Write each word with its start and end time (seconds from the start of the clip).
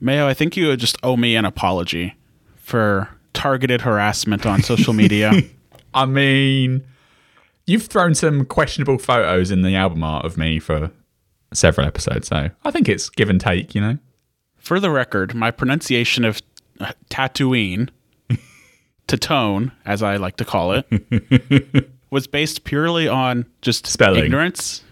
Mayo, 0.00 0.26
I 0.28 0.34
think 0.34 0.56
you 0.56 0.76
just 0.76 0.96
owe 1.02 1.16
me 1.16 1.34
an 1.36 1.44
apology 1.44 2.14
for 2.56 3.08
targeted 3.32 3.80
harassment 3.82 4.46
on 4.46 4.62
social 4.62 4.92
media. 4.92 5.32
I 5.94 6.06
mean, 6.06 6.84
you've 7.66 7.86
thrown 7.86 8.14
some 8.14 8.44
questionable 8.44 8.98
photos 8.98 9.50
in 9.50 9.62
the 9.62 9.74
album 9.74 10.02
art 10.04 10.24
of 10.24 10.36
me 10.36 10.58
for 10.58 10.90
several 11.52 11.86
episodes, 11.86 12.28
so 12.28 12.50
I 12.64 12.70
think 12.70 12.88
it's 12.88 13.08
give 13.08 13.30
and 13.30 13.40
take, 13.40 13.74
you 13.74 13.80
know? 13.80 13.98
For 14.56 14.78
the 14.80 14.90
record, 14.90 15.34
my 15.34 15.50
pronunciation 15.50 16.24
of 16.24 16.42
uh, 16.80 16.92
Tatooine, 17.10 17.88
Tatone, 19.06 19.72
as 19.86 20.02
I 20.02 20.16
like 20.16 20.36
to 20.36 20.44
call 20.44 20.72
it, 20.72 21.90
was 22.10 22.26
based 22.26 22.64
purely 22.64 23.08
on 23.08 23.46
just 23.62 23.86
Spelling. 23.86 24.24
ignorance 24.24 24.82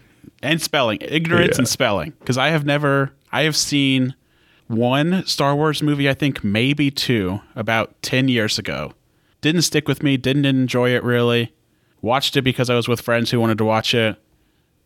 and 0.41 0.61
spelling, 0.61 0.97
ignorance 1.01 1.55
Yeah. 1.57 1.59
and 1.61 1.67
spelling. 1.67 2.13
Because 2.19 2.37
I 2.37 2.49
have 2.49 2.65
never, 2.65 3.11
I 3.31 3.43
have 3.43 3.55
seen 3.55 4.15
one 4.67 5.25
Star 5.25 5.55
Wars 5.55 5.81
movie, 5.81 6.09
I 6.09 6.13
think 6.13 6.43
maybe 6.43 6.91
two, 6.91 7.41
about 7.55 7.99
10 8.01 8.27
years 8.27 8.57
ago. 8.59 8.93
Didn't 9.41 9.61
stick 9.63 9.87
with 9.87 10.03
me, 10.03 10.17
didn't 10.17 10.45
enjoy 10.45 10.89
it 10.91 11.03
really. 11.03 11.53
Watched 12.01 12.35
it 12.37 12.41
because 12.41 12.69
I 12.69 12.75
was 12.75 12.87
with 12.87 13.01
friends 13.01 13.31
who 13.31 13.39
wanted 13.39 13.57
to 13.59 13.65
watch 13.65 13.93
it. 13.93 14.17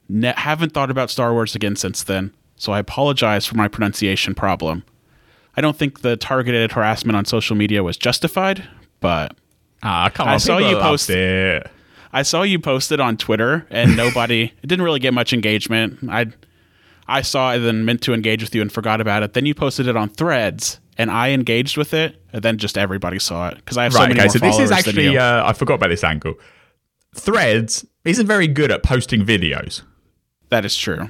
Ne- 0.09 0.33
haven't 0.37 0.73
thought 0.73 0.91
about 0.91 1.09
Star 1.09 1.33
Wars 1.33 1.55
again 1.55 1.75
since 1.75 2.03
then, 2.03 2.33
so 2.55 2.71
I 2.73 2.79
apologize 2.79 3.45
for 3.45 3.55
my 3.55 3.67
pronunciation 3.67 4.35
problem. 4.35 4.83
I 5.57 5.61
don't 5.61 5.75
think 5.77 6.01
the 6.01 6.15
targeted 6.17 6.71
harassment 6.73 7.15
on 7.17 7.25
social 7.25 7.55
media 7.55 7.83
was 7.83 7.97
justified, 7.97 8.67
but 8.99 9.35
Ah, 9.83 10.09
come 10.13 10.27
I 10.27 10.37
saw 10.37 10.57
you 10.59 10.77
post- 10.77 11.09
it. 11.09 11.67
I 12.13 12.21
saw 12.23 12.43
you 12.43 12.59
post 12.59 12.91
it 12.91 12.99
on 12.99 13.17
Twitter, 13.17 13.65
and 13.69 13.95
nobody 13.97 14.53
it 14.61 14.67
didn't 14.67 14.83
really 14.83 14.99
get 14.99 15.13
much 15.13 15.33
engagement. 15.33 15.99
I 16.09 16.27
I 17.11 17.21
saw 17.21 17.51
it 17.51 17.57
and 17.57 17.65
then 17.65 17.85
meant 17.85 18.01
to 18.03 18.13
engage 18.13 18.41
with 18.41 18.55
you 18.55 18.61
and 18.61 18.71
forgot 18.71 19.01
about 19.01 19.23
it. 19.23 19.33
Then 19.33 19.45
you 19.45 19.53
posted 19.53 19.87
it 19.87 19.97
on 19.97 20.09
Threads, 20.09 20.79
and 20.97 21.11
I 21.11 21.31
engaged 21.31 21.77
with 21.77 21.93
it, 21.93 22.21
and 22.33 22.41
then 22.41 22.57
just 22.57 22.77
everybody 22.77 23.19
saw 23.19 23.49
it 23.49 23.55
because 23.57 23.77
I 23.77 23.83
have 23.83 23.93
so 23.93 23.99
many 23.99 24.13
okay, 24.13 24.23
more 24.23 24.29
so 24.29 24.39
this 24.39 24.55
followers 24.55 24.71
is 24.71 24.77
actually 24.77 25.17
uh, 25.17 25.45
I 25.45 25.53
forgot 25.53 25.75
about 25.75 25.89
this 25.89 26.03
angle. 26.03 26.35
Threads 27.15 27.85
isn't 28.05 28.25
very 28.25 28.47
good 28.47 28.71
at 28.71 28.83
posting 28.83 29.25
videos. 29.25 29.81
that 30.49 30.65
is 30.65 30.75
true. 30.77 31.09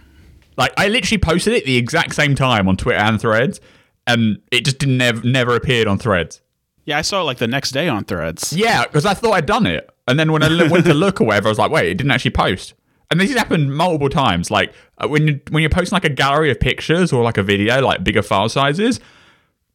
Like, 0.57 0.73
I 0.77 0.89
literally 0.89 1.19
posted 1.19 1.53
it 1.53 1.65
the 1.65 1.77
exact 1.77 2.13
same 2.13 2.35
time 2.35 2.67
on 2.67 2.75
Twitter 2.77 2.99
and 2.99 3.19
Threads, 3.19 3.61
and 4.05 4.41
it 4.51 4.65
just 4.65 4.79
didn't 4.79 4.97
never, 4.97 5.25
never 5.25 5.55
appeared 5.55 5.87
on 5.87 5.97
Threads. 5.97 6.41
Yeah, 6.85 6.97
I 6.97 7.03
saw 7.03 7.21
it 7.21 7.25
like 7.25 7.37
the 7.37 7.47
next 7.47 7.71
day 7.71 7.87
on 7.87 8.03
Threads. 8.03 8.51
Yeah, 8.53 8.83
because 8.85 9.05
I 9.05 9.13
thought 9.13 9.33
I'd 9.33 9.45
done 9.45 9.65
it. 9.65 9.89
And 10.07 10.19
then 10.19 10.31
when 10.31 10.43
I 10.43 10.67
went 10.69 10.85
to 10.85 10.93
look 10.93 11.21
or 11.21 11.25
whatever, 11.27 11.47
I 11.47 11.51
was 11.51 11.59
like, 11.59 11.71
wait, 11.71 11.89
it 11.89 11.95
didn't 11.95 12.11
actually 12.11 12.31
post. 12.31 12.73
And 13.11 13.19
this 13.19 13.29
has 13.29 13.37
happened 13.37 13.75
multiple 13.75 14.09
times. 14.09 14.49
Like 14.49 14.73
uh, 14.97 15.07
when 15.07 15.27
you 15.27 15.39
when 15.49 15.61
you're 15.61 15.69
posting 15.69 15.95
like 15.95 16.05
a 16.05 16.09
gallery 16.09 16.49
of 16.49 16.59
pictures 16.59 17.11
or 17.13 17.23
like 17.23 17.37
a 17.37 17.43
video, 17.43 17.81
like 17.81 18.03
bigger 18.03 18.23
file 18.23 18.49
sizes, 18.49 18.99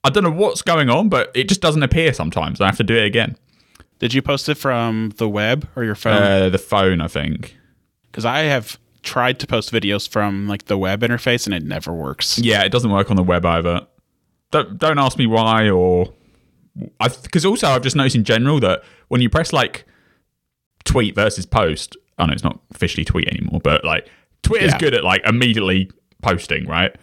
I 0.03 0.11
don't 0.11 0.25
know 0.25 0.31
what's 0.31 0.63
going 0.63 0.89
on, 0.89 1.09
but 1.09 1.31
it 1.35 1.49
just 1.49 1.61
doesn't 1.61 1.83
appear 1.83 2.13
sometimes. 2.15 2.61
I 2.61 2.67
have 2.67 2.79
to 2.79 2.85
do 2.85 2.97
it 2.97 3.05
again. 3.05 3.37
Did 3.99 4.15
you 4.15 4.23
post 4.23 4.49
it 4.49 4.57
from 4.57 5.13
the 5.17 5.29
web 5.29 5.69
or 5.77 5.85
your 5.85 5.95
phone? 5.95 6.23
Uh, 6.23 6.49
the 6.49 6.59
phone, 6.59 7.01
I 7.01 7.09
think. 7.09 7.57
Because 8.11 8.25
I 8.25 8.41
have 8.41 8.79
tried 9.03 9.39
to 9.41 9.47
post 9.47 9.73
videos 9.73 10.09
from 10.09 10.49
like 10.49 10.65
the 10.65 10.79
web 10.79 11.03
interface, 11.03 11.47
and 11.47 11.55
it 11.55 11.63
never 11.63 11.93
works. 11.93 12.39
Yeah, 12.39 12.63
it 12.63 12.71
doesn't 12.71 12.91
work 12.91 13.11
on 13.11 13.17
the 13.17 13.23
web 13.23 13.45
either. 13.45 13.87
Don't 14.51 14.79
don't 14.79 14.99
ask 14.99 15.19
me 15.19 15.27
why 15.27 15.69
or 15.69 16.13
I 17.01 17.09
because 17.09 17.45
also 17.45 17.69
I've 17.69 17.83
just 17.83 17.97
noticed 17.97 18.17
in 18.17 18.25
general 18.25 18.61
that 18.61 18.83
when 19.09 19.21
you 19.21 19.29
press 19.29 19.53
like 19.53 19.85
tweet 20.85 21.15
versus 21.15 21.47
post, 21.47 21.97
I 22.19 22.27
know 22.27 22.33
it's 22.33 22.45
not 22.45 22.61
officially 22.75 23.05
tweet 23.05 23.29
anymore, 23.29 23.61
but 23.63 23.85
like 23.85 24.09
Twitter's 24.43 24.73
Yeah. 24.73 24.79
good 24.79 24.95
at 24.95 25.05
like 25.05 25.23
immediately 25.27 25.91
posting, 26.23 26.67
right? 26.67 26.95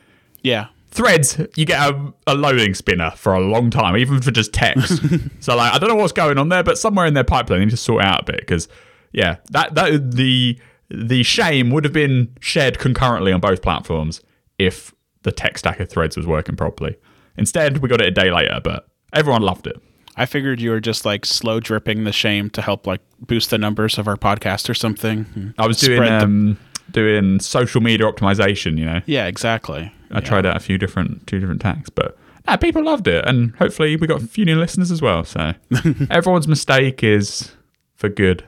Yeah, 0.42 0.68
Threads, 0.92 1.40
you 1.56 1.66
get 1.66 1.80
a, 1.90 2.14
a 2.28 2.36
loading 2.36 2.74
spinner 2.76 3.12
for 3.12 3.34
a 3.34 3.40
long 3.40 3.70
time, 3.72 3.98
even 3.98 4.22
for 4.22 4.30
just 4.32 4.54
text. 4.54 5.02
so 5.40 5.56
like, 5.56 5.74
I 5.74 5.80
don't 5.80 5.90
know 5.90 5.96
what's 5.96 6.14
going 6.14 6.38
on 6.38 6.50
there, 6.50 6.64
but 6.64 6.78
somewhere 6.78 7.06
in 7.08 7.14
their 7.16 7.24
pipeline, 7.24 7.60
they 7.60 7.66
need 7.66 7.72
to 7.72 7.78
sort 7.78 8.04
it 8.04 8.08
out 8.08 8.22
a 8.22 8.32
bit 8.32 8.42
because, 8.42 8.68
yeah, 9.12 9.38
that 9.52 9.74
that 9.76 10.12
the 10.12 10.60
the 10.90 11.24
shame 11.24 11.72
would 11.72 11.84
have 11.86 11.94
been 11.94 12.36
shared 12.40 12.78
concurrently 12.78 13.32
on 13.32 13.40
both 13.40 13.62
platforms 13.64 14.22
if 14.60 14.94
the 15.24 15.32
tech 15.32 15.58
stack 15.58 15.80
of 15.80 15.90
Threads 15.90 16.16
was 16.16 16.28
working 16.28 16.56
properly. 16.56 16.96
Instead, 17.38 17.80
we 17.80 17.90
got 17.90 18.00
it 18.02 18.08
a 18.08 18.12
day 18.12 18.30
later, 18.30 18.60
but 18.64 18.88
everyone 19.14 19.42
loved 19.42 19.66
it. 19.66 19.82
I 20.16 20.26
figured 20.26 20.62
you 20.62 20.70
were 20.70 20.80
just 20.80 21.06
like 21.06 21.26
slow 21.26 21.60
dripping 21.60 22.04
the 22.04 22.12
shame 22.12 22.50
to 22.52 22.62
help 22.62 22.86
like 22.86 23.02
boost 23.20 23.50
the 23.50 23.58
numbers 23.58 23.98
of 23.98 24.08
our 24.08 24.18
podcast 24.18 24.70
or 24.70 24.74
something. 24.74 25.54
I 25.58 25.68
was 25.68 25.80
doing 25.80 26.04
um, 26.04 26.60
doing 26.92 27.40
social 27.40 27.82
media 27.82 28.06
optimization, 28.06 28.78
you 28.78 28.86
know. 28.86 29.02
yeah, 29.06 29.26
exactly. 29.26 29.92
I 30.12 30.20
tried 30.20 30.46
out 30.46 30.56
a 30.56 30.60
few 30.60 30.78
different 30.78 31.26
two 31.26 31.40
different 31.40 31.62
tacks, 31.62 31.90
but 31.90 32.18
nah, 32.48 32.58
people 32.58 32.84
loved 32.84 33.08
it, 33.08 33.26
and 33.26 33.56
hopefully 33.56 33.96
we 33.96 34.06
got 34.08 34.22
a 34.22 34.28
few 34.28 34.46
new 34.46 34.58
listeners 34.58 34.92
as 34.92 35.02
well. 35.02 35.24
So 35.24 35.54
everyone's 36.12 36.48
mistake 36.48 37.04
is 37.04 37.52
for 37.96 38.10
good. 38.10 38.44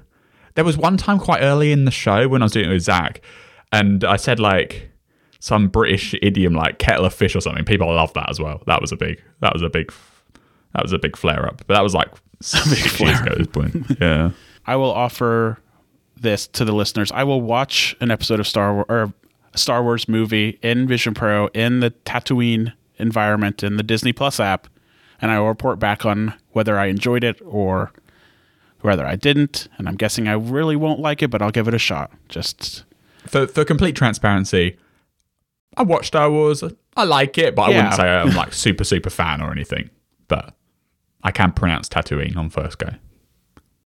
There 0.53 0.63
was 0.63 0.77
one 0.77 0.97
time 0.97 1.19
quite 1.19 1.41
early 1.41 1.71
in 1.71 1.85
the 1.85 1.91
show 1.91 2.27
when 2.27 2.41
I 2.41 2.45
was 2.45 2.51
doing 2.51 2.69
it 2.69 2.73
with 2.73 2.83
Zach, 2.83 3.21
and 3.71 4.03
I 4.03 4.15
said 4.17 4.39
like 4.39 4.91
some 5.39 5.67
British 5.67 6.15
idiom 6.21 6.53
like 6.53 6.79
kettle 6.79 7.05
of 7.05 7.13
fish 7.13 7.35
or 7.35 7.41
something. 7.41 7.65
People 7.65 7.87
loved 7.93 8.15
that 8.15 8.29
as 8.29 8.39
well. 8.39 8.61
That 8.67 8.81
was 8.81 8.91
a 8.91 8.95
big. 8.95 9.21
That 9.41 9.53
was 9.53 9.61
a 9.61 9.69
big. 9.69 9.91
That 10.75 10.83
was 10.83 10.91
a 10.91 10.99
big 10.99 11.15
flare 11.15 11.45
up. 11.45 11.63
But 11.65 11.75
that 11.75 11.81
was 11.81 11.93
like 11.93 12.09
six 12.41 12.99
years 12.99 13.19
ago 13.21 13.31
at 13.31 13.37
this 13.37 13.47
point. 13.47 13.97
Yeah. 13.99 14.31
I 14.67 14.75
will 14.75 14.91
offer 14.91 15.59
this 16.19 16.47
to 16.47 16.65
the 16.65 16.73
listeners. 16.73 17.11
I 17.11 17.23
will 17.23 17.41
watch 17.41 17.95
an 18.01 18.11
episode 18.11 18.39
of 18.39 18.47
Star 18.47 18.73
Wars 18.73 18.85
or 18.89 19.13
a 19.53 19.57
Star 19.57 19.83
Wars 19.83 20.09
movie 20.09 20.59
in 20.61 20.87
Vision 20.87 21.13
Pro 21.13 21.47
in 21.47 21.79
the 21.79 21.91
Tatooine 21.91 22.73
environment 22.97 23.63
in 23.63 23.77
the 23.77 23.83
Disney 23.83 24.11
Plus 24.11 24.39
app, 24.39 24.67
and 25.21 25.31
I 25.31 25.39
will 25.39 25.47
report 25.47 25.79
back 25.79 26.05
on 26.05 26.33
whether 26.51 26.77
I 26.77 26.87
enjoyed 26.87 27.23
it 27.23 27.41
or 27.45 27.91
whether 28.81 29.05
I 29.05 29.15
didn't. 29.15 29.67
And 29.77 29.87
I'm 29.87 29.95
guessing 29.95 30.27
I 30.27 30.33
really 30.33 30.75
won't 30.75 30.99
like 30.99 31.21
it, 31.21 31.29
but 31.29 31.41
I'll 31.41 31.51
give 31.51 31.67
it 31.67 31.73
a 31.73 31.79
shot. 31.79 32.11
Just 32.27 32.83
For 33.27 33.47
for 33.47 33.63
complete 33.63 33.95
transparency, 33.95 34.77
I 35.77 35.83
watched 35.83 36.07
Star 36.07 36.29
Wars. 36.29 36.63
I 36.97 37.03
like 37.03 37.37
it, 37.37 37.55
but 37.55 37.63
I 37.63 37.67
wouldn't 37.69 37.93
say 37.93 38.07
I'm 38.07 38.35
like 38.35 38.53
super 38.65 38.83
super 38.83 39.09
fan 39.09 39.41
or 39.41 39.51
anything. 39.51 39.89
But 40.27 40.53
I 41.25 41.31
can't 41.31 41.55
pronounce 41.55 41.89
Tatooine 41.89 42.37
on 42.37 42.51
first 42.51 42.77
go. 42.77 42.89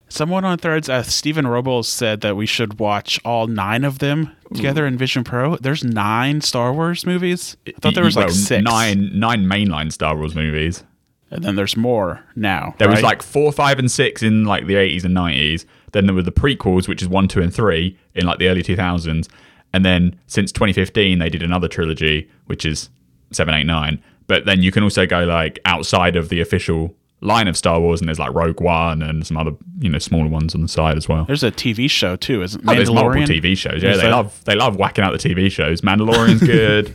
Someone 0.09 0.45
on 0.45 0.57
Threads, 0.57 0.89
uh, 0.89 1.03
Stephen 1.03 1.47
Robles, 1.47 1.87
said 1.87 2.23
that 2.23 2.35
we 2.35 2.47
should 2.47 2.79
watch 2.79 3.21
all 3.25 3.47
nine 3.47 3.85
of 3.85 3.99
them 3.99 4.35
together 4.55 4.87
in 4.87 4.97
Vision 4.97 5.23
Pro. 5.23 5.57
There's 5.57 5.85
nine 5.85 6.41
Star 6.41 6.73
Wars 6.73 7.05
movies. 7.05 7.57
I 7.67 7.73
thought 7.81 7.95
there 7.95 8.05
was 8.05 8.17
like 8.17 8.31
six. 8.31 8.65
nine 8.65 9.11
nine 9.19 9.45
mainline 9.45 9.93
Star 9.93 10.17
Wars 10.17 10.35
movies. 10.35 10.83
and 11.31 11.45
then 11.45 11.57
there's 11.57 11.77
more 11.77 12.25
now. 12.37 12.75
There 12.79 12.89
was 12.89 13.03
like 13.03 13.23
four, 13.23 13.53
five, 13.53 13.79
and 13.79 13.91
six 13.91 14.23
in 14.23 14.45
like 14.45 14.67
the 14.67 14.75
80s 14.75 15.05
and 15.05 15.15
90s. 15.15 15.67
Then 15.93 16.07
there 16.07 16.15
were 16.15 16.23
the 16.23 16.33
prequels, 16.33 16.89
which 16.89 17.03
is 17.03 17.09
one, 17.09 17.29
two, 17.29 17.43
and 17.43 17.53
three 17.53 17.99
in 18.15 18.25
like 18.25 18.39
the 18.39 18.49
early 18.49 18.63
2000s. 18.63 19.29
And 19.75 19.85
then 19.85 20.19
since 20.27 20.53
2015, 20.53 21.19
they 21.19 21.29
did 21.29 21.43
another 21.43 21.69
trilogy, 21.69 22.31
which 22.47 22.65
is 22.65 22.89
seven, 23.33 23.55
eight, 23.55 23.65
nine. 23.65 24.03
But 24.27 24.47
then 24.47 24.63
you 24.63 24.73
can 24.73 24.83
also 24.85 25.05
go 25.05 25.25
like 25.25 25.59
outside 25.67 26.17
of 26.17 26.29
the 26.31 26.41
official 26.41 26.95
line 27.27 27.49
of 27.49 27.57
Star 27.57 27.81
Wars, 27.81 28.01
and 28.01 28.09
there's 28.09 28.19
like 28.19 28.33
Rogue 28.33 28.61
One 28.61 29.03
and 29.03 29.27
some 29.27 29.37
other 29.37 29.53
you 29.81 29.89
know 29.89 29.99
smaller 29.99 30.29
ones 30.29 30.55
on 30.55 30.63
the 30.63 30.69
side 30.69 30.97
as 30.97 31.09
well. 31.09 31.25
There's 31.25 31.43
a 31.43 31.51
TV 31.51 31.91
show 31.91 32.17
too, 32.17 32.43
isn't 32.43 32.63
Oh, 32.67 32.75
there's 32.75 32.91
multiple 32.91 33.27
TV 33.27 33.57
shows. 33.57 33.83
Yeah, 33.83 33.91
Is 33.91 33.97
they 33.99 34.05
that- 34.05 34.11
love 34.13 34.45
they 34.45 34.55
love 34.55 34.77
whacking 34.77 35.05
out 35.05 35.13
the 35.13 35.19
TV 35.29 35.51
shows. 35.51 35.81
Mandalorian's 35.81 36.41
good. 36.47 36.95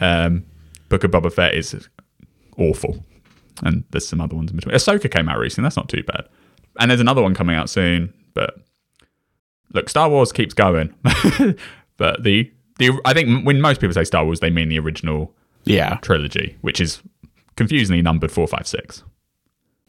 um, 0.00 0.44
Book 0.88 1.04
of 1.04 1.10
Boba 1.10 1.32
Fett 1.32 1.54
is 1.54 1.88
awful, 2.58 3.04
and 3.62 3.84
there's 3.90 4.06
some 4.06 4.20
other 4.20 4.36
ones 4.36 4.50
in 4.50 4.56
between. 4.56 4.74
Ahsoka 4.74 5.10
came 5.10 5.28
out 5.28 5.38
recently. 5.38 5.64
That's 5.66 5.76
not 5.76 5.88
too 5.88 6.02
bad. 6.02 6.28
And 6.78 6.90
there's 6.90 7.00
another 7.00 7.22
one 7.22 7.34
coming 7.34 7.56
out 7.56 7.68
soon. 7.70 8.12
But 8.34 8.54
look, 9.72 9.88
Star 9.88 10.08
Wars 10.10 10.32
keeps 10.32 10.54
going. 10.54 10.94
but 11.96 12.22
the 12.22 12.50
the 12.78 12.98
I 13.04 13.14
think 13.14 13.46
when 13.46 13.60
most 13.60 13.80
people 13.80 13.94
say 13.94 14.04
Star 14.04 14.24
Wars, 14.24 14.40
they 14.40 14.50
mean 14.50 14.68
the 14.68 14.78
original 14.78 15.34
Yeah. 15.64 15.96
trilogy, 16.02 16.56
which 16.60 16.80
is 16.80 17.02
confusingly 17.56 18.02
numbered 18.02 18.30
four, 18.32 18.46
five, 18.46 18.66
six. 18.66 19.02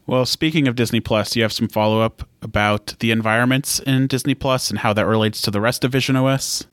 Well, 0.06 0.26
speaking 0.26 0.68
of 0.68 0.76
Disney 0.76 1.00
Plus, 1.00 1.34
you 1.34 1.42
have 1.42 1.52
some 1.52 1.68
follow 1.68 2.00
up 2.00 2.28
about 2.42 2.94
the 3.00 3.10
environments 3.10 3.78
in 3.80 4.06
Disney 4.06 4.34
Plus 4.34 4.68
and 4.70 4.80
how 4.80 4.92
that 4.92 5.06
relates 5.06 5.40
to 5.42 5.50
the 5.50 5.60
rest 5.60 5.82
of 5.84 5.92
Vision 5.92 6.14
OS. 6.16 6.66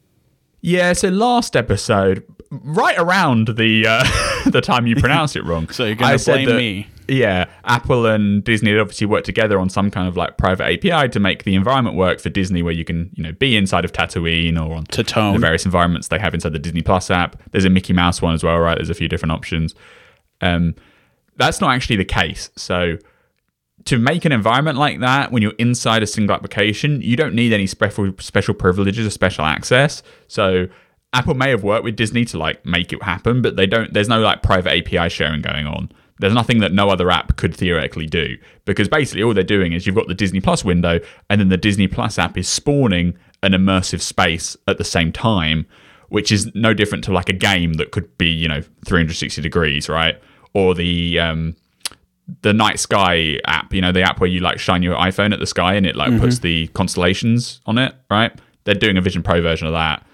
Yeah, 0.59 0.93
so 0.93 1.07
last 1.09 1.55
episode, 1.55 2.23
right 2.51 2.97
around 2.97 3.47
the 3.57 3.87
uh, 3.87 4.03
the 4.49 4.61
time 4.61 4.85
you 4.85 4.95
pronounced 4.95 5.35
it 5.35 5.43
wrong. 5.45 5.67
So 5.71 5.85
you're 5.85 5.95
gonna 5.95 6.13
I 6.13 6.17
said 6.17 6.33
blame 6.33 6.49
that- 6.49 6.55
me. 6.57 6.87
Yeah, 7.07 7.49
Apple 7.65 8.05
and 8.05 8.41
Disney 8.41 8.71
had 8.71 8.79
obviously 8.79 9.05
worked 9.07 9.25
together 9.25 9.59
on 9.59 9.67
some 9.69 9.91
kind 9.91 10.07
of 10.07 10.15
like 10.15 10.37
private 10.37 10.63
API 10.85 11.09
to 11.09 11.19
make 11.19 11.43
the 11.43 11.55
environment 11.55 11.97
work 11.97 12.21
for 12.21 12.29
Disney, 12.29 12.61
where 12.63 12.71
you 12.73 12.85
can 12.85 13.09
you 13.15 13.23
know 13.23 13.33
be 13.33 13.57
inside 13.57 13.83
of 13.83 13.91
Tatooine 13.91 14.55
or 14.57 14.75
on 14.75 14.85
Tatone. 14.85 15.33
the 15.33 15.39
various 15.39 15.65
environments 15.65 16.07
they 16.09 16.19
have 16.19 16.33
inside 16.33 16.53
the 16.53 16.59
Disney 16.59 16.81
Plus 16.81 17.09
app. 17.11 17.41
There's 17.51 17.65
a 17.65 17.69
Mickey 17.69 17.91
Mouse 17.91 18.21
one 18.21 18.33
as 18.33 18.43
well, 18.43 18.57
right? 18.59 18.77
There's 18.77 18.89
a 18.89 18.93
few 18.93 19.09
different 19.09 19.31
options. 19.33 19.73
Um, 20.41 20.75
that's 21.35 21.59
not 21.59 21.73
actually 21.73 21.95
the 21.97 22.05
case. 22.05 22.49
So 22.55 22.97
to 23.85 23.97
make 23.97 24.25
an 24.25 24.31
environment 24.31 24.77
like 24.77 24.99
that 24.99 25.31
when 25.31 25.41
you're 25.41 25.53
inside 25.57 26.03
a 26.03 26.07
single 26.07 26.35
application, 26.35 27.01
you 27.01 27.15
don't 27.15 27.33
need 27.33 27.53
any 27.53 27.67
special 27.67 28.13
special 28.19 28.53
privileges 28.53 29.05
or 29.05 29.09
special 29.09 29.45
access. 29.45 30.03
So 30.27 30.67
Apple 31.13 31.33
may 31.33 31.49
have 31.49 31.63
worked 31.63 31.83
with 31.83 31.95
Disney 31.95 32.25
to 32.25 32.37
like 32.37 32.65
make 32.65 32.93
it 32.93 33.03
happen, 33.03 33.41
but 33.41 33.55
they 33.55 33.65
don't. 33.65 33.93
There's 33.93 34.07
no 34.07 34.21
like 34.21 34.43
private 34.43 34.71
API 34.71 35.09
sharing 35.09 35.41
going 35.41 35.65
on. 35.65 35.91
There's 36.19 36.33
nothing 36.33 36.59
that 36.59 36.71
no 36.71 36.89
other 36.89 37.09
app 37.09 37.35
could 37.35 37.55
theoretically 37.55 38.05
do 38.05 38.37
because 38.65 38.87
basically 38.87 39.23
all 39.23 39.33
they're 39.33 39.43
doing 39.43 39.73
is 39.73 39.87
you've 39.87 39.95
got 39.95 40.07
the 40.07 40.13
Disney 40.13 40.39
Plus 40.39 40.63
window, 40.63 40.99
and 41.29 41.41
then 41.41 41.49
the 41.49 41.57
Disney 41.57 41.87
Plus 41.87 42.19
app 42.19 42.37
is 42.37 42.47
spawning 42.47 43.17
an 43.43 43.53
immersive 43.53 44.01
space 44.01 44.55
at 44.67 44.77
the 44.77 44.83
same 44.83 45.11
time, 45.11 45.65
which 46.09 46.31
is 46.31 46.53
no 46.53 46.73
different 46.73 47.03
to 47.05 47.11
like 47.11 47.27
a 47.27 47.33
game 47.33 47.73
that 47.73 47.91
could 47.91 48.17
be 48.17 48.27
you 48.27 48.47
know 48.47 48.61
360 48.85 49.41
degrees, 49.41 49.89
right? 49.89 50.21
Or 50.53 50.75
the 50.75 51.19
um, 51.19 51.55
the 52.41 52.53
night 52.53 52.79
sky 52.79 53.39
app, 53.45 53.73
you 53.73 53.81
know, 53.81 53.91
the 53.91 54.01
app 54.01 54.19
where 54.19 54.29
you 54.29 54.39
like 54.39 54.59
shine 54.59 54.83
your 54.83 54.95
iPhone 54.95 55.33
at 55.33 55.39
the 55.39 55.47
sky 55.47 55.73
and 55.73 55.85
it 55.85 55.95
like 55.95 56.17
puts 56.19 56.39
the 56.39 56.67
constellations 56.69 57.61
on 57.65 57.77
it, 57.77 57.93
right? 58.09 58.31
They're 58.63 58.75
doing 58.75 58.97
a 58.97 59.01
Vision 59.01 59.23
Pro 59.23 59.41
version 59.41 59.67
of 59.67 59.73
that. 59.73 60.05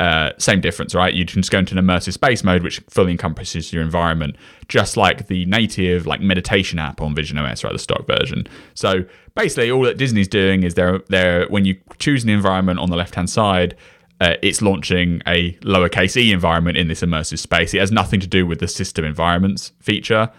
Uh, 0.00 0.32
same 0.38 0.60
difference, 0.60 0.94
right? 0.94 1.14
You 1.14 1.24
can 1.24 1.40
just 1.40 1.52
go 1.52 1.60
into 1.60 1.78
an 1.78 1.84
immersive 1.84 2.12
space 2.12 2.42
mode, 2.42 2.62
which 2.64 2.80
fully 2.90 3.12
encompasses 3.12 3.72
your 3.72 3.82
environment, 3.82 4.36
just 4.68 4.96
like 4.96 5.28
the 5.28 5.46
native 5.46 6.04
like 6.06 6.20
meditation 6.20 6.78
app 6.80 7.00
on 7.00 7.14
Vision 7.14 7.38
OS, 7.38 7.62
right? 7.62 7.72
The 7.72 7.78
stock 7.78 8.06
version. 8.06 8.46
So 8.74 9.04
basically, 9.36 9.70
all 9.70 9.82
that 9.82 9.96
Disney's 9.96 10.28
doing 10.28 10.64
is 10.64 10.74
they're 10.74 10.98
they're 11.08 11.46
when 11.46 11.64
you 11.64 11.76
choose 11.98 12.24
an 12.24 12.30
environment 12.30 12.80
on 12.80 12.90
the 12.90 12.96
left 12.96 13.14
hand 13.14 13.30
side, 13.30 13.76
uh, 14.20 14.34
it's 14.42 14.60
launching 14.60 15.22
a 15.26 15.52
lowercase 15.62 16.16
e 16.16 16.32
environment 16.32 16.76
in 16.76 16.88
this 16.88 17.00
immersive 17.02 17.38
space. 17.38 17.72
It 17.72 17.78
has 17.78 17.92
nothing 17.92 18.20
to 18.20 18.26
do 18.26 18.46
with 18.46 18.58
the 18.58 18.68
system 18.68 19.04
environments 19.04 19.72
feature, 19.80 20.30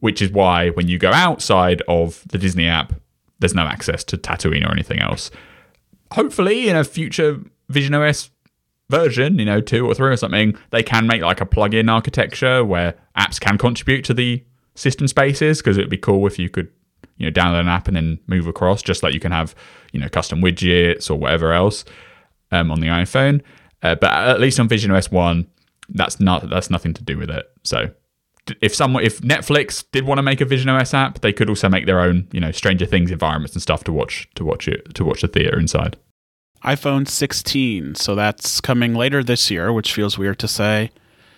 which 0.00 0.22
is 0.22 0.30
why 0.30 0.70
when 0.70 0.88
you 0.88 0.98
go 0.98 1.12
outside 1.12 1.82
of 1.88 2.22
the 2.28 2.38
Disney 2.38 2.66
app, 2.66 2.92
there's 3.38 3.54
no 3.54 3.66
access 3.66 4.04
to 4.04 4.16
Tatooine 4.16 4.66
or 4.66 4.72
anything 4.72 5.00
else. 5.00 5.30
Hopefully, 6.12 6.68
in 6.68 6.76
a 6.76 6.84
future 6.84 7.40
Vision 7.68 7.94
OS 7.94 8.30
version, 8.88 9.38
you 9.38 9.44
know, 9.44 9.60
two 9.60 9.86
or 9.86 9.94
three 9.94 10.10
or 10.10 10.16
something, 10.16 10.56
they 10.70 10.82
can 10.82 11.06
make 11.06 11.22
like 11.22 11.40
a 11.40 11.46
plug-in 11.46 11.88
architecture 11.88 12.64
where 12.64 12.94
apps 13.16 13.38
can 13.40 13.58
contribute 13.58 14.04
to 14.04 14.14
the 14.14 14.42
system 14.74 15.06
spaces 15.06 15.58
because 15.58 15.76
it 15.76 15.82
would 15.82 15.90
be 15.90 15.98
cool 15.98 16.26
if 16.26 16.38
you 16.38 16.48
could, 16.48 16.68
you 17.16 17.26
know, 17.26 17.32
download 17.32 17.60
an 17.60 17.68
app 17.68 17.88
and 17.88 17.96
then 17.96 18.18
move 18.26 18.46
across, 18.46 18.82
just 18.82 19.02
like 19.02 19.12
you 19.12 19.20
can 19.20 19.32
have, 19.32 19.54
you 19.92 20.00
know, 20.00 20.08
custom 20.08 20.40
widgets 20.40 21.10
or 21.10 21.16
whatever 21.16 21.52
else 21.52 21.84
um, 22.52 22.70
on 22.70 22.80
the 22.80 22.86
iPhone. 22.86 23.42
Uh, 23.82 23.94
but 23.94 24.10
at 24.10 24.40
least 24.40 24.58
on 24.58 24.68
Vision 24.68 24.90
OS 24.90 25.10
one, 25.10 25.46
that's 25.90 26.20
not 26.20 26.48
that's 26.50 26.70
nothing 26.70 26.94
to 26.94 27.02
do 27.02 27.18
with 27.18 27.30
it. 27.30 27.46
So 27.64 27.90
if 28.60 28.74
someone 28.74 29.04
if 29.04 29.20
Netflix 29.20 29.84
did 29.92 30.04
want 30.04 30.18
to 30.18 30.22
make 30.22 30.40
a 30.40 30.44
Vision 30.44 30.68
OS 30.68 30.94
app, 30.94 31.20
they 31.20 31.32
could 31.32 31.48
also 31.48 31.68
make 31.68 31.86
their 31.86 32.00
own, 32.00 32.28
you 32.32 32.40
know, 32.40 32.50
Stranger 32.52 32.86
Things 32.86 33.10
environments 33.10 33.54
and 33.54 33.62
stuff 33.62 33.84
to 33.84 33.92
watch 33.92 34.28
to 34.34 34.44
watch 34.44 34.68
it 34.68 34.94
to 34.94 35.04
watch 35.04 35.22
the 35.22 35.28
theater 35.28 35.58
inside. 35.58 35.96
iPhone 36.64 37.08
16. 37.08 37.94
So 37.94 38.14
that's 38.14 38.60
coming 38.60 38.94
later 38.94 39.22
this 39.22 39.50
year, 39.50 39.72
which 39.72 39.92
feels 39.92 40.18
weird 40.18 40.38
to 40.40 40.48
say. 40.48 40.90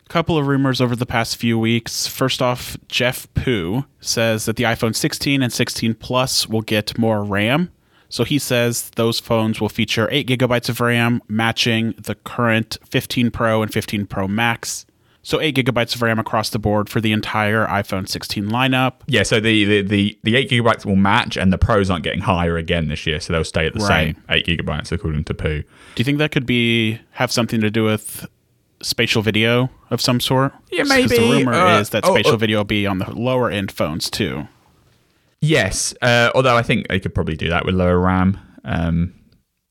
A 0.06 0.08
Couple 0.08 0.36
of 0.36 0.46
rumors 0.46 0.80
over 0.80 0.96
the 0.96 1.06
past 1.06 1.36
few 1.36 1.58
weeks. 1.58 2.06
First 2.06 2.42
off, 2.42 2.76
Jeff 2.88 3.32
Pu 3.34 3.84
says 4.00 4.46
that 4.46 4.56
the 4.56 4.64
iPhone 4.64 4.94
16 4.96 5.42
and 5.42 5.52
16 5.52 5.94
Plus 5.94 6.48
will 6.48 6.62
get 6.62 6.98
more 6.98 7.22
RAM. 7.22 7.70
So 8.08 8.24
he 8.24 8.40
says 8.40 8.90
those 8.96 9.20
phones 9.20 9.60
will 9.60 9.68
feature 9.68 10.08
8 10.10 10.26
gigabytes 10.26 10.68
of 10.68 10.80
RAM, 10.80 11.22
matching 11.28 11.94
the 11.96 12.16
current 12.16 12.76
15 12.84 13.30
Pro 13.30 13.62
and 13.62 13.72
15 13.72 14.06
Pro 14.06 14.26
Max. 14.26 14.84
So 15.22 15.38
8 15.40 15.54
gigabytes 15.54 15.94
of 15.94 16.02
RAM 16.02 16.18
across 16.18 16.48
the 16.48 16.58
board 16.58 16.88
for 16.88 17.00
the 17.00 17.12
entire 17.12 17.66
iPhone 17.66 18.08
16 18.08 18.46
lineup. 18.46 18.94
Yeah, 19.06 19.22
so 19.22 19.38
the, 19.38 19.64
the, 19.64 19.82
the, 19.82 20.18
the 20.22 20.36
8 20.36 20.48
gigabytes 20.50 20.86
will 20.86 20.96
match, 20.96 21.36
and 21.36 21.52
the 21.52 21.58
pros 21.58 21.90
aren't 21.90 22.04
getting 22.04 22.20
higher 22.22 22.56
again 22.56 22.88
this 22.88 23.06
year, 23.06 23.20
so 23.20 23.32
they'll 23.32 23.44
stay 23.44 23.66
at 23.66 23.74
the 23.74 23.80
Right. 23.80 24.16
same 24.16 24.24
8 24.30 24.46
gigabytes, 24.46 24.92
according 24.92 25.24
to 25.24 25.34
Pu. 25.34 25.60
Do 25.62 25.66
you 25.96 26.04
think 26.04 26.18
that 26.18 26.32
could 26.32 26.46
be 26.46 27.00
have 27.12 27.30
something 27.30 27.60
to 27.60 27.70
do 27.70 27.84
with 27.84 28.26
spatial 28.82 29.20
video 29.20 29.68
of 29.90 30.00
some 30.00 30.20
sort? 30.20 30.54
Yeah, 30.72 30.84
maybe, 30.84 31.08
The 31.08 31.20
rumor 31.20 31.52
uh, 31.52 31.80
is 31.80 31.90
that 31.90 32.04
oh, 32.06 32.14
spatial 32.14 32.32
oh. 32.32 32.36
video 32.36 32.58
will 32.58 32.64
be 32.64 32.86
on 32.86 32.98
the 32.98 33.10
lower 33.14 33.50
end 33.50 33.70
phones 33.70 34.08
too. 34.08 34.48
Yes, 35.42 35.94
uh, 36.02 36.30
although 36.34 36.56
I 36.56 36.62
think 36.62 36.88
they 36.88 37.00
could 37.00 37.14
probably 37.14 37.36
do 37.36 37.48
that 37.50 37.64
with 37.64 37.74
lower 37.74 37.98
RAM. 37.98 38.38
Um, 38.64 39.14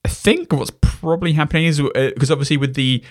I 0.06 0.10
think 0.10 0.52
what's 0.54 0.72
probably 0.82 1.34
happening 1.34 1.66
is 1.66 1.82
because 1.82 2.32
obviously 2.32 2.58
with 2.58 2.76
the 2.76 3.04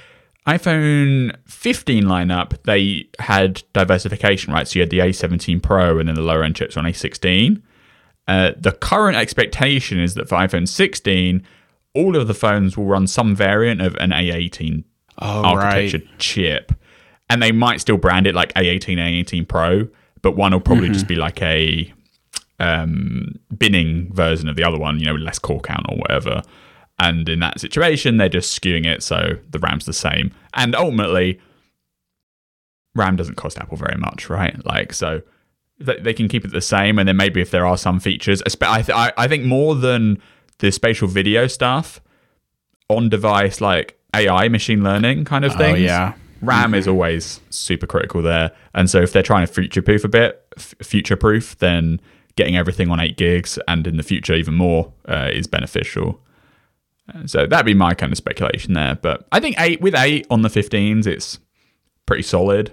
iPhone 0.48 1.36
15 1.46 2.04
lineup, 2.04 2.60
they 2.64 3.08
had 3.18 3.62
diversification, 3.74 4.52
right? 4.52 4.66
So 4.66 4.78
you 4.78 4.82
had 4.82 4.90
the 4.90 4.98
A17 5.00 5.62
Pro 5.62 5.98
and 5.98 6.08
then 6.08 6.14
the 6.14 6.22
lower 6.22 6.42
end 6.42 6.56
chips 6.56 6.76
on 6.76 6.84
A16. 6.84 7.60
Uh, 8.26 8.52
the 8.58 8.72
current 8.72 9.16
expectation 9.16 10.00
is 10.00 10.14
that 10.14 10.28
for 10.28 10.36
iPhone 10.36 10.66
16, 10.66 11.42
all 11.94 12.16
of 12.16 12.28
the 12.28 12.34
phones 12.34 12.76
will 12.76 12.86
run 12.86 13.06
some 13.06 13.34
variant 13.34 13.80
of 13.80 13.94
an 13.96 14.10
A18 14.10 14.84
Oh, 15.20 15.42
architecture 15.42 15.98
right. 15.98 16.18
chip, 16.18 16.72
and 17.28 17.42
they 17.42 17.50
might 17.50 17.80
still 17.80 17.96
brand 17.96 18.26
it 18.28 18.36
like 18.36 18.54
A18, 18.54 18.98
A18 18.98 19.48
Pro, 19.48 19.88
but 20.22 20.36
one 20.36 20.52
will 20.52 20.60
probably 20.60 20.88
just 20.90 21.08
be 21.08 21.16
like 21.16 21.42
a 21.42 21.92
um, 22.60 23.34
binning 23.56 24.12
version 24.14 24.48
of 24.48 24.54
the 24.54 24.62
other 24.62 24.78
one, 24.78 25.00
you 25.00 25.06
know, 25.06 25.14
with 25.14 25.22
less 25.22 25.40
core 25.40 25.60
count 25.60 25.86
or 25.88 25.96
whatever. 25.96 26.40
And 27.00 27.28
in 27.28 27.38
that 27.40 27.60
situation, 27.60 28.16
they're 28.16 28.28
just 28.28 28.60
skewing 28.60 28.84
it 28.86 29.02
so 29.02 29.38
the 29.50 29.58
RAM's 29.60 29.84
the 29.86 29.92
same. 29.92 30.32
And 30.54 30.74
ultimately, 30.74 31.40
RAM 32.94 33.16
doesn't 33.16 33.36
cost 33.36 33.58
Apple 33.58 33.76
very 33.76 33.96
much, 33.96 34.28
right? 34.28 34.64
Like, 34.64 34.92
so 34.92 35.22
they, 35.78 36.12
can 36.12 36.26
keep 36.28 36.44
it 36.44 36.50
the 36.50 36.60
same. 36.60 36.98
And 36.98 37.08
then 37.08 37.16
maybe 37.16 37.40
if 37.40 37.50
there 37.52 37.64
are 37.66 37.76
some 37.76 38.00
features, 38.00 38.42
I, 38.62 38.82
th- 38.82 38.96
I, 38.96 39.12
I 39.16 39.28
think 39.28 39.44
more 39.44 39.74
than 39.76 40.20
the 40.58 40.72
spatial 40.72 41.06
video 41.06 41.46
stuff, 41.46 42.00
on 42.90 43.08
device 43.08 43.60
like 43.60 43.96
AI, 44.16 44.48
machine 44.48 44.82
learning 44.82 45.24
kind 45.26 45.44
of 45.44 45.52
Oh, 45.52 45.58
things. 45.58 45.80
yeah. 45.80 46.14
RAM 46.40 46.74
is 46.74 46.88
always 46.88 47.40
super 47.50 47.86
critical 47.86 48.22
there. 48.22 48.50
And 48.74 48.88
so 48.88 49.00
if 49.02 49.12
they're 49.12 49.22
trying 49.22 49.46
to 49.46 49.52
future 49.52 49.82
proof 49.82 50.04
a 50.04 50.08
bit, 50.08 50.44
f- 50.56 50.74
future 50.82 51.16
proof, 51.16 51.56
then 51.58 52.00
getting 52.36 52.56
everything 52.56 52.90
on 52.90 52.98
8 53.00 53.16
gigs 53.16 53.58
and 53.68 53.86
in 53.86 53.96
the 53.98 54.02
future 54.02 54.34
even 54.34 54.54
more 54.54 54.92
uh, 55.08 55.28
is 55.32 55.46
beneficial. 55.46 56.20
Uh, 57.14 57.26
So 57.26 57.46
that'd 57.46 57.66
be 57.66 57.74
my 57.74 57.94
kind 57.94 58.12
of 58.12 58.16
speculation 58.18 58.74
there. 58.74 58.96
But 59.00 59.26
I 59.32 59.40
think 59.40 59.56
8 59.58 59.80
with 59.80 59.94
8 59.94 60.26
on 60.30 60.42
the 60.42 60.48
15s, 60.48 61.06
it's 61.06 61.38
pretty 62.06 62.22
solid. 62.22 62.70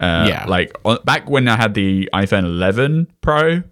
Uh, 0.00 0.26
Yeah. 0.28 0.44
Like 0.48 0.72
on, 0.84 0.98
back 1.04 1.28
when 1.28 1.46
I 1.48 1.56
had 1.56 1.74
the 1.74 2.08
iPhone 2.14 2.44
11 2.44 3.08
Pro, 3.20 3.62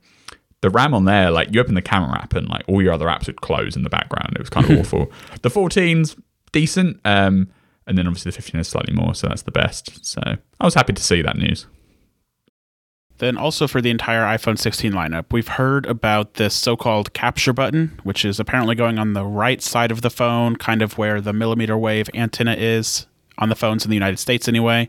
the 0.62 0.70
RAM 0.70 0.92
on 0.94 1.04
there, 1.06 1.30
like 1.30 1.54
you 1.54 1.60
open 1.60 1.74
the 1.74 1.82
camera 1.82 2.18
app 2.20 2.34
and 2.34 2.48
like 2.48 2.64
all 2.68 2.82
your 2.82 2.92
other 2.92 3.06
apps 3.06 3.26
would 3.26 3.40
close 3.40 3.76
in 3.76 3.82
the 3.82 3.90
background. 3.90 4.32
It 4.34 4.40
was 4.40 4.50
kind 4.50 4.70
of 4.70 4.78
awful. 4.80 5.10
The 5.42 5.48
14's 5.48 6.16
decent. 6.52 7.00
Um, 7.04 7.48
and 7.86 7.96
then 7.96 8.06
obviously 8.06 8.30
the 8.30 8.36
15 8.36 8.60
is 8.60 8.68
slightly 8.68 8.94
more, 8.94 9.14
so 9.14 9.26
that's 9.28 9.42
the 9.42 9.50
best. 9.50 10.04
So 10.04 10.20
I 10.24 10.64
was 10.64 10.74
happy 10.74 10.92
to 10.92 11.02
see 11.02 11.22
that 11.22 11.36
news. 11.38 11.66
Then 13.20 13.36
also 13.36 13.68
for 13.68 13.82
the 13.82 13.90
entire 13.90 14.22
iPhone 14.22 14.58
16 14.58 14.92
lineup, 14.92 15.26
we've 15.30 15.46
heard 15.46 15.84
about 15.84 16.34
this 16.34 16.54
so-called 16.54 17.12
capture 17.12 17.52
button, 17.52 18.00
which 18.02 18.24
is 18.24 18.40
apparently 18.40 18.74
going 18.74 18.98
on 18.98 19.12
the 19.12 19.26
right 19.26 19.60
side 19.60 19.90
of 19.90 20.00
the 20.00 20.08
phone, 20.08 20.56
kind 20.56 20.80
of 20.80 20.96
where 20.96 21.20
the 21.20 21.34
millimeter 21.34 21.76
wave 21.76 22.08
antenna 22.14 22.54
is 22.54 23.06
on 23.36 23.50
the 23.50 23.54
phones 23.54 23.84
in 23.84 23.90
the 23.90 23.96
United 23.96 24.18
States 24.18 24.48
anyway. 24.48 24.88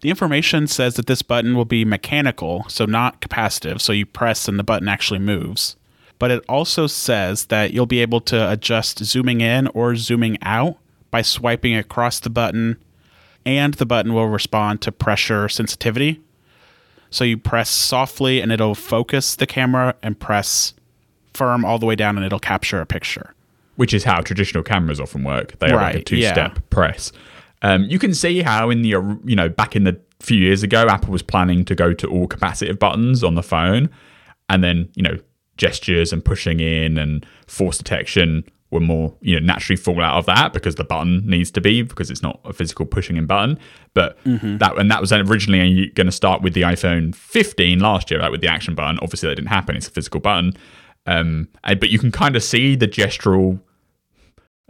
The 0.00 0.10
information 0.10 0.66
says 0.66 0.94
that 0.94 1.06
this 1.06 1.22
button 1.22 1.54
will 1.54 1.64
be 1.64 1.84
mechanical, 1.84 2.64
so 2.68 2.86
not 2.86 3.20
capacitive, 3.20 3.80
so 3.80 3.92
you 3.92 4.04
press 4.04 4.48
and 4.48 4.58
the 4.58 4.64
button 4.64 4.88
actually 4.88 5.20
moves. 5.20 5.76
But 6.18 6.32
it 6.32 6.44
also 6.48 6.88
says 6.88 7.46
that 7.46 7.72
you'll 7.72 7.86
be 7.86 8.02
able 8.02 8.20
to 8.22 8.50
adjust 8.50 9.04
zooming 9.04 9.42
in 9.42 9.68
or 9.68 9.94
zooming 9.94 10.38
out 10.42 10.76
by 11.12 11.22
swiping 11.22 11.76
across 11.76 12.18
the 12.18 12.30
button, 12.30 12.82
and 13.46 13.74
the 13.74 13.86
button 13.86 14.12
will 14.12 14.26
respond 14.26 14.82
to 14.82 14.90
pressure 14.90 15.48
sensitivity. 15.48 16.20
So 17.10 17.24
you 17.24 17.36
press 17.36 17.68
softly 17.68 18.40
and 18.40 18.52
it'll 18.52 18.74
focus 18.74 19.34
the 19.36 19.46
camera 19.46 19.94
and 20.02 20.18
press 20.18 20.74
firm 21.34 21.64
all 21.64 21.78
the 21.78 21.86
way 21.86 21.96
down 21.96 22.16
and 22.16 22.24
it'll 22.24 22.38
capture 22.38 22.80
a 22.80 22.86
picture. 22.86 23.34
which 23.76 23.94
is 23.94 24.04
how 24.04 24.20
traditional 24.20 24.62
cameras 24.62 25.00
often 25.00 25.24
work. 25.24 25.58
They 25.58 25.70
are 25.70 25.76
like 25.76 25.94
a 25.94 26.02
two-step 26.02 26.54
yeah. 26.54 26.60
press. 26.68 27.12
Um, 27.62 27.84
you 27.84 27.98
can 27.98 28.12
see 28.12 28.42
how 28.42 28.68
in 28.68 28.82
the 28.82 28.90
you 29.24 29.34
know 29.34 29.48
back 29.48 29.74
in 29.74 29.84
the 29.84 29.98
few 30.20 30.36
years 30.36 30.62
ago, 30.62 30.86
Apple 30.86 31.10
was 31.10 31.22
planning 31.22 31.64
to 31.64 31.74
go 31.74 31.94
to 31.94 32.06
all 32.06 32.28
capacitive 32.28 32.78
buttons 32.78 33.24
on 33.24 33.36
the 33.36 33.42
phone, 33.42 33.88
and 34.50 34.62
then 34.62 34.90
you 34.96 35.02
know 35.02 35.16
gestures 35.56 36.12
and 36.12 36.22
pushing 36.22 36.60
in 36.60 36.98
and 36.98 37.24
force 37.46 37.78
detection 37.78 38.44
were 38.70 38.80
more 38.80 39.14
you 39.20 39.38
know 39.38 39.44
naturally 39.44 39.76
fall 39.76 40.00
out 40.00 40.16
of 40.18 40.26
that 40.26 40.52
because 40.52 40.76
the 40.76 40.84
button 40.84 41.26
needs 41.26 41.50
to 41.50 41.60
be 41.60 41.82
because 41.82 42.10
it's 42.10 42.22
not 42.22 42.38
a 42.44 42.52
physical 42.52 42.86
pushing 42.86 43.16
in 43.16 43.26
button. 43.26 43.58
But 43.94 44.16
that 44.24 44.78
and 44.78 44.90
that 44.90 45.00
was 45.00 45.12
originally 45.12 45.88
going 45.90 46.06
to 46.06 46.12
start 46.12 46.42
with 46.42 46.54
the 46.54 46.62
iPhone 46.62 47.14
15 47.14 47.80
last 47.80 48.10
year, 48.10 48.20
like 48.20 48.30
with 48.30 48.40
the 48.40 48.48
action 48.48 48.74
button. 48.74 48.98
Obviously, 49.02 49.28
that 49.28 49.34
didn't 49.36 49.48
happen. 49.48 49.76
It's 49.76 49.88
a 49.88 49.90
physical 49.90 50.20
button. 50.20 50.54
Um, 51.06 51.48
and- 51.64 51.80
but 51.80 51.88
you 51.90 51.98
can 51.98 52.12
kind 52.12 52.36
of 52.36 52.42
see 52.42 52.76
the 52.76 52.86
gestural 52.86 53.60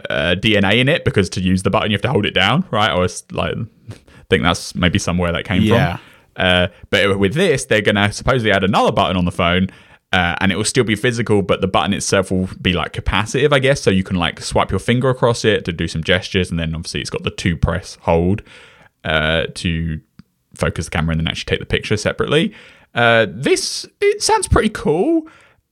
uh, 0.09 0.35
DNA 0.39 0.79
in 0.81 0.89
it 0.89 1.05
because 1.05 1.29
to 1.31 1.41
use 1.41 1.63
the 1.63 1.71
button 1.71 1.91
you 1.91 1.95
have 1.95 2.03
to 2.03 2.11
hold 2.11 2.25
it 2.25 2.33
down, 2.35 2.65
right? 2.71 2.91
I 2.91 2.99
was 2.99 3.25
like, 3.33 3.55
think 4.31 4.43
that's 4.43 4.75
maybe 4.75 4.99
somewhere 4.99 5.33
that 5.33 5.45
came 5.45 5.63
Yeah. 5.63 5.97
from. 5.97 6.07
Uh, 6.37 6.69
but 6.89 7.19
with 7.19 7.35
this, 7.35 7.67
they're 7.67 7.83
gonna 7.83 8.11
supposedly 8.13 8.51
add 8.53 8.65
another 8.65 8.93
button 8.93 9.17
on 9.17 9.25
the 9.27 9.33
phone, 9.33 9.67
Uh, 10.13 10.35
and 10.41 10.51
it 10.51 10.57
will 10.57 10.65
still 10.65 10.83
be 10.83 10.97
physical, 10.97 11.41
but 11.41 11.61
the 11.61 11.69
button 11.69 11.93
itself 11.95 12.33
will 12.33 12.49
be 12.61 12.73
like 12.73 12.93
capacitive, 12.93 13.53
I 13.53 13.61
guess. 13.61 13.81
So 13.81 13.91
you 13.91 14.03
can 14.03 14.17
like 14.17 14.41
swipe 14.41 14.71
your 14.71 14.81
finger 14.81 15.09
across 15.09 15.45
it 15.45 15.65
to 15.67 15.73
do 15.73 15.87
some 15.87 16.03
gestures, 16.03 16.51
and 16.51 16.59
then 16.59 16.75
obviously 16.75 17.01
it's 17.01 17.11
got 17.11 17.23
the 17.23 17.31
two 17.31 17.57
press 17.57 17.97
hold 18.03 18.43
uh, 19.05 19.47
to 19.55 20.01
focus 20.55 20.87
the 20.87 20.91
camera 20.91 21.13
and 21.13 21.21
then 21.21 21.29
actually 21.29 21.49
take 21.49 21.61
the 21.61 21.67
picture 21.67 21.97
separately. 21.97 22.53
Uh, 22.93 23.27
this 23.31 23.87
it 24.01 24.21
sounds 24.21 24.49
pretty 24.49 24.71
cool, 24.71 25.29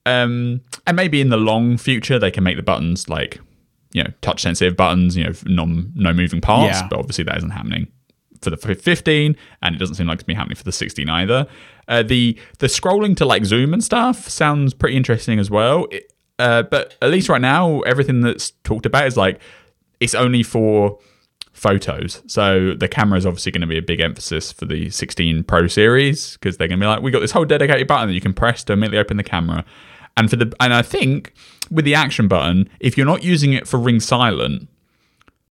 um, 0.07 0.61
and 0.87 0.97
maybe 0.97 1.21
in 1.21 1.30
the 1.30 1.37
long 1.37 1.76
future 1.76 2.21
they 2.21 2.30
can 2.30 2.45
make 2.45 2.57
the 2.57 2.62
buttons 2.62 3.09
like 3.09 3.40
you 3.92 4.04
know 4.04 4.11
touch 4.21 4.42
sensitive 4.42 4.76
buttons, 4.76 5.16
you 5.16 5.25
know, 5.25 5.33
non 5.47 5.92
no 5.97 6.12
moving 6.12 6.40
parts. 6.40 6.78
Yeah. 6.78 6.87
But 6.88 7.00
obviously 7.00 7.25
that 7.25 7.38
isn't 7.38 7.50
happening 7.50 7.88
for 8.40 8.50
the 8.50 8.57
15, 8.57 9.37
and 9.62 9.75
it 9.75 9.78
doesn't 9.78 9.95
seem 9.97 10.07
like 10.07 10.16
it's 10.16 10.23
be 10.25 10.35
happening 10.35 10.57
for 10.57 10.64
the 10.64 10.73
16 10.73 11.09
either. 11.09 11.47
Uh, 11.88 12.02
the 12.02 12.38
the 12.59 12.66
scrolling 12.66 13.16
to 13.16 13.25
like 13.25 13.45
zoom 13.45 13.73
and 13.73 13.83
stuff 13.83 14.28
sounds 14.28 14.75
pretty 14.75 14.97
interesting 14.97 15.38
as 15.38 15.50
well. 15.50 15.87
It- 15.90 16.12
uh, 16.40 16.62
but 16.62 16.97
at 17.02 17.11
least 17.11 17.28
right 17.28 17.40
now, 17.40 17.80
everything 17.80 18.21
that's 18.21 18.52
talked 18.62 18.87
about 18.87 19.07
is 19.09 19.16
like 19.16 19.40
it's 19.99 20.14
only 20.14 20.45
for 20.45 20.97
photos. 21.52 22.23
So 22.28 22.75
the 22.75 22.87
camera 22.87 23.18
is 23.18 23.26
obviously 23.26 23.50
going 23.50 23.62
to 23.62 23.66
be 23.66 23.76
a 23.78 23.83
big 23.83 23.99
emphasis 23.99 24.52
for 24.52 24.64
the 24.64 24.88
16 24.90 25.42
Pro 25.42 25.66
series 25.66 26.35
because 26.35 26.57
they're 26.57 26.68
going 26.68 26.78
to 26.78 26.85
be 26.85 26.87
like, 26.87 27.02
we 27.02 27.11
got 27.11 27.18
this 27.18 27.33
whole 27.33 27.45
dedicated 27.45 27.88
button 27.88 28.07
that 28.07 28.14
you 28.14 28.21
can 28.21 28.33
press 28.35 28.62
to 28.64 28.73
immediately 28.75 28.99
open 28.99 29.16
the 29.16 29.25
camera. 29.25 29.64
And 30.16 30.30
for 30.30 30.37
the 30.37 30.54
and 30.61 30.73
I 30.73 30.83
think 30.83 31.33
with 31.73 31.85
the 31.85 31.97
action 31.97 32.28
button, 32.28 32.68
if 32.78 32.97
you're 32.97 33.04
not 33.07 33.25
using 33.25 33.52
it 33.52 33.66
for 33.66 33.78
ring 33.80 33.99
silent, 33.99 34.68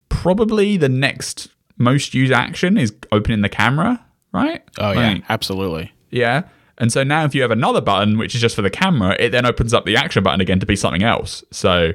probably 0.09 0.77
the 0.77 0.89
next 0.89 1.49
most 1.79 2.15
used 2.15 2.33
action 2.33 2.77
is 2.79 2.95
opening 3.13 3.43
the 3.43 3.49
camera, 3.49 4.05
right? 4.33 4.63
Oh 4.79 4.93
yeah, 4.93 5.13
Like, 5.15 5.23
absolutely. 5.29 5.93
yeah. 6.11 6.43
And 6.79 6.93
so 6.93 7.03
now 7.03 7.25
if 7.25 7.35
you 7.35 7.41
have 7.43 7.51
another 7.51 7.81
button 7.81 8.19
which 8.19 8.35
is 8.35 8.41
just 8.41 8.55
for 8.57 8.63
the 8.63 8.71
camera, 8.71 9.17
it 9.19 9.31
then 9.31 9.47
opens 9.47 9.73
up 9.73 9.85
the 9.87 9.97
action 9.97 10.23
button 10.23 10.41
again 10.41 10.61
to 10.61 10.67
be 10.67 10.77
something 10.77 11.03
else. 11.03 11.43
So 11.51 11.93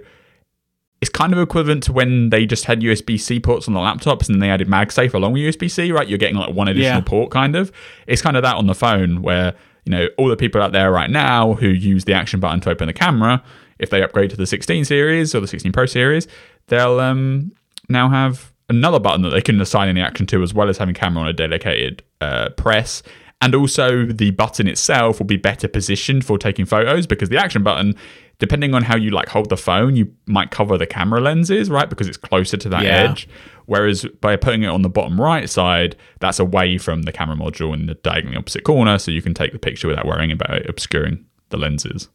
it's 1.02 1.10
kind 1.10 1.34
of 1.34 1.40
equivalent 1.40 1.84
to 1.84 1.94
when 1.94 2.30
they 2.30 2.46
just 2.46 2.66
had 2.66 2.82
USB 2.82 3.20
C 3.20 3.40
ports 3.40 3.68
on 3.68 3.74
the 3.74 3.80
laptops 3.80 4.30
and 4.30 4.42
they 4.42 4.50
added 4.50 4.68
MagSafe 4.68 5.14
along 5.14 5.34
with 5.34 5.42
USB 5.42 5.70
C, 5.70 5.92
right? 5.92 6.08
You're 6.08 6.18
getting 6.20 6.36
like 6.38 6.54
one 6.54 6.68
additional 6.68 6.98
Yeah. 7.00 7.04
port 7.06 7.32
kind 7.32 7.56
of. 7.56 7.72
It's 8.08 8.22
kind 8.22 8.38
of 8.38 8.44
that 8.44 8.56
on 8.56 8.68
the 8.68 8.76
phone 8.76 9.22
where, 9.24 9.54
you 9.86 9.92
know, 9.92 10.08
all 10.18 10.28
the 10.28 10.36
people 10.38 10.62
out 10.62 10.72
there 10.74 10.92
right 10.92 11.10
now 11.10 11.54
who 11.54 11.68
use 11.70 12.06
the 12.06 12.14
action 12.14 12.40
button 12.40 12.60
to 12.62 12.70
open 12.70 12.86
the 12.88 12.94
camera, 12.94 13.44
if 13.80 13.90
they 13.90 14.04
upgrade 14.04 14.30
to 14.30 14.36
the 14.38 14.46
16 14.46 14.86
series 14.86 15.34
or 15.34 15.40
the 15.40 15.48
16 15.48 15.72
Pro 15.72 15.88
series, 15.88 16.28
they'll 16.68 17.00
um, 17.00 17.52
now 17.90 18.08
have 18.10 18.51
another 18.72 19.00
button 19.00 19.22
that 19.22 19.30
they 19.30 19.42
can 19.42 19.62
assign 19.62 19.88
any 19.90 20.02
action 20.02 20.26
to 20.28 20.42
as 20.42 20.54
well 20.54 20.70
as 20.70 20.78
having 20.80 20.96
camera 20.96 21.22
on 21.24 21.28
a 21.30 21.34
dedicated 21.34 22.02
uh, 22.22 22.50
press. 22.58 23.04
And 23.44 23.56
also, 23.56 24.06
the 24.06 24.32
button 24.32 24.68
itself 24.68 25.20
will 25.20 25.26
be 25.26 25.38
better 25.38 25.68
positioned 25.68 26.26
for 26.26 26.38
taking 26.38 26.66
photos 26.66 27.08
because 27.08 27.30
the 27.30 27.38
action 27.38 27.64
button, 27.64 27.96
depending 28.38 28.76
on 28.76 28.84
how 28.84 28.96
you 28.96 29.10
like 29.10 29.30
hold 29.30 29.50
the 29.50 29.58
phone, 29.58 29.96
you 29.96 30.14
might 30.28 30.52
cover 30.52 30.78
the 30.78 30.86
camera 30.86 31.20
lenses, 31.20 31.68
right? 31.70 31.90
Because 31.90 32.08
it's 32.08 32.18
closer 32.18 32.56
to 32.58 32.70
that 32.70 32.84
Yeah. 32.84 33.10
edge. 33.10 33.28
Whereas 33.66 34.06
by 34.20 34.36
putting 34.36 34.62
it 34.64 34.68
on 34.68 34.84
the 34.84 34.90
bottom 34.90 35.20
right 35.20 35.50
side, 35.50 35.96
that's 36.20 36.40
away 36.40 36.78
from 36.78 37.02
the 37.04 37.12
camera 37.12 37.36
module 37.36 37.74
in 37.74 37.88
the 37.88 37.96
diagonally 37.96 38.38
opposite 38.38 38.64
corner, 38.64 39.00
so 39.00 39.10
you 39.12 39.22
can 39.24 39.34
take 39.34 39.54
the 39.54 39.60
picture 39.60 39.88
without 39.88 40.06
worrying 40.06 40.32
about 40.32 40.52
it 40.58 40.70
obscuring 40.70 41.26
the 41.50 41.58
lenses. 41.58 42.10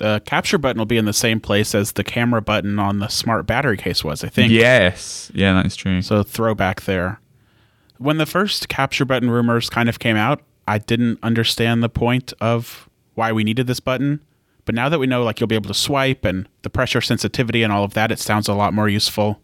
The 0.00 0.22
capture 0.24 0.56
button 0.56 0.78
will 0.78 0.86
be 0.86 0.96
in 0.96 1.04
the 1.04 1.12
same 1.12 1.40
place 1.40 1.74
as 1.74 1.92
the 1.92 2.02
camera 2.02 2.40
button 2.40 2.78
on 2.78 3.00
the 3.00 3.08
smart 3.08 3.46
battery 3.46 3.76
case 3.76 4.02
was, 4.02 4.24
I 4.24 4.30
think. 4.30 4.50
Yes, 4.50 5.30
yeah, 5.34 5.52
that's 5.52 5.76
true. 5.76 6.00
So 6.00 6.22
throwback 6.22 6.80
there. 6.82 7.20
When 7.98 8.16
the 8.16 8.24
first 8.24 8.70
capture 8.70 9.04
button 9.04 9.28
rumors 9.28 9.68
kind 9.68 9.90
of 9.90 9.98
came 9.98 10.16
out, 10.16 10.40
I 10.66 10.78
didn't 10.78 11.18
understand 11.22 11.82
the 11.82 11.90
point 11.90 12.32
of 12.40 12.88
why 13.14 13.30
we 13.30 13.44
needed 13.44 13.66
this 13.66 13.78
button. 13.78 14.24
But 14.64 14.74
now 14.74 14.88
that 14.88 15.00
we 15.00 15.06
know 15.06 15.22
like 15.22 15.38
you'll 15.38 15.48
be 15.48 15.54
able 15.54 15.68
to 15.68 15.74
swipe 15.74 16.24
and 16.24 16.48
the 16.62 16.70
pressure 16.70 17.02
sensitivity 17.02 17.62
and 17.62 17.70
all 17.70 17.84
of 17.84 17.92
that, 17.92 18.10
it 18.10 18.18
sounds 18.18 18.48
a 18.48 18.54
lot 18.54 18.72
more 18.72 18.88
useful. 18.88 19.42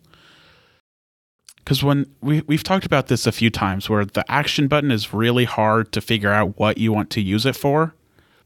Cuz 1.67 1.83
when 1.83 2.07
we 2.23 2.41
we've 2.47 2.63
talked 2.63 2.87
about 2.87 3.09
this 3.09 3.27
a 3.27 3.33
few 3.33 3.51
times 3.51 3.91
where 3.91 4.07
the 4.07 4.25
action 4.31 4.69
button 4.69 4.91
is 4.91 5.13
really 5.13 5.45
hard 5.45 5.93
to 5.93 6.01
figure 6.01 6.33
out 6.33 6.59
what 6.59 6.79
you 6.79 6.95
want 6.95 7.11
to 7.11 7.21
use 7.21 7.45
it 7.45 7.57
for. 7.57 7.95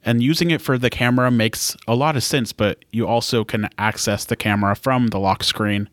And 0.02 0.22
using 0.22 0.50
it 0.50 0.62
for 0.62 0.78
the 0.78 0.90
camera 0.90 1.30
makes 1.30 1.76
a 1.86 1.94
lot 1.94 2.16
of 2.16 2.22
sense, 2.22 2.52
but 2.52 2.84
you 2.90 3.06
also 3.06 3.44
can 3.44 3.68
access 3.76 4.24
the 4.24 4.36
camera 4.36 4.74
from 4.74 5.08
the 5.08 5.18
lock 5.18 5.44
screen 5.44 5.88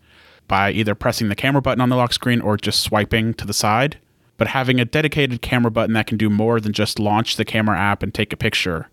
by 0.47 0.71
either 0.71 0.95
pressing 0.95 1.27
the 1.27 1.35
camera 1.35 1.61
button 1.61 1.81
on 1.81 1.89
the 1.89 1.97
lock 1.97 2.13
screen 2.13 2.39
or 2.39 2.55
just 2.55 2.81
swiping 2.81 3.33
to 3.33 3.45
the 3.45 3.53
side. 3.53 3.97
But 4.37 4.47
having 4.47 4.79
a 4.79 4.85
dedicated 4.85 5.41
camera 5.41 5.71
button 5.71 5.93
that 5.93 6.07
can 6.07 6.17
do 6.17 6.29
more 6.29 6.61
than 6.61 6.71
just 6.71 6.99
launch 6.99 7.35
the 7.35 7.43
camera 7.43 7.77
app 7.77 8.01
and 8.01 8.13
take 8.13 8.31
a 8.31 8.37
picture 8.37 8.89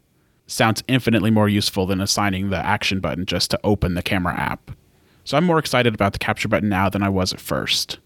sounds 0.47 0.83
infinitely 0.89 1.31
more 1.31 1.49
useful 1.49 1.87
than 1.87 2.01
assigning 2.01 2.51
the 2.51 2.57
action 2.57 2.99
button 2.99 3.25
just 3.25 3.51
to 3.51 3.61
open 3.63 3.95
the 3.95 4.03
camera 4.03 4.35
app. 4.35 4.71
So 5.23 5.37
I'm 5.37 5.45
more 5.45 5.59
excited 5.59 5.95
about 5.95 6.13
the 6.13 6.19
capture 6.19 6.49
button 6.49 6.69
now 6.69 6.89
than 6.89 7.03
I 7.03 7.09
was 7.09 7.33
at 7.33 7.41
first. 7.41 7.99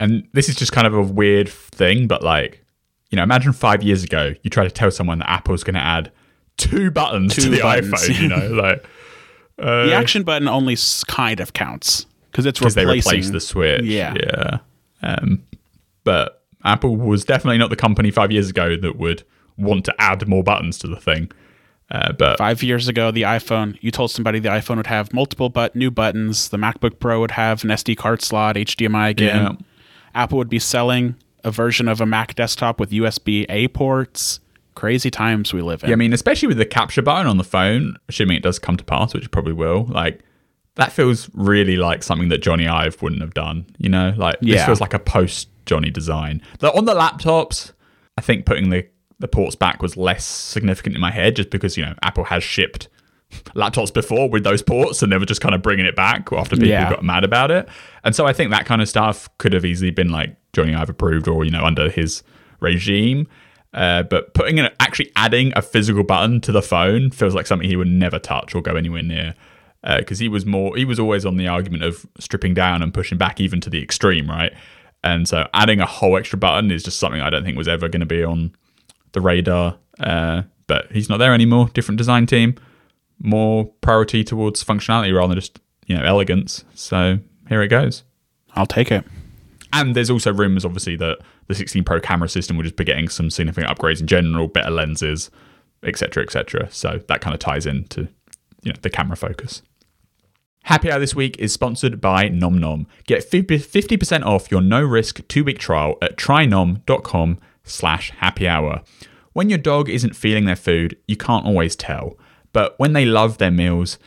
and 0.00 0.26
this 0.32 0.48
is 0.48 0.56
just 0.56 0.72
kind 0.72 0.86
of 0.86 0.94
a 0.94 1.02
weird 1.02 1.48
thing, 1.48 2.06
but 2.06 2.22
like, 2.22 2.62
you 3.10 3.16
know, 3.16 3.22
imagine 3.22 3.52
five 3.52 3.82
years 3.82 4.04
ago 4.04 4.34
you 4.42 4.50
try 4.50 4.64
to 4.64 4.70
tell 4.70 4.90
someone 4.90 5.18
that 5.20 5.30
Apple's 5.30 5.64
going 5.64 5.74
to 5.74 5.84
add 5.84 6.10
two 6.56 6.90
buttons 6.90 7.34
to 7.36 7.48
the 7.48 7.60
buttons. 7.60 7.92
iPhone, 7.92 8.20
you 8.20 8.28
know, 8.28 8.48
like 8.48 8.84
the 9.56 9.94
action 9.94 10.22
button 10.22 10.48
only 10.48 10.76
kind 11.06 11.40
of 11.40 11.52
counts 11.52 12.06
because 12.30 12.46
it's 12.46 12.58
because 12.58 12.76
replacing 12.76 13.10
they 13.10 13.16
replaced 13.16 13.32
the 13.32 13.40
Switch. 13.40 13.84
Yeah. 13.84 14.14
yeah. 14.14 14.58
Um, 15.02 15.42
but 16.04 16.42
Apple 16.64 16.96
was 16.96 17.24
definitely 17.24 17.58
not 17.58 17.70
the 17.70 17.76
company 17.76 18.10
five 18.10 18.30
years 18.30 18.50
ago 18.50 18.76
that 18.76 18.96
would 18.96 19.22
want 19.56 19.84
to 19.86 19.94
add 19.98 20.26
more 20.28 20.42
buttons 20.42 20.78
to 20.78 20.86
the 20.86 20.96
thing. 21.00 21.30
Uh, 21.90 22.12
but 22.12 22.36
Five 22.36 22.62
years 22.62 22.88
ago, 22.88 23.12
the 23.12 23.22
iPhone, 23.22 23.78
you 23.80 23.92
told 23.92 24.10
somebody 24.10 24.40
the 24.40 24.48
iPhone 24.48 24.76
would 24.76 24.88
have 24.88 25.12
multiple 25.12 25.48
but 25.48 25.76
new 25.76 25.90
buttons. 25.90 26.48
The 26.48 26.56
MacBook 26.56 26.98
Pro 26.98 27.20
would 27.20 27.30
have 27.32 27.62
an 27.62 27.70
SD 27.70 27.96
card 27.96 28.22
slot, 28.22 28.56
HDMI 28.56 29.10
again. 29.10 29.42
Yeah. 29.42 29.52
Apple 30.14 30.38
would 30.38 30.48
be 30.48 30.58
selling 30.58 31.14
a 31.46 31.50
version 31.50 31.88
of 31.88 32.00
a 32.00 32.06
Mac 32.06 32.34
desktop 32.34 32.78
with 32.80 32.90
USB 32.90 33.46
A 33.48 33.68
ports. 33.68 34.40
Crazy 34.74 35.10
times 35.10 35.54
we 35.54 35.62
live 35.62 35.82
in. 35.82 35.88
Yeah, 35.88 35.94
I 35.94 35.96
mean, 35.96 36.12
especially 36.12 36.48
with 36.48 36.58
the 36.58 36.66
capture 36.66 37.00
button 37.00 37.26
on 37.26 37.38
the 37.38 37.44
phone, 37.44 37.96
assuming 38.10 38.36
it 38.36 38.42
does 38.42 38.58
come 38.58 38.76
to 38.76 38.84
pass, 38.84 39.14
which 39.14 39.24
it 39.24 39.30
probably 39.30 39.54
will, 39.54 39.84
like 39.84 40.20
that 40.74 40.92
feels 40.92 41.30
really 41.32 41.76
like 41.76 42.02
something 42.02 42.28
that 42.28 42.42
Jony 42.42 42.68
Ive 42.68 43.00
wouldn't 43.00 43.22
have 43.22 43.32
done. 43.32 43.64
You 43.78 43.88
know, 43.88 44.12
like 44.18 44.38
this 44.40 44.64
feels 44.66 44.80
like 44.80 44.92
a 44.92 44.98
post 44.98 45.48
Jony 45.64 45.90
design. 45.90 46.42
The, 46.58 46.74
on 46.74 46.84
the 46.84 46.94
laptops, 46.94 47.72
I 48.18 48.20
think 48.20 48.44
putting 48.44 48.68
the 48.68 48.86
the 49.18 49.28
ports 49.28 49.56
back 49.56 49.80
was 49.80 49.96
less 49.96 50.26
significant 50.26 50.94
in 50.94 51.00
my 51.00 51.10
head, 51.12 51.36
just 51.36 51.48
because 51.48 51.78
you 51.78 51.84
know 51.84 51.94
Apple 52.02 52.24
has 52.24 52.42
shipped 52.42 52.88
laptops 53.54 53.92
before 53.92 54.28
with 54.28 54.44
those 54.44 54.62
ports, 54.62 55.02
and 55.02 55.10
they 55.12 55.18
were 55.18 55.26
just 55.26 55.40
kind 55.40 55.54
of 55.54 55.62
bringing 55.62 55.86
it 55.86 55.96
back 55.96 56.32
after 56.32 56.56
people 56.56 56.68
Yeah. 56.68 56.90
got 56.90 57.04
mad 57.04 57.24
about 57.24 57.50
it. 57.50 57.68
And 58.04 58.14
so 58.14 58.26
I 58.26 58.32
think 58.32 58.50
that 58.50 58.66
kind 58.66 58.80
of 58.82 58.88
stuff 58.88 59.28
could 59.38 59.52
have 59.52 59.64
easily 59.64 59.90
been 59.90 60.10
like 60.10 60.36
Jony 60.52 60.76
Ive 60.76 60.90
approved, 60.90 61.28
or 61.28 61.44
you 61.44 61.50
know, 61.50 61.64
under 61.64 61.88
his 61.90 62.22
regime. 62.60 63.26
Uh, 63.74 64.02
but 64.04 64.32
putting 64.34 64.56
in 64.58 64.70
actually 64.80 65.12
adding 65.16 65.52
a 65.54 65.60
physical 65.62 66.02
button 66.02 66.40
to 66.40 66.50
the 66.52 66.62
phone 66.62 67.10
feels 67.10 67.34
like 67.34 67.46
something 67.46 67.68
he 67.68 67.76
would 67.76 67.88
never 67.88 68.18
touch 68.18 68.54
or 68.54 68.62
go 68.62 68.74
anywhere 68.74 69.02
near. 69.02 69.34
Because 69.98 70.18
he 70.18 70.28
was 70.28 70.44
more, 70.44 70.74
he 70.76 70.84
was 70.84 70.98
always 70.98 71.24
on 71.24 71.36
the 71.36 71.46
argument 71.46 71.84
of 71.84 72.04
stripping 72.18 72.54
down 72.54 72.82
and 72.82 72.92
pushing 72.92 73.18
back 73.18 73.40
even 73.40 73.60
to 73.60 73.70
the 73.70 73.80
extreme, 73.80 74.28
right? 74.28 74.52
And 75.04 75.28
so 75.28 75.46
adding 75.54 75.78
a 75.80 75.86
whole 75.86 76.16
extra 76.16 76.36
button 76.38 76.72
is 76.72 76.82
just 76.82 76.98
something 76.98 77.20
I 77.20 77.30
don't 77.30 77.44
think 77.44 77.56
was 77.56 77.68
ever 77.68 77.86
going 77.88 78.00
to 78.00 78.06
be 78.06 78.24
on 78.24 78.52
the 79.12 79.20
radar. 79.20 79.76
Uh, 80.00 80.42
but 80.66 80.90
he's 80.90 81.08
not 81.08 81.18
there 81.18 81.32
anymore. 81.34 81.68
Different 81.72 81.98
design 81.98 82.26
team, 82.26 82.56
more 83.18 83.66
priority 83.80 84.24
towards 84.24 84.62
functionality 84.62 85.14
rather 85.14 85.28
than 85.28 85.40
just 85.40 85.60
you 85.86 85.96
know 85.96 86.04
elegance. 86.04 86.64
So 86.74 87.18
here 87.48 87.62
it 87.62 87.68
goes. 87.68 88.04
I'll 88.54 88.66
take 88.66 88.90
it. 88.90 89.04
And 89.72 89.94
there's 89.94 90.10
also 90.10 90.32
rumors, 90.32 90.64
obviously, 90.64 90.96
that 90.96 91.18
the 91.48 91.54
16 91.54 91.84
Pro 91.84 92.00
camera 92.00 92.28
system 92.28 92.56
will 92.56 92.64
just 92.64 92.76
be 92.76 92.84
getting 92.84 93.08
some 93.08 93.30
significant 93.30 93.76
upgrades 93.76 94.00
in 94.00 94.06
general, 94.06 94.48
better 94.48 94.70
lenses, 94.70 95.30
etc., 95.82 96.22
etc. 96.22 96.68
So 96.70 97.00
that 97.08 97.20
kind 97.20 97.34
of 97.34 97.40
ties 97.40 97.66
into 97.66 98.08
you 98.62 98.72
know 98.72 98.78
the 98.82 98.90
camera 98.90 99.16
focus. 99.16 99.62
Happy 100.64 100.90
Hour 100.90 100.98
this 100.98 101.14
week 101.14 101.38
is 101.38 101.52
sponsored 101.52 102.00
by 102.00 102.28
Nom 102.28 102.58
Nom. 102.58 102.88
Get 103.06 103.30
50% 103.30 104.24
off 104.24 104.50
your 104.50 104.60
no-risk 104.60 105.26
two-week 105.28 105.60
trial 105.60 105.96
at 106.02 106.16
trynom.com 106.16 107.38
slash 107.62 108.10
happy 108.16 108.48
hour. 108.48 108.82
When 109.32 109.48
your 109.48 109.60
dog 109.60 109.88
isn't 109.88 110.16
feeling 110.16 110.44
their 110.44 110.56
food, 110.56 110.96
you 111.06 111.16
can't 111.16 111.46
always 111.46 111.76
tell. 111.76 112.18
But 112.52 112.78
when 112.78 112.92
they 112.92 113.04
love 113.04 113.38
their 113.38 113.50
meals, 113.50 113.98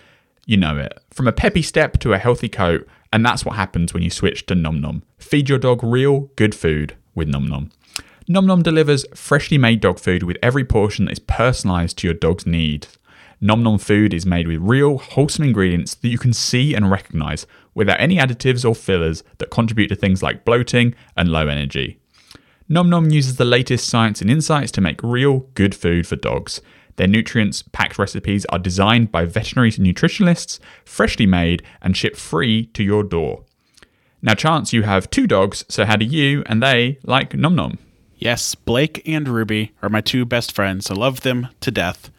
you 0.46 0.58
know 0.58 0.77
it. 0.77 1.00
From 1.12 1.27
a 1.27 1.31
peppy 1.31 1.62
step 1.62 2.00
to 2.00 2.13
a 2.13 2.17
healthy 2.17 2.50
coat, 2.50 2.88
and 3.12 3.25
that's 3.25 3.46
what 3.46 3.55
happens 3.55 3.93
when 3.93 4.03
you 4.03 4.10
switch 4.10 4.46
to 4.48 4.55
Nom 4.55 4.81
Nom. 4.81 5.03
Feed 5.17 5.50
your 5.50 5.60
dog 5.60 5.84
real, 5.84 6.31
good 6.36 6.55
food 6.55 6.96
with 7.15 7.27
Nom 7.27 7.48
Nom. 7.48 7.72
Nom 8.27 8.46
Nom 8.46 8.62
delivers 8.62 9.05
freshly 9.15 9.58
made 9.58 9.81
dog 9.81 10.00
food 10.00 10.24
with 10.24 10.38
every 10.43 10.63
portion 10.63 11.05
that 11.05 11.13
is 11.13 11.19
personalized 11.19 11.98
to 11.98 12.08
your 12.08 12.13
dog's 12.13 12.46
needs. 12.46 12.98
Nom 13.41 13.63
Nom 13.63 13.77
food 13.77 14.13
is 14.13 14.25
made 14.25 14.48
with 14.48 14.60
real, 14.60 14.98
wholesome 14.98 15.46
ingredients 15.46 15.96
that 15.96 16.10
you 16.10 16.17
can 16.17 16.34
see 16.34 16.75
and 16.75 16.91
recognize 16.91 17.48
without 17.74 18.00
any 18.00 18.17
additives 18.17 18.67
or 18.67 18.75
fillers 18.75 19.24
that 19.38 19.50
contribute 19.50 19.88
to 19.88 19.96
things 19.96 20.22
like 20.22 20.46
bloating 20.46 20.93
and 21.15 21.29
low 21.29 21.48
energy. 21.48 22.00
Nom 22.67 22.89
Nom 22.89 23.10
uses 23.10 23.38
the 23.38 23.46
latest 23.46 23.88
science 23.88 24.22
and 24.22 24.29
insights 24.29 24.72
to 24.74 24.81
make 24.81 25.01
real, 25.01 25.39
good 25.55 25.74
food 25.74 26.05
for 26.05 26.15
dogs. 26.15 26.62
Their 27.00 27.08
nutrients 27.08 27.62
packed 27.62 27.98
recipes 27.98 28.46
are 28.48 28.60
designed 28.60 29.10
by 29.10 29.24
veterinary 29.24 29.72
nutritionalists, 29.72 30.60
freshly 30.84 31.25
made, 31.25 31.63
and 31.82 31.96
shipped 31.96 32.18
free 32.18 32.65
to 32.74 32.84
your 32.84 33.03
door. 33.03 33.46
Now, 34.22 34.34
Chance, 34.34 34.74
you 34.74 34.84
have 34.84 35.10
two 35.10 35.25
dogs, 35.25 35.63
so 35.70 35.86
how 35.86 35.96
do 35.96 36.03
you 36.03 36.44
and 36.48 36.62
they 36.62 37.00
like 37.03 37.34
Nom 37.34 37.56
Nom? 37.56 37.77
Yes, 38.18 38.53
Blake 38.53 39.01
and 39.08 39.29
Ruby 39.29 39.72
are 39.82 39.88
my 39.88 40.01
two 40.01 40.25
best 40.25 40.51
friends. 40.51 40.91
I 40.91 40.94
love 40.94 41.22
them 41.22 41.48
to 41.62 41.72
death. 41.72 42.12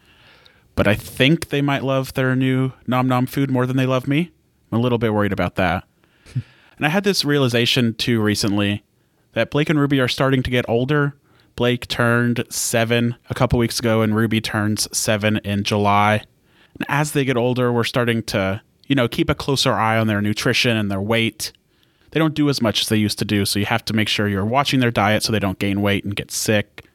But 0.73 0.87
I 0.87 0.95
think 0.95 1.49
they 1.49 1.61
might 1.61 1.83
love 1.83 2.15
their 2.15 2.35
new 2.35 2.71
Nom 2.87 3.07
Nom 3.07 3.27
food 3.27 3.51
more 3.51 3.67
than 3.67 3.77
they 3.77 3.85
love 3.85 4.07
me. 4.07 4.31
I'm 4.71 4.79
a 4.79 4.81
little 4.81 4.97
bit 4.97 5.13
worried 5.13 5.31
about 5.31 5.57
that. 5.57 5.83
and 6.33 6.87
I 6.87 6.89
had 6.89 7.03
this 7.03 7.23
realization 7.23 7.93
too 7.93 8.19
recently 8.19 8.83
that 9.33 9.51
Blake 9.51 9.69
and 9.69 9.79
Ruby 9.79 9.99
are 9.99 10.07
starting 10.07 10.41
to 10.41 10.49
get 10.49 10.67
older. 10.67 11.13
Blake 11.55 11.87
turned 11.87 12.43
seven 12.49 13.15
a 13.29 13.33
couple 13.33 13.59
weeks 13.59 13.79
ago, 13.79 14.01
and 14.01 14.15
Ruby 14.15 14.41
turns 14.41 14.87
seven 14.95 15.37
in 15.37 15.63
July. 15.63 16.23
And 16.75 16.85
as 16.87 17.11
they 17.11 17.25
get 17.25 17.37
older, 17.37 17.71
we're 17.71 17.83
starting 17.83 18.23
to, 18.23 18.61
you 18.87 18.95
know, 18.95 19.07
keep 19.07 19.29
a 19.29 19.35
closer 19.35 19.73
eye 19.73 19.97
on 19.97 20.07
their 20.07 20.21
nutrition 20.21 20.77
and 20.77 20.89
their 20.89 21.01
weight. 21.01 21.51
They 22.11 22.19
don't 22.19 22.33
do 22.35 22.49
as 22.49 22.61
much 22.61 22.81
as 22.81 22.89
they 22.89 22.97
used 22.97 23.19
to 23.19 23.25
do, 23.25 23.45
so 23.45 23.59
you 23.59 23.65
have 23.65 23.85
to 23.85 23.93
make 23.93 24.07
sure 24.07 24.27
you're 24.27 24.45
watching 24.45 24.79
their 24.79 24.91
diet 24.91 25.23
so 25.23 25.31
they 25.31 25.39
don't 25.39 25.59
gain 25.59 25.81
weight 25.81 26.03
and 26.03 26.15
get 26.15 26.31
sick. 26.31 26.85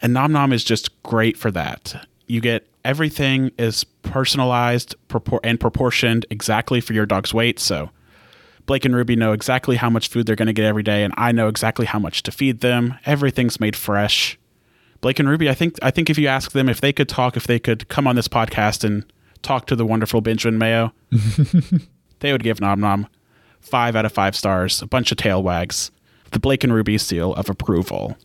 And 0.00 0.12
Nom 0.12 0.32
Nom 0.32 0.52
is 0.52 0.64
just 0.64 1.02
great 1.02 1.36
for 1.36 1.50
that. 1.50 2.06
You 2.26 2.40
get 2.40 2.68
everything 2.84 3.50
is 3.58 3.84
personalized 3.84 4.94
and 5.44 5.60
proportioned 5.60 6.26
exactly 6.30 6.80
for 6.80 6.92
your 6.92 7.06
dog's 7.06 7.32
weight. 7.32 7.58
So 7.58 7.90
Blake 8.66 8.84
and 8.84 8.94
Ruby 8.94 9.16
know 9.16 9.32
exactly 9.32 9.76
how 9.76 9.90
much 9.90 10.08
food 10.08 10.26
they're 10.26 10.36
going 10.36 10.46
to 10.46 10.52
get 10.52 10.64
every 10.64 10.82
day, 10.82 11.02
and 11.02 11.12
I 11.16 11.32
know 11.32 11.48
exactly 11.48 11.86
how 11.86 11.98
much 11.98 12.22
to 12.24 12.32
feed 12.32 12.60
them. 12.60 12.98
Everything's 13.04 13.58
made 13.58 13.74
fresh. 13.74 14.38
Blake 15.00 15.18
and 15.18 15.28
Ruby, 15.28 15.50
I 15.50 15.54
think 15.54 15.78
I 15.82 15.90
think 15.90 16.08
if 16.08 16.16
you 16.18 16.28
ask 16.28 16.52
them 16.52 16.68
if 16.68 16.80
they 16.80 16.92
could 16.92 17.08
talk, 17.08 17.36
if 17.36 17.46
they 17.46 17.58
could 17.58 17.88
come 17.88 18.06
on 18.06 18.14
this 18.14 18.28
podcast 18.28 18.84
and 18.84 19.04
talk 19.42 19.66
to 19.66 19.76
the 19.76 19.84
wonderful 19.84 20.20
Benjamin 20.20 20.58
Mayo, 20.58 20.92
they 22.20 22.30
would 22.30 22.44
give 22.44 22.60
Nom 22.60 22.80
Nom 22.80 23.08
five 23.60 23.96
out 23.96 24.04
of 24.04 24.12
five 24.12 24.36
stars, 24.36 24.80
a 24.80 24.86
bunch 24.86 25.10
of 25.10 25.18
tail 25.18 25.42
wags, 25.42 25.90
the 26.30 26.40
Blake 26.40 26.62
and 26.62 26.72
Ruby 26.72 26.98
seal 26.98 27.34
of 27.34 27.50
approval. 27.50 28.16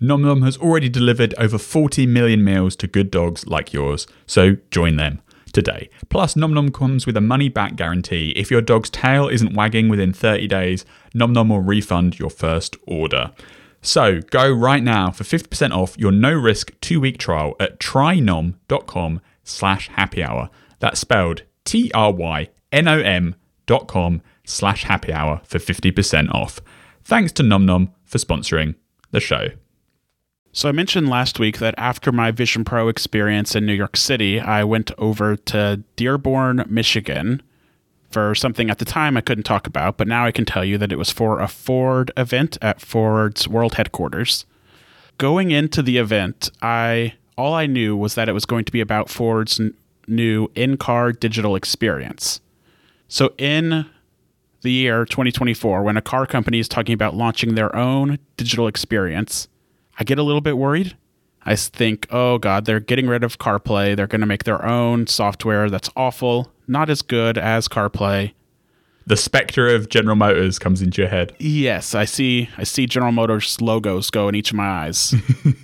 Nom 0.00 0.22
Nom 0.22 0.42
has 0.42 0.56
already 0.58 0.88
delivered 0.88 1.34
over 1.38 1.58
40 1.58 2.06
million 2.06 2.44
meals 2.44 2.76
to 2.76 2.86
good 2.86 3.10
dogs 3.10 3.46
like 3.46 3.72
yours, 3.72 4.06
so 4.26 4.56
join 4.70 4.96
them 4.96 5.22
today. 5.54 5.88
Plus, 6.10 6.36
Nom 6.36 6.52
Nom 6.52 6.70
comes 6.70 7.06
with 7.06 7.16
a 7.16 7.22
money 7.22 7.48
back 7.48 7.76
guarantee. 7.76 8.30
If 8.36 8.50
your 8.50 8.60
dog's 8.60 8.90
tail 8.90 9.28
isn't 9.28 9.54
wagging 9.54 9.88
within 9.88 10.12
30 10.12 10.46
days, 10.48 10.84
Nom 11.14 11.32
Nom 11.32 11.48
will 11.48 11.60
refund 11.60 12.18
your 12.18 12.28
first 12.28 12.76
order. 12.86 13.32
So 13.80 14.20
go 14.20 14.50
right 14.50 14.82
now 14.82 15.10
for 15.10 15.24
50% 15.24 15.70
off 15.72 15.96
your 15.98 16.10
no 16.10 16.32
risk 16.32 16.72
two 16.80 17.00
week 17.00 17.18
trial 17.18 17.54
at 17.60 17.78
trynom.com 17.78 19.20
slash 19.42 19.88
happy 19.88 20.22
hour. 20.22 20.50
That's 20.80 21.00
spelled 21.00 21.42
T 21.64 21.90
R 21.94 22.12
Y 22.12 22.48
N 22.72 22.88
O 22.88 22.98
M 22.98 23.34
dot 23.66 23.86
com 23.86 24.22
slash 24.44 24.84
happy 24.84 25.12
hour 25.12 25.40
for 25.44 25.58
50% 25.58 26.34
off. 26.34 26.60
Thanks 27.04 27.32
to 27.32 27.42
Nom 27.42 27.66
Nom 27.66 27.92
for 28.04 28.18
sponsoring 28.18 28.74
the 29.10 29.20
show. 29.20 29.48
So 30.56 30.68
I 30.68 30.72
mentioned 30.72 31.08
last 31.08 31.40
week 31.40 31.58
that 31.58 31.74
after 31.76 32.12
my 32.12 32.30
Vision 32.30 32.64
Pro 32.64 32.86
experience 32.86 33.56
in 33.56 33.66
New 33.66 33.72
York 33.72 33.96
City, 33.96 34.38
I 34.38 34.62
went 34.62 34.92
over 34.98 35.34
to 35.34 35.82
Dearborn, 35.96 36.64
Michigan 36.68 37.42
for 38.08 38.36
something 38.36 38.70
at 38.70 38.78
the 38.78 38.84
time 38.84 39.16
I 39.16 39.20
couldn't 39.20 39.42
talk 39.42 39.66
about, 39.66 39.96
but 39.96 40.06
now 40.06 40.24
I 40.24 40.30
can 40.30 40.44
tell 40.44 40.64
you 40.64 40.78
that 40.78 40.92
it 40.92 40.96
was 40.96 41.10
for 41.10 41.40
a 41.40 41.48
Ford 41.48 42.12
event 42.16 42.56
at 42.62 42.80
Ford's 42.80 43.48
world 43.48 43.74
headquarters. 43.74 44.46
Going 45.18 45.50
into 45.50 45.82
the 45.82 45.98
event, 45.98 46.52
I 46.62 47.14
all 47.36 47.52
I 47.52 47.66
knew 47.66 47.96
was 47.96 48.14
that 48.14 48.28
it 48.28 48.32
was 48.32 48.46
going 48.46 48.64
to 48.64 48.70
be 48.70 48.80
about 48.80 49.10
Ford's 49.10 49.58
n- 49.58 49.74
new 50.06 50.52
in-car 50.54 51.10
digital 51.10 51.56
experience. 51.56 52.40
So 53.08 53.34
in 53.38 53.86
the 54.62 54.70
year 54.70 55.04
2024, 55.04 55.82
when 55.82 55.96
a 55.96 56.00
car 56.00 56.26
company 56.26 56.60
is 56.60 56.68
talking 56.68 56.94
about 56.94 57.16
launching 57.16 57.56
their 57.56 57.74
own 57.74 58.20
digital 58.36 58.68
experience, 58.68 59.48
I 59.98 60.04
get 60.04 60.18
a 60.18 60.22
little 60.22 60.40
bit 60.40 60.58
worried. 60.58 60.96
I 61.46 61.56
think, 61.56 62.06
oh 62.10 62.38
God, 62.38 62.64
they're 62.64 62.80
getting 62.80 63.06
rid 63.06 63.22
of 63.22 63.38
CarPlay. 63.38 63.96
They're 63.96 64.06
going 64.06 64.22
to 64.22 64.26
make 64.26 64.44
their 64.44 64.64
own 64.64 65.06
software 65.06 65.68
that's 65.68 65.90
awful, 65.94 66.50
not 66.66 66.88
as 66.88 67.02
good 67.02 67.36
as 67.36 67.68
CarPlay. 67.68 68.32
The 69.06 69.16
specter 69.16 69.68
of 69.68 69.90
General 69.90 70.16
Motors 70.16 70.58
comes 70.58 70.80
into 70.80 71.02
your 71.02 71.10
head. 71.10 71.34
Yes, 71.38 71.94
I 71.94 72.06
see. 72.06 72.48
I 72.56 72.64
see 72.64 72.86
General 72.86 73.12
Motors 73.12 73.60
logos 73.60 74.10
go 74.10 74.28
in 74.28 74.34
each 74.34 74.50
of 74.50 74.56
my 74.56 74.66
eyes. 74.66 75.14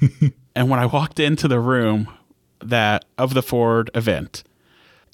and 0.54 0.68
when 0.68 0.78
I 0.78 0.84
walked 0.84 1.18
into 1.18 1.48
the 1.48 1.58
room 1.58 2.08
that 2.62 3.06
of 3.16 3.32
the 3.32 3.42
Ford 3.42 3.90
event, 3.94 4.44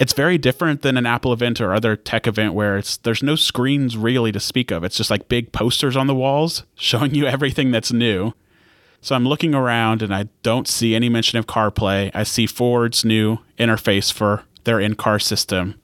it's 0.00 0.12
very 0.12 0.38
different 0.38 0.82
than 0.82 0.96
an 0.96 1.06
Apple 1.06 1.32
event 1.32 1.60
or 1.60 1.72
other 1.72 1.94
tech 1.94 2.26
event 2.26 2.54
where 2.54 2.76
it's 2.76 2.96
there's 2.98 3.22
no 3.22 3.36
screens 3.36 3.96
really 3.96 4.32
to 4.32 4.40
speak 4.40 4.72
of. 4.72 4.82
It's 4.82 4.96
just 4.96 5.10
like 5.10 5.28
big 5.28 5.52
posters 5.52 5.96
on 5.96 6.08
the 6.08 6.14
walls 6.14 6.64
showing 6.74 7.14
you 7.14 7.26
everything 7.26 7.70
that's 7.70 7.92
new. 7.92 8.34
So 9.06 9.14
I'm 9.14 9.24
looking 9.24 9.54
around 9.54 10.02
and 10.02 10.12
I 10.12 10.24
don't 10.42 10.66
see 10.66 10.96
any 10.96 11.08
mention 11.08 11.38
of 11.38 11.46
CarPlay. 11.46 12.10
I 12.12 12.24
see 12.24 12.44
Ford's 12.44 13.04
new 13.04 13.38
interface 13.56 14.12
for 14.12 14.42
their 14.64 14.80
in-car 14.80 15.20
system. 15.20 15.80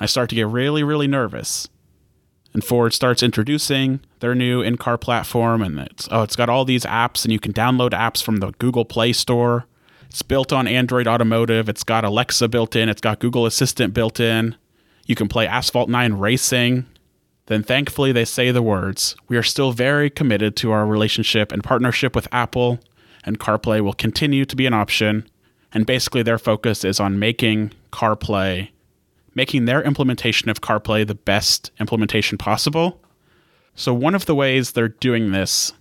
I 0.00 0.06
start 0.06 0.30
to 0.30 0.34
get 0.34 0.46
really, 0.46 0.82
really 0.82 1.06
nervous. 1.06 1.68
And 2.54 2.64
Ford 2.64 2.94
starts 2.94 3.22
introducing 3.22 4.00
their 4.20 4.34
new 4.34 4.62
in-car 4.62 4.96
platform, 4.96 5.60
and 5.60 5.78
it's 5.80 6.08
oh, 6.10 6.22
it's 6.22 6.34
got 6.34 6.48
all 6.48 6.64
these 6.64 6.86
apps, 6.86 7.26
and 7.26 7.32
you 7.32 7.38
can 7.38 7.52
download 7.52 7.90
apps 7.90 8.22
from 8.22 8.38
the 8.38 8.52
Google 8.52 8.86
Play 8.86 9.12
Store. 9.12 9.66
It's 10.06 10.22
built 10.22 10.50
on 10.50 10.66
Android 10.66 11.06
Automotive. 11.06 11.68
It's 11.68 11.84
got 11.84 12.06
Alexa 12.06 12.48
built 12.48 12.74
in. 12.74 12.88
It's 12.88 13.02
got 13.02 13.18
Google 13.18 13.44
Assistant 13.44 13.92
built 13.92 14.18
in. 14.18 14.56
You 15.04 15.14
can 15.14 15.28
play 15.28 15.46
Asphalt 15.46 15.90
9 15.90 16.14
Racing. 16.14 16.86
Then 17.46 17.62
thankfully 17.62 18.12
they 18.12 18.24
say 18.24 18.50
the 18.50 18.62
words, 18.62 19.16
"We 19.28 19.36
are 19.36 19.42
still 19.42 19.72
very 19.72 20.10
committed 20.10 20.56
to 20.56 20.72
our 20.72 20.86
relationship 20.86 21.52
and 21.52 21.62
partnership 21.62 22.14
with 22.14 22.28
Apple, 22.32 22.80
and 23.24 23.38
CarPlay 23.38 23.80
will 23.80 23.92
continue 23.92 24.44
to 24.44 24.56
be 24.56 24.66
an 24.66 24.74
option." 24.74 25.24
And 25.72 25.86
basically 25.86 26.22
their 26.22 26.38
focus 26.38 26.84
is 26.84 27.00
on 27.00 27.18
making 27.18 27.72
CarPlay 27.92 28.68
making 29.36 29.66
their 29.66 29.82
implementation 29.82 30.48
of 30.48 30.62
CarPlay 30.62 31.06
the 31.06 31.14
best 31.14 31.70
implementation 31.78 32.38
possible. 32.38 33.00
So, 33.76 33.92
one 33.92 34.16
of 34.16 34.24
the 34.24 34.34
ways 34.34 34.72
they're 34.72 34.88
doing 34.88 35.30
this 35.30 35.74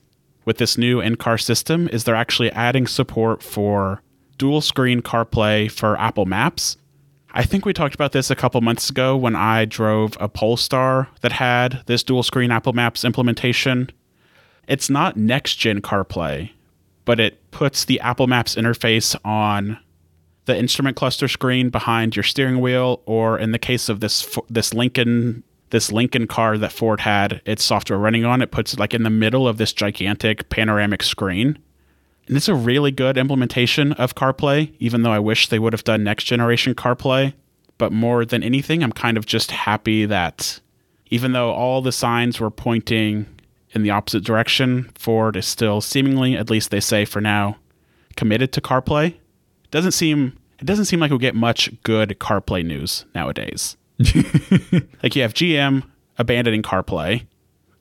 with 0.44 0.58
this 0.58 0.78
new 0.78 1.00
in 1.00 1.16
car 1.16 1.40
system 1.40 1.88
is 1.92 2.04
they're 2.04 2.14
actually 2.14 2.52
adding 2.52 2.86
support 2.86 3.42
for 3.42 4.02
dual 4.38 4.62
screen 4.62 5.02
CarPlay 5.02 5.72
for 5.72 5.98
Apple 5.98 6.26
Maps. 6.26 6.76
I 7.38 7.44
think 7.44 7.66
we 7.66 7.74
talked 7.74 7.94
about 7.94 8.14
this 8.14 8.32
a 8.32 8.36
couple 8.36 8.62
months 8.62 8.90
ago 8.90 9.18
when 9.18 9.36
I 9.36 9.66
drove 9.66 10.16
a 10.22 10.30
Polestar 10.30 11.10
that 11.20 11.34
had 11.34 11.84
this 11.86 12.02
dual 12.02 12.24
screen 12.24 12.50
Apple 12.50 12.72
Maps 12.72 13.04
implementation. 13.04 13.90
It's 14.70 14.90
not 14.90 15.18
next 15.18 15.56
gen 15.56 15.82
CarPlay, 15.82 16.52
but 17.04 17.20
it 17.20 17.52
puts 17.52 17.84
the 17.84 18.00
Apple 18.00 18.28
Maps 18.28 18.56
interface 18.56 19.18
on 19.26 19.78
the 20.46 20.58
instrument 20.58 20.96
cluster 20.96 21.28
screen 21.28 21.70
behind 21.70 22.16
your 22.16 22.24
steering 22.24 22.62
wheel, 22.62 23.02
or 23.06 23.38
in 23.38 23.52
the 23.52 23.60
case 23.60 23.90
of 23.90 24.00
this 24.00 24.40
this 24.50 24.74
Lincoln 24.74 25.44
this 25.72 25.92
Lincoln 25.92 26.28
car 26.28 26.58
that 26.58 26.72
Ford 26.72 27.02
had 27.02 27.42
its 27.44 27.66
software 27.66 28.00
running 28.00 28.24
on, 28.24 28.42
it 28.42 28.52
puts 28.52 28.72
it 28.72 28.80
like 28.80 28.94
in 28.94 29.04
the 29.04 29.10
middle 29.10 29.46
of 29.46 29.58
this 29.58 29.74
gigantic 29.74 30.48
panoramic 30.48 31.04
screen. 31.04 31.58
And 32.28 32.36
it's 32.36 32.48
a 32.48 32.56
really 32.56 32.92
good 32.92 33.18
implementation 33.18 33.94
of 33.94 34.16
CarPlay, 34.16 34.74
even 34.80 35.04
though 35.04 35.12
I 35.12 35.20
wish 35.20 35.48
they 35.48 35.60
would 35.60 35.74
have 35.74 35.84
done 35.84 36.04
next 36.04 36.24
generation 36.24 36.74
CarPlay. 36.74 37.34
But 37.78 37.92
more 37.92 38.26
than 38.26 38.42
anything, 38.42 38.84
I'm 38.84 38.92
kind 38.92 39.18
of 39.18 39.26
just 39.26 39.52
happy 39.52 40.06
that 40.06 40.60
even 41.08 41.34
though 41.34 41.52
all 41.52 41.82
the 41.82 41.92
signs 41.92 42.40
were 42.40 42.50
pointing 42.50 43.28
in 43.72 43.84
the 43.84 43.92
opposite 43.92 44.24
direction, 44.24 44.90
Ford 44.96 45.36
is 45.36 45.46
still 45.46 45.82
seemingly, 45.82 46.36
at 46.36 46.50
least 46.50 46.72
they 46.72 46.80
say 46.80 47.06
for 47.06 47.22
now, 47.22 47.58
committed 48.16 48.52
to 48.54 48.62
CarPlay 48.62 49.16
doesn't 49.72 49.92
seem 49.92 50.38
it 50.58 50.66
doesn't 50.66 50.86
seem 50.86 51.02
like 51.02 51.12
we'll 51.12 51.20
get 51.20 51.36
much 51.36 51.70
good 51.84 52.18
CarPlay 52.18 52.66
news 52.66 53.06
nowadays. 53.14 53.76
like 55.04 55.16
you 55.16 55.22
have 55.22 55.34
GM 55.34 55.84
abandoning 56.18 56.64
CarPlay, 56.64 57.26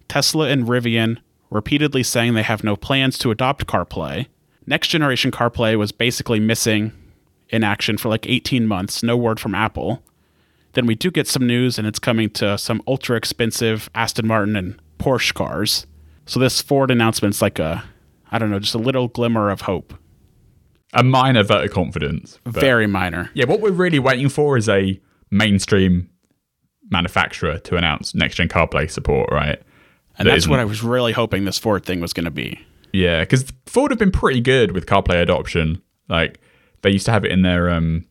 Tesla 0.08 0.48
and 0.48 0.64
Rivian 0.64 1.18
repeatedly 1.50 2.02
saying 2.02 2.34
they 2.34 2.42
have 2.42 2.64
no 2.64 2.76
plans 2.76 3.18
to 3.18 3.30
adopt 3.30 3.66
CarPlay. 3.66 4.26
Next 4.66 4.88
generation 4.88 5.30
CarPlay 5.30 5.78
was 5.78 5.92
basically 5.92 6.40
missing 6.40 6.92
in 7.50 7.62
action 7.62 7.98
for 7.98 8.08
like 8.08 8.28
18 8.28 8.66
months, 8.66 9.02
no 9.02 9.16
word 9.16 9.38
from 9.38 9.54
Apple. 9.54 10.02
Then 10.72 10.86
we 10.86 10.94
do 10.94 11.10
get 11.10 11.28
some 11.28 11.46
news 11.46 11.78
and 11.78 11.86
it's 11.86 11.98
coming 11.98 12.30
to 12.30 12.58
some 12.58 12.82
ultra 12.86 13.16
expensive 13.16 13.88
Aston 13.94 14.26
Martin 14.26 14.56
and 14.56 14.80
Porsche 14.98 15.34
cars. 15.34 15.86
So 16.26 16.40
this 16.40 16.60
Ford 16.60 16.90
announcement's 16.90 17.42
like 17.42 17.58
a 17.58 17.84
I 18.32 18.38
don't 18.38 18.50
know, 18.50 18.58
just 18.58 18.74
a 18.74 18.78
little 18.78 19.06
glimmer 19.06 19.50
of 19.50 19.60
hope 19.60 19.94
a 20.94 21.02
minor 21.02 21.42
vote 21.42 21.64
of 21.64 21.70
confidence. 21.72 22.38
Very 22.46 22.86
minor. 22.86 23.30
Yeah, 23.34 23.44
what 23.46 23.60
we're 23.60 23.72
really 23.72 23.98
waiting 23.98 24.28
for 24.28 24.56
is 24.56 24.68
a 24.68 24.98
mainstream 25.30 26.08
manufacturer 26.90 27.58
to 27.58 27.76
announce 27.76 28.14
next 28.14 28.36
gen 28.36 28.48
CarPlay 28.48 28.90
support, 28.90 29.30
right? 29.30 29.60
And 30.18 30.28
that 30.28 30.32
that's 30.32 30.48
what 30.48 30.60
I 30.60 30.64
was 30.64 30.82
really 30.82 31.12
hoping 31.12 31.44
this 31.44 31.58
Ford 31.58 31.84
thing 31.84 32.00
was 32.00 32.12
going 32.12 32.24
to 32.24 32.30
be. 32.30 32.60
Yeah, 32.92 33.20
because 33.20 33.52
Ford 33.66 33.90
have 33.90 33.98
been 33.98 34.12
pretty 34.12 34.40
good 34.40 34.72
with 34.72 34.86
CarPlay 34.86 35.20
adoption. 35.20 35.82
Like 36.08 36.40
they 36.82 36.90
used 36.90 37.06
to 37.06 37.12
have 37.12 37.24
it 37.24 37.32
in 37.32 37.42
their 37.42 37.70
um, 37.70 38.04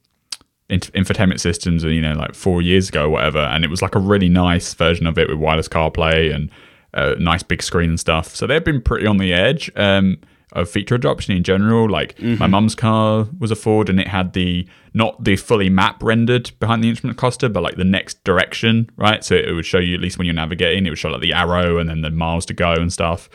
inf- 0.69 0.91
infotainment 0.91 1.39
systems, 1.39 1.83
you 1.83 2.01
know, 2.01 2.13
like 2.13 2.35
four 2.35 2.61
years 2.61 2.89
ago 2.89 3.05
or 3.05 3.09
whatever, 3.09 3.39
and 3.39 3.63
it 3.63 3.69
was 3.69 3.81
like 3.81 3.95
a 3.95 3.99
really 3.99 4.29
nice 4.29 4.73
version 4.73 5.07
of 5.07 5.17
it 5.17 5.29
with 5.29 5.37
wireless 5.37 5.69
CarPlay 5.69 6.33
and 6.33 6.49
a 6.93 7.15
nice 7.15 7.43
big 7.43 7.63
screen 7.63 7.89
and 7.89 7.99
stuff. 7.99 8.35
So 8.35 8.45
they've 8.45 8.63
been 8.63 8.81
pretty 8.81 9.07
on 9.07 9.17
the 9.17 9.33
edge. 9.33 9.71
Um, 9.75 10.17
of 10.53 10.69
feature 10.69 10.95
adoption 10.95 11.35
in 11.35 11.43
general. 11.43 11.89
Like 11.89 12.19
my 12.21 12.47
mum's 12.47 12.75
car 12.75 13.27
was 13.39 13.51
a 13.51 13.55
Ford 13.55 13.89
and 13.89 13.99
it 13.99 14.07
had 14.07 14.33
the 14.33 14.67
not 14.93 15.23
the 15.23 15.35
fully 15.35 15.69
map 15.69 16.01
rendered 16.03 16.51
behind 16.59 16.83
the 16.83 16.89
instrument 16.89 17.17
cluster, 17.17 17.49
but 17.49 17.63
like 17.63 17.75
the 17.75 17.83
next 17.83 18.23
direction, 18.23 18.89
right? 18.95 19.23
So 19.23 19.35
it 19.35 19.51
would 19.51 19.65
show 19.65 19.79
you 19.79 19.95
at 19.95 20.01
least 20.01 20.17
when 20.17 20.25
you're 20.25 20.35
navigating, 20.35 20.85
it 20.85 20.89
would 20.91 20.99
show 20.99 21.09
like 21.09 21.21
the 21.21 21.33
arrow 21.33 21.77
and 21.79 21.89
then 21.89 22.01
the 22.01 22.11
miles 22.11 22.45
to 22.47 22.53
go 22.53 22.71
and 22.73 22.93
stuff, 22.93 23.29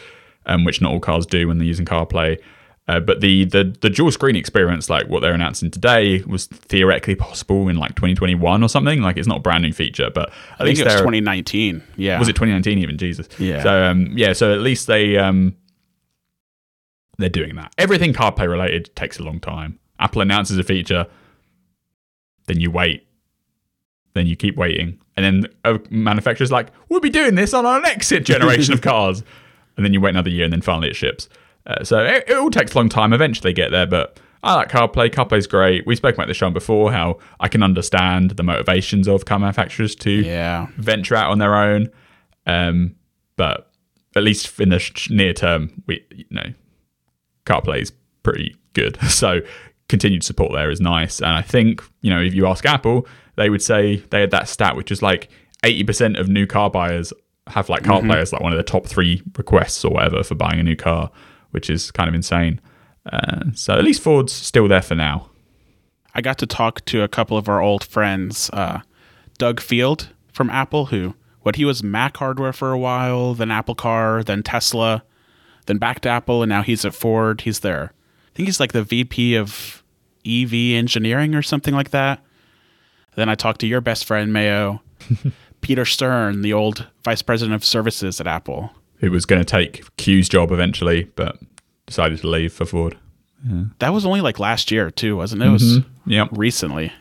um, 0.47 0.65
which 0.65 0.81
not 0.81 0.93
all 0.93 1.01
cars 1.01 1.27
do 1.27 1.49
when 1.49 1.59
they're 1.59 1.67
using 1.67 1.85
CarPlay. 1.85 2.39
Uh, 2.87 2.99
but 3.01 3.21
the, 3.21 3.45
the 3.45 3.77
the 3.83 3.91
dual 3.91 4.11
screen 4.11 4.35
experience, 4.35 4.89
like 4.89 5.07
what 5.09 5.21
they're 5.21 5.35
announcing 5.35 5.71
today, 5.71 6.23
was 6.23 6.47
theoretically 6.47 7.15
possible 7.17 7.69
in 7.69 7.77
like 7.77 7.95
2021 7.97 8.63
or 8.63 8.69
something. 8.69 9.03
Like 9.03 9.19
it's 9.19 9.29
not 9.29 9.39
a 9.39 9.41
brand 9.41 9.63
new 9.63 9.75
feature, 9.75 10.09
but 10.09 10.31
at 10.31 10.35
I 10.55 10.57
think 10.65 10.69
least 10.69 10.81
it 10.83 10.85
was 10.87 10.95
2019. 10.95 11.83
Yeah. 11.97 12.19
was 12.19 12.29
it 12.29 12.37
2019 12.37 12.79
even 12.79 12.97
jesus 12.97 13.29
Yeah. 13.39 13.63
so 13.63 13.83
um 13.91 14.13
yeah 14.17 14.33
so 14.33 14.55
at 14.55 14.61
least 14.61 14.87
they 14.87 15.19
um 15.19 15.55
they're 17.19 17.29
doing 17.29 17.57
that 17.57 17.73
everything 17.79 18.13
carplay 18.13 18.49
related 18.49 18.95
takes 18.97 19.19
a 19.19 19.23
long 19.23 19.41
time 19.41 19.79
apple 19.99 20.21
announces 20.23 20.59
a 20.59 20.63
feature 20.65 21.07
then 22.47 22.61
you 22.61 22.71
wait 22.71 23.07
then 24.15 24.27
you 24.27 24.37
keep 24.37 24.57
waiting 24.57 24.99
and 25.17 25.25
then 25.25 25.53
a 25.65 25.81
manufacturer's 25.91 26.51
like 26.53 26.69
we'll 26.89 27.01
be 27.01 27.11
doing 27.11 27.35
this 27.35 27.53
on 27.55 27.67
our 27.67 27.81
next 27.81 28.09
generation 28.23 28.73
of 28.73 28.81
cars 28.81 29.23
and 29.77 29.85
then 29.85 29.93
you 29.93 30.01
wait 30.01 30.11
another 30.11 30.31
year 30.31 30.45
and 30.45 30.53
then 30.53 30.63
finally 30.63 30.89
it 30.89 30.97
ships 30.97 31.29
uh, 31.67 31.85
so 31.85 31.99
it, 32.05 32.25
it 32.29 32.37
all 32.37 32.51
takes 32.51 32.73
a 32.73 32.77
long 32.79 32.89
time 32.89 33.13
eventually 33.13 33.51
they 33.51 33.55
get 33.55 33.71
there 33.71 33.87
but 33.87 34.19
I 34.41 34.55
like 34.55 34.69
CarPlay. 34.71 35.11
CarPlay's 35.11 35.49
great. 35.49 35.85
We 35.85 35.97
spoke 35.97 36.15
about 36.15 36.29
this 36.29 36.37
show 36.37 36.49
before 36.49 36.93
how 36.93 37.19
I 37.41 37.49
can 37.49 37.61
understand 37.61 38.31
the 38.31 38.45
motivations 38.45 39.09
of 39.09 39.25
car 39.25 39.41
manufacturers 39.41 39.97
to 39.97 40.11
Yeah. 40.13 40.69
venture 40.77 41.17
out 41.17 41.33
on 41.33 41.41
their 41.41 41.57
own. 41.57 41.89
Um, 42.47 42.95
but 43.37 43.69
at 44.15 44.23
least 44.23 44.61
in 44.61 44.69
the 44.69 44.79
sh- 44.79 45.11
near 45.11 45.33
term, 45.33 45.83
we 45.89 46.05
you 46.13 46.25
know, 46.31 46.53
CarPlay 47.49 47.83
is 47.83 47.93
pretty 48.23 48.57
good. 48.75 48.99
So 49.09 49.41
continued 49.89 50.23
support 50.23 50.53
there 50.53 50.71
is 50.71 50.83
nice. 50.83 51.19
And 51.19 51.31
I 51.31 51.43
think 51.43 51.83
you 52.03 52.11
know 52.11 52.21
if 52.21 52.35
you 52.35 52.47
ask 52.47 52.67
Apple, 52.67 53.07
they 53.37 53.49
would 53.51 53.63
say 53.63 53.97
they 54.11 54.21
had 54.21 54.31
that 54.33 54.49
stat, 54.49 54.77
which 54.77 54.93
is 54.93 55.03
like 55.03 55.29
eighty 55.65 55.85
percent 55.85 56.17
of 56.17 56.29
new 56.29 56.47
car 56.47 56.71
buyers 56.71 57.13
have 57.49 57.69
like 57.69 57.83
CarPlay 57.83 58.17
as 58.17 58.33
like 58.33 58.43
one 58.43 58.53
of 58.53 58.59
the 58.59 58.63
top 58.63 58.87
three 58.87 59.23
requests 59.37 59.85
or 59.85 59.93
whatever 59.93 60.23
for 60.23 60.35
buying 60.35 60.61
a 60.61 60.63
new 60.63 60.77
car, 60.77 61.11
which 61.51 61.71
is 61.71 61.91
kind 61.91 62.09
of 62.09 62.15
insane. 62.15 62.61
Uh, 63.11 63.45
so 63.55 63.73
at 63.73 63.85
least 63.85 64.03
Ford's 64.03 64.33
still 64.33 64.69
there 64.69 64.83
for 64.83 64.95
now. 64.95 65.31
I 66.15 66.21
got 66.21 66.39
to 66.39 66.47
talk 66.47 66.85
to 66.87 67.03
a 67.03 67.09
couple 67.09 67.39
of 67.39 67.49
our 67.49 67.63
old 67.63 67.85
friends, 67.85 68.51
uh, 68.53 68.81
Doug 69.39 69.61
Field 69.61 70.09
from 70.33 70.51
Apple, 70.51 70.87
who 70.87 71.15
what 71.43 71.57
he 71.57 71.65
was 71.65 71.83
Mac 71.83 72.17
hardware 72.19 72.53
for 72.53 72.73
a 72.73 72.79
while, 72.79 73.35
then 73.35 73.51
Apple 73.51 73.75
Car, 73.75 74.23
then 74.23 74.43
Tesla, 74.43 75.05
then 75.69 75.79
back 75.79 76.01
to 76.01 76.09
Apple, 76.09 76.43
and 76.43 76.51
now 76.51 76.63
he's 76.63 76.85
at 76.85 76.95
Ford. 76.95 77.43
He's 77.43 77.61
there. 77.61 77.93
I 78.27 78.37
think 78.37 78.49
he's 78.49 78.59
like 78.59 78.73
the 78.73 78.83
VP 78.83 79.37
of 79.37 79.83
EV 80.27 80.53
engineering 80.77 81.35
or 81.35 81.43
something 81.43 81.75
like 81.75 81.91
that. 81.91 82.21
Then 83.15 83.29
I 83.29 83.35
talked 83.35 83.61
to 83.61 83.67
your 83.67 83.81
best 83.81 84.05
friend 84.05 84.33
Mayo, 84.33 84.81
Peter 85.61 85.85
Stern, 85.85 86.43
the 86.43 86.53
old 86.53 86.87
vice 87.05 87.23
president 87.23 87.55
of 87.55 87.65
services 87.65 88.21
at 88.21 88.27
Apple. 88.27 88.71
Who 88.99 89.11
was 89.11 89.27
going 89.27 89.41
to 89.41 89.45
take 89.45 89.85
Cue's 89.97 90.29
job 90.29 90.51
eventually, 90.51 91.05
but 91.17 91.39
decided 91.87 92.19
to 92.21 92.29
leave 92.29 92.53
for 92.53 92.65
Ford. 92.67 92.97
That 93.79 93.91
was 93.91 94.05
only 94.05 94.21
like 94.21 94.39
last 94.41 94.71
year 94.71 94.91
too, 94.91 95.17
wasn't 95.17 95.43
it? 95.43 95.47
It 95.47 95.51
was 95.51 95.79
mm-hmm. 95.79 96.11
Yep. 96.11 96.29
recently. 96.33 96.93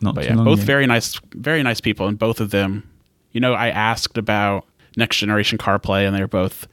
Not 0.00 0.14
But 0.14 0.22
too 0.22 0.28
yeah, 0.28 0.36
long 0.36 0.44
both 0.44 0.58
ago. 0.58 0.66
very 0.66 0.86
nice, 0.86 1.18
very 1.32 1.62
nice 1.62 1.80
people, 1.80 2.06
and 2.06 2.18
both 2.18 2.40
of 2.40 2.50
them. 2.50 2.88
You 3.32 3.40
know, 3.40 3.54
I 3.54 3.68
asked 3.68 4.18
about 4.18 4.66
next 4.96 5.16
generation 5.18 5.58
CarPlay, 5.58 6.06
and 6.06 6.14
they're 6.14 6.28
both, 6.28 6.66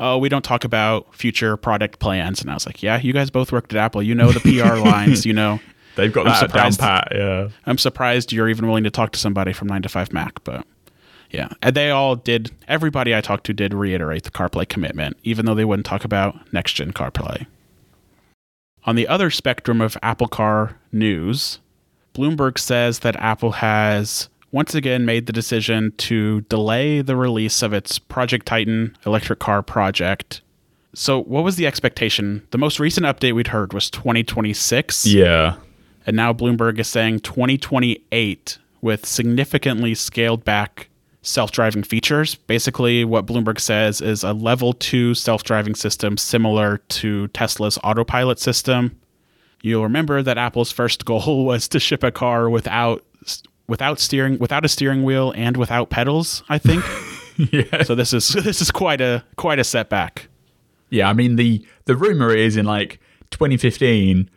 "Oh, 0.00 0.18
we 0.18 0.28
don't 0.28 0.44
talk 0.44 0.64
about 0.64 1.14
future 1.14 1.56
product 1.56 1.98
plans." 1.98 2.40
And 2.40 2.50
I 2.50 2.54
was 2.54 2.66
like, 2.66 2.82
"Yeah, 2.82 3.00
you 3.00 3.12
guys 3.12 3.30
both 3.30 3.52
worked 3.52 3.72
at 3.74 3.78
Apple. 3.78 4.02
You 4.02 4.14
know 4.14 4.32
the 4.32 4.40
PR 4.40 4.76
lines. 4.88 5.24
You 5.26 5.32
know." 5.32 5.60
They've 5.96 6.12
got 6.12 6.28
I'm 6.28 6.48
that 6.48 6.52
down 6.52 6.74
pat. 6.76 7.08
Yeah. 7.12 7.48
I'm 7.66 7.76
surprised 7.76 8.32
you're 8.32 8.48
even 8.48 8.68
willing 8.68 8.84
to 8.84 8.90
talk 8.90 9.10
to 9.12 9.18
somebody 9.18 9.52
from 9.52 9.66
Nine 9.66 9.82
to 9.82 9.88
Five 9.88 10.12
Mac, 10.12 10.44
but 10.44 10.64
yeah, 11.30 11.48
and 11.60 11.74
they 11.74 11.90
all 11.90 12.14
did. 12.14 12.52
Everybody 12.68 13.14
I 13.14 13.20
talked 13.20 13.44
to 13.46 13.52
did 13.52 13.74
reiterate 13.74 14.22
the 14.22 14.30
CarPlay 14.30 14.68
commitment, 14.68 15.16
even 15.24 15.44
though 15.44 15.54
they 15.54 15.64
wouldn't 15.64 15.86
talk 15.86 16.04
about 16.04 16.52
next 16.52 16.74
gen 16.74 16.92
CarPlay. 16.92 17.46
On 18.84 18.94
the 18.94 19.08
other 19.08 19.28
spectrum 19.28 19.80
of 19.80 19.98
Apple 20.02 20.28
Car 20.28 20.76
news, 20.92 21.58
Bloomberg 22.14 22.58
says 22.58 23.00
that 23.00 23.16
Apple 23.16 23.52
has 23.52 24.28
once 24.52 24.74
again 24.74 25.04
made 25.04 25.26
the 25.26 25.32
decision 25.32 25.92
to 25.98 26.42
delay 26.42 27.02
the 27.02 27.16
release 27.16 27.62
of 27.62 27.72
its 27.72 27.98
Project 27.98 28.46
Titan 28.46 28.96
electric 29.04 29.38
car 29.38 29.62
project. 29.62 30.40
So, 30.94 31.22
what 31.22 31.44
was 31.44 31.56
the 31.56 31.66
expectation? 31.66 32.46
The 32.50 32.58
most 32.58 32.80
recent 32.80 33.06
update 33.06 33.34
we'd 33.34 33.48
heard 33.48 33.72
was 33.72 33.90
2026. 33.90 35.06
Yeah. 35.06 35.56
And 36.06 36.16
now 36.16 36.32
Bloomberg 36.32 36.78
is 36.78 36.88
saying 36.88 37.20
2028 37.20 38.58
with 38.80 39.04
significantly 39.04 39.94
scaled 39.94 40.44
back 40.44 40.88
self 41.22 41.52
driving 41.52 41.82
features. 41.82 42.34
Basically, 42.34 43.04
what 43.04 43.26
Bloomberg 43.26 43.60
says 43.60 44.00
is 44.00 44.24
a 44.24 44.32
level 44.32 44.72
two 44.72 45.14
self 45.14 45.44
driving 45.44 45.74
system 45.74 46.16
similar 46.16 46.78
to 46.88 47.28
Tesla's 47.28 47.78
autopilot 47.84 48.38
system. 48.38 48.98
You'll 49.62 49.82
remember 49.82 50.22
that 50.22 50.38
Apple's 50.38 50.72
first 50.72 51.04
goal 51.04 51.44
was 51.44 51.68
to 51.68 51.80
ship 51.80 52.02
a 52.02 52.10
car 52.10 52.48
without 52.48 53.04
without 53.68 54.00
steering 54.00 54.38
without 54.38 54.64
a 54.64 54.68
steering 54.68 55.04
wheel 55.04 55.32
and 55.36 55.56
without 55.56 55.90
pedals, 55.90 56.42
I 56.48 56.58
think. 56.58 56.84
yeah. 57.52 57.82
so 57.84 57.94
this 57.94 58.12
is 58.12 58.28
this 58.44 58.60
is 58.60 58.70
quite 58.70 59.00
a 59.00 59.24
quite 59.36 59.58
a 59.58 59.64
setback. 59.64 60.28
Yeah. 60.90 61.08
I 61.08 61.12
mean, 61.12 61.36
the, 61.36 61.64
the 61.84 61.94
rumor 61.94 62.34
is 62.34 62.56
in 62.56 62.64
like 62.64 62.98
2015, 63.30 64.30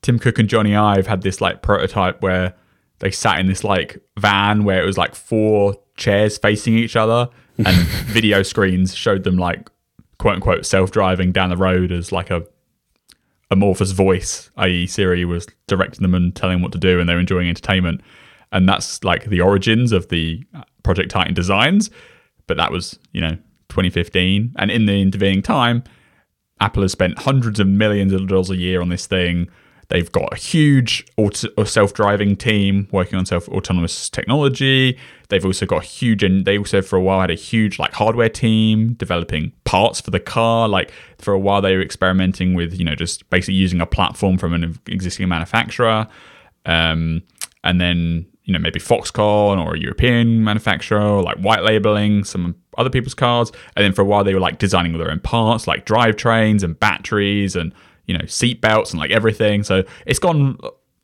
Tim 0.00 0.18
Cook 0.18 0.38
and 0.38 0.48
Jony 0.48 0.76
Ive 0.76 1.06
had 1.06 1.22
this 1.22 1.40
like 1.42 1.60
prototype 1.60 2.22
where 2.22 2.54
they 3.00 3.10
sat 3.10 3.38
in 3.38 3.46
this 3.46 3.64
like 3.64 4.02
van 4.18 4.64
where 4.64 4.82
it 4.82 4.86
was 4.86 4.96
like 4.96 5.14
four 5.14 5.76
chairs 5.96 6.38
facing 6.38 6.78
each 6.78 6.96
other 6.96 7.28
and 7.58 7.76
video 8.06 8.42
screens 8.42 8.94
showed 8.94 9.24
them 9.24 9.36
like 9.36 9.68
quote 10.18 10.34
unquote 10.36 10.64
self 10.64 10.90
driving 10.90 11.32
down 11.32 11.50
the 11.50 11.56
road 11.56 11.92
as 11.92 12.10
like 12.10 12.30
a 12.30 12.44
amorphous 13.50 13.92
voice, 13.92 14.50
i.e., 14.56 14.86
Siri 14.86 15.24
was 15.24 15.46
directing 15.66 16.02
them 16.02 16.14
and 16.14 16.34
telling 16.34 16.56
them 16.56 16.62
what 16.62 16.72
to 16.72 16.78
do, 16.78 16.98
and 16.98 17.08
they're 17.08 17.20
enjoying 17.20 17.48
entertainment. 17.48 18.00
And 18.54 18.68
that's 18.68 19.04
like 19.04 19.26
the 19.26 19.40
origins 19.40 19.92
of 19.92 20.08
the 20.08 20.42
Project 20.84 21.10
Titan 21.10 21.34
designs. 21.34 21.90
But 22.46 22.56
that 22.56 22.70
was, 22.70 22.98
you 23.12 23.20
know, 23.20 23.36
2015. 23.68 24.54
And 24.56 24.70
in 24.70 24.86
the 24.86 25.02
intervening 25.02 25.42
time, 25.42 25.82
Apple 26.60 26.82
has 26.82 26.92
spent 26.92 27.18
hundreds 27.18 27.58
of 27.58 27.66
millions 27.66 28.12
of 28.12 28.28
dollars 28.28 28.50
a 28.50 28.56
year 28.56 28.80
on 28.80 28.88
this 28.88 29.06
thing. 29.06 29.48
They've 29.88 30.10
got 30.10 30.32
a 30.32 30.36
huge 30.36 31.04
auto- 31.16 31.64
self-driving 31.64 32.36
team 32.36 32.88
working 32.90 33.18
on 33.18 33.26
self-autonomous 33.26 34.08
technology. 34.08 34.98
They've 35.28 35.44
also 35.44 35.66
got 35.66 35.84
huge, 35.84 36.22
and 36.22 36.44
they 36.44 36.56
also 36.56 36.80
for 36.80 36.96
a 36.96 37.02
while 37.02 37.20
had 37.20 37.30
a 37.30 37.34
huge 37.34 37.78
like 37.78 37.92
hardware 37.92 38.30
team 38.30 38.94
developing 38.94 39.52
parts 39.64 40.00
for 40.00 40.10
the 40.10 40.20
car. 40.20 40.68
Like 40.68 40.92
for 41.18 41.34
a 41.34 41.38
while, 41.38 41.60
they 41.60 41.76
were 41.76 41.82
experimenting 41.82 42.54
with 42.54 42.78
you 42.78 42.84
know 42.84 42.94
just 42.94 43.28
basically 43.28 43.54
using 43.54 43.80
a 43.80 43.86
platform 43.86 44.38
from 44.38 44.54
an 44.54 44.78
existing 44.86 45.28
manufacturer, 45.28 46.06
um, 46.64 47.22
and 47.62 47.80
then 47.80 48.26
you 48.44 48.52
know 48.52 48.58
maybe 48.58 48.78
Foxconn 48.78 49.64
or 49.64 49.74
a 49.74 49.78
European 49.78 50.44
manufacturer, 50.44 51.22
like 51.22 51.38
white 51.38 51.62
labeling 51.62 52.24
some 52.24 52.54
other 52.76 52.90
people's 52.90 53.14
cars. 53.14 53.50
And 53.76 53.84
then 53.84 53.92
for 53.92 54.02
a 54.02 54.04
while, 54.04 54.24
they 54.24 54.34
were 54.34 54.40
like 54.40 54.58
designing 54.58 54.96
their 54.96 55.10
own 55.10 55.20
parts, 55.20 55.66
like 55.66 55.86
drivetrains 55.86 56.62
and 56.62 56.78
batteries 56.78 57.56
and 57.56 57.74
you 58.06 58.16
know 58.16 58.24
seat 58.26 58.60
belts 58.60 58.90
and 58.90 59.00
like 59.00 59.10
everything. 59.10 59.62
So 59.62 59.84
it's 60.06 60.18
gone. 60.18 60.58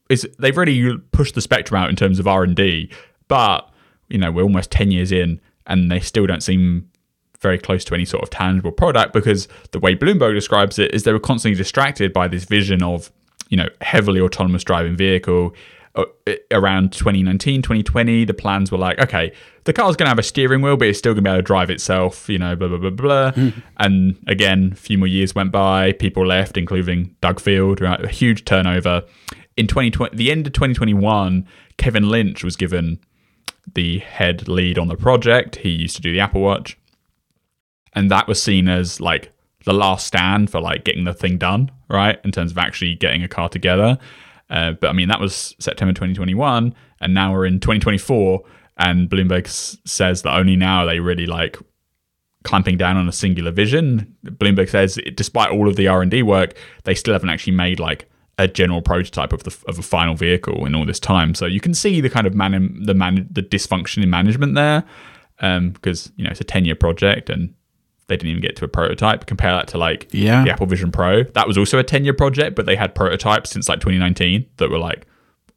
It's 0.09 0.27
they've 0.39 0.57
really 0.57 0.99
pushed 1.13 1.35
the 1.35 1.41
spectrum 1.41 1.81
out 1.81 1.89
in 1.89 1.97
terms 1.97 2.19
of 2.19 2.29
R 2.29 2.45
and 2.45 2.55
D, 2.55 2.91
but 3.29 3.71
you 4.09 4.19
know 4.19 4.31
we're 4.31 4.43
almost 4.43 4.71
ten 4.71 4.91
years 4.91 5.11
in, 5.11 5.41
and 5.67 5.91
they 5.91 6.01
still 6.01 6.27
don't 6.27 6.43
seem 6.43 6.91
very 7.41 7.59
close 7.59 7.85
to 7.87 7.95
any 7.95 8.05
sort 8.05 8.23
of 8.23 8.29
tangible 8.29 8.73
product 8.73 9.15
because 9.15 9.49
the 9.71 9.79
way 9.79 9.97
Bloomberg 9.97 10.35
describes 10.35 10.79
it 10.79 10.95
is 10.95 11.05
they 11.05 11.13
were 11.13 11.19
constantly 11.19 11.57
distracted 11.57 12.13
by 12.13 12.29
this 12.29 12.45
vision 12.45 12.83
of 12.83 13.11
you 13.49 13.57
know 13.57 13.69
heavily 13.81 14.21
autonomous 14.21 14.63
driving 14.63 14.95
vehicle 14.95 15.55
Uh, 15.97 16.05
around 16.53 16.93
2019 16.93 17.63
2020 17.63 18.25
the 18.25 18.33
plans 18.33 18.71
were 18.71 18.79
like 18.79 18.97
okay 19.01 19.33
the 19.65 19.73
car's 19.73 19.97
going 19.97 20.07
to 20.07 20.09
have 20.09 20.21
a 20.21 20.23
steering 20.23 20.63
wheel 20.63 20.77
but 20.77 20.87
it's 20.87 21.01
still 21.01 21.15
going 21.15 21.25
to 21.25 21.29
be 21.29 21.33
able 21.33 21.39
to 21.39 21.43
drive 21.43 21.69
itself 21.69 22.29
you 22.29 22.39
know 22.39 22.55
blah 22.55 22.69
blah 22.69 22.79
blah 22.79 22.91
blah 22.91 23.33
hmm. 23.33 23.49
and 23.79 24.17
again 24.29 24.71
a 24.73 24.77
few 24.77 24.97
more 24.97 25.09
years 25.09 25.35
went 25.35 25.51
by 25.51 25.91
people 25.91 26.25
left 26.25 26.57
including 26.57 27.13
doug 27.21 27.41
field 27.41 27.81
right, 27.81 28.05
a 28.05 28.09
huge 28.09 28.45
turnover. 28.45 29.03
In 29.57 29.67
2020 29.67 30.17
the 30.17 30.31
end 30.31 30.47
of 30.47 30.53
2021 30.53 31.45
kevin 31.77 32.09
lynch 32.09 32.45
was 32.45 32.55
given 32.55 33.01
the 33.75 33.99
head 33.99 34.47
lead 34.47 34.79
on 34.79 34.87
the 34.87 34.97
project. 34.97 35.57
He 35.57 35.71
used 35.71 35.97
to 35.97 36.03
do 36.03 36.13
the 36.13 36.21
apple 36.21 36.41
watch. 36.41 36.79
And 37.95 38.13
that 38.13 38.29
was 38.29 38.41
seen 38.41 38.69
as 38.69 39.01
like 39.01 39.33
the 39.65 39.75
last 39.75 40.07
stand 40.07 40.51
for 40.51 40.61
like 40.61 40.85
getting 40.85 41.03
the 41.03 41.15
thing 41.15 41.37
done 41.37 41.73
right? 41.89 42.21
In 42.25 42.31
terms 42.31 42.53
of 42.53 42.59
actually 42.59 42.95
getting 42.95 43.23
a 43.23 43.29
car 43.29 43.49
together 43.49 43.99
Uh, 44.51 44.73
but 44.73 44.91
I 44.91 44.93
mean, 44.93 45.09
that 45.09 45.21
was 45.21 45.55
September 45.59 45.93
2021, 45.93 46.75
and 47.01 47.15
now 47.15 47.33
we're 47.33 47.47
in 47.47 47.61
2024, 47.61 48.43
and 48.79 49.09
Bloomberg 49.09 49.47
s- 49.47 49.79
says 49.85 50.23
that 50.23 50.37
only 50.37 50.57
now 50.57 50.81
are 50.81 50.87
they 50.87 51.01
really 51.01 51.27
like 51.27 51.57
clamping 52.43 52.77
down 52.77 52.97
on 52.97 53.09
a 53.09 53.13
singular 53.13 53.51
vision. 53.51 54.17
Bloomberg 54.25 54.69
says, 54.69 54.99
despite 55.15 55.51
all 55.51 55.69
of 55.69 55.77
the 55.77 55.89
R 55.89 56.03
and 56.03 56.11
D 56.11 56.23
work, 56.23 56.55
they 56.85 56.95
still 56.95 57.13
haven't 57.13 57.29
actually 57.29 57.55
made 57.55 57.79
like 57.79 58.11
a 58.39 58.49
general 58.49 58.81
prototype 58.81 59.33
of 59.33 59.45
the 59.45 59.57
of 59.69 59.79
a 59.79 59.83
final 59.83 60.15
vehicle 60.15 60.65
in 60.67 60.75
all 60.75 60.87
this 60.87 61.01
time. 61.01 61.35
So 61.35 61.47
you 61.47 61.61
can 61.61 61.75
see 61.75 62.01
the 62.01 62.11
kind 62.11 62.27
of 62.27 62.35
man 62.35 62.83
the 62.85 62.95
man 62.95 63.29
the 63.31 63.43
dysfunction 63.43 64.03
in 64.03 64.11
management 64.11 64.55
there, 64.55 64.83
because 65.37 66.07
um, 66.07 66.13
you 66.17 66.25
know 66.25 66.31
it's 66.31 66.41
a 66.41 66.45
10 66.45 66.65
year 66.65 66.75
project 66.75 67.31
and 67.31 67.55
they 68.11 68.17
didn't 68.19 68.29
even 68.31 68.43
get 68.43 68.57
to 68.57 68.65
a 68.67 68.69
prototype. 68.69 69.25
Compare 69.25 69.53
that 69.53 69.69
to 69.69 69.79
like 69.79 70.09
Yeah. 70.13 70.45
the 70.45 70.51
Apple 70.51 70.67
Vision 70.67 70.93
Pro. 70.93 71.23
That 71.23 71.47
was 71.49 71.57
also 71.57 71.79
a 71.79 71.83
10 71.83 72.05
year 72.05 72.13
project, 72.13 72.55
but 72.57 72.67
they 72.67 72.77
had 72.77 72.95
prototypes 72.95 73.49
since 73.49 73.67
like 73.71 73.81
2019 73.81 74.45
that 74.59 74.69
were 74.71 74.79
like 74.79 75.07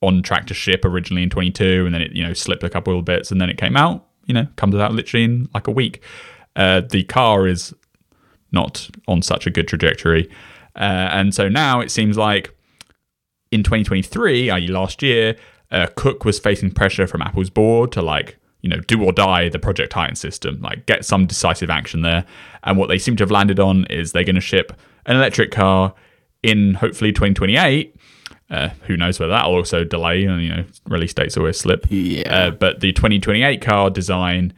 on 0.02 0.22
track 0.24 0.48
to 0.48 0.54
ship 0.54 0.86
originally 0.86 1.24
in 1.24 1.30
22 1.30 1.86
and 1.86 1.94
then 1.94 2.02
it, 2.02 2.12
you 2.14 2.24
know, 2.24 2.34
slipped 2.34 2.64
a 2.64 2.70
couple 2.70 2.98
of 2.98 3.04
bits 3.06 3.32
and 3.32 3.42
then 3.42 3.50
it 3.50 3.58
came 3.58 3.76
out, 3.76 4.06
you 4.26 4.34
know, 4.34 4.48
comes 4.56 4.76
out 4.76 4.94
literally 4.94 5.24
in 5.26 5.50
like 5.54 5.68
a 5.68 5.72
week. 5.72 6.02
Uh, 6.56 6.82
the 6.90 7.04
car 7.04 7.48
is 7.48 7.74
not 8.52 8.90
on 9.08 9.22
such 9.22 9.48
a 9.48 9.50
good 9.50 9.68
trajectory. 9.68 10.30
Uh, 10.76 11.10
and 11.12 11.34
so 11.34 11.50
now 11.50 11.80
it 11.80 11.90
seems 11.92 12.18
like 12.18 12.56
in 13.52 13.64
2023, 13.64 14.50
i.e., 14.50 14.68
last 14.68 15.02
year, 15.02 15.36
uh, 15.72 15.88
Cook 15.96 16.26
was 16.26 16.38
facing 16.40 16.72
pressure 16.72 17.08
from 17.08 17.22
Apple's 17.22 17.50
board 17.50 17.92
to 17.94 18.02
like, 18.02 18.38
you 18.64 18.70
know, 18.70 18.80
do 18.80 19.04
or 19.04 19.12
die 19.12 19.50
the 19.50 19.60
Project 19.60 19.92
Titan 19.92 20.16
system, 20.16 20.60
like 20.62 20.86
get 20.86 21.06
some 21.06 21.28
decisive 21.28 21.70
action 21.70 22.02
there. 22.02 22.26
And 22.64 22.78
what 22.78 22.88
they 22.88 22.98
seem 22.98 23.16
to 23.18 23.24
have 23.24 23.30
landed 23.30 23.60
on 23.60 23.86
is 23.86 24.14
they're 24.14 24.24
going 24.24 24.36
to 24.36 24.42
ship 24.42 24.74
an 25.06 25.18
electric 25.18 25.52
car 25.52 25.94
in 26.42 26.74
hopefully 26.76 27.12
2028. 27.12 27.96
Uh, 28.50 28.70
who 28.88 28.96
knows 28.96 29.20
whether 29.20 29.32
that'll 29.32 29.56
also 29.56 29.84
delay 29.84 30.26
and 30.26 30.42
you 30.44 30.50
know 30.50 30.64
release 30.88 31.14
dates 31.14 31.38
always 31.38 31.60
slip. 31.60 31.86
Yeah. 31.90 32.24
Uh, 32.28 32.52
but 32.52 32.80
the 32.80 32.94
2028 32.94 33.62
car 33.62 33.90
design 33.90 34.54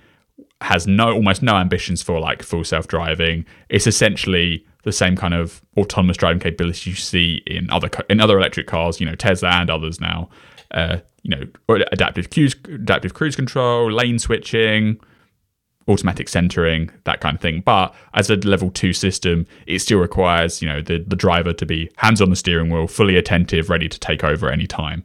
has 0.62 0.86
no 0.86 1.14
almost 1.14 1.42
no 1.42 1.56
ambitions 1.56 2.02
for 2.02 2.20
like 2.20 2.44
full 2.44 2.64
self 2.64 2.88
driving. 2.88 3.46
It's 3.70 3.88
essentially 3.88 4.66
the 4.84 4.92
same 4.92 5.16
kind 5.16 5.34
of 5.34 5.62
autonomous 5.78 6.18
driving 6.18 6.40
capability 6.40 6.92
you 6.92 6.96
see 6.96 7.42
in 7.48 7.70
other 7.72 7.90
in 8.10 8.20
other 8.20 8.38
electric 8.38 8.68
cars. 8.68 9.00
You 9.00 9.08
know 9.08 9.16
Tesla 9.16 9.50
and 9.50 9.70
others 9.70 10.00
now. 10.00 10.30
Uh, 10.72 10.98
you 11.26 11.36
know 11.36 11.78
adaptive 11.92 12.30
cruise 12.30 12.56
adaptive 12.66 13.16
cruise 13.16 13.36
control, 13.36 13.92
lane 13.92 14.20
switching, 14.20 15.00
automatic 15.88 16.30
centering, 16.30 16.92
that 17.06 17.20
kind 17.20 17.36
of 17.36 17.42
thing. 17.42 17.62
But 17.66 17.96
as 18.14 18.30
a 18.30 18.36
level 18.36 18.70
two 18.70 18.94
system, 18.94 19.48
it 19.66 19.80
still 19.80 19.98
requires 20.00 20.62
you 20.62 20.70
know 20.70 20.82
the 20.82 21.00
the 21.00 21.16
driver 21.16 21.52
to 21.52 21.66
be 21.66 21.90
hands 21.98 22.22
on 22.22 22.30
the 22.30 22.36
steering 22.36 22.70
wheel, 22.70 22.88
fully 22.88 23.18
attentive, 23.18 23.72
ready 23.72 23.90
to 23.90 24.00
take 24.00 24.24
over 24.24 24.48
at 24.48 24.54
any 24.54 24.68
time. 24.68 25.04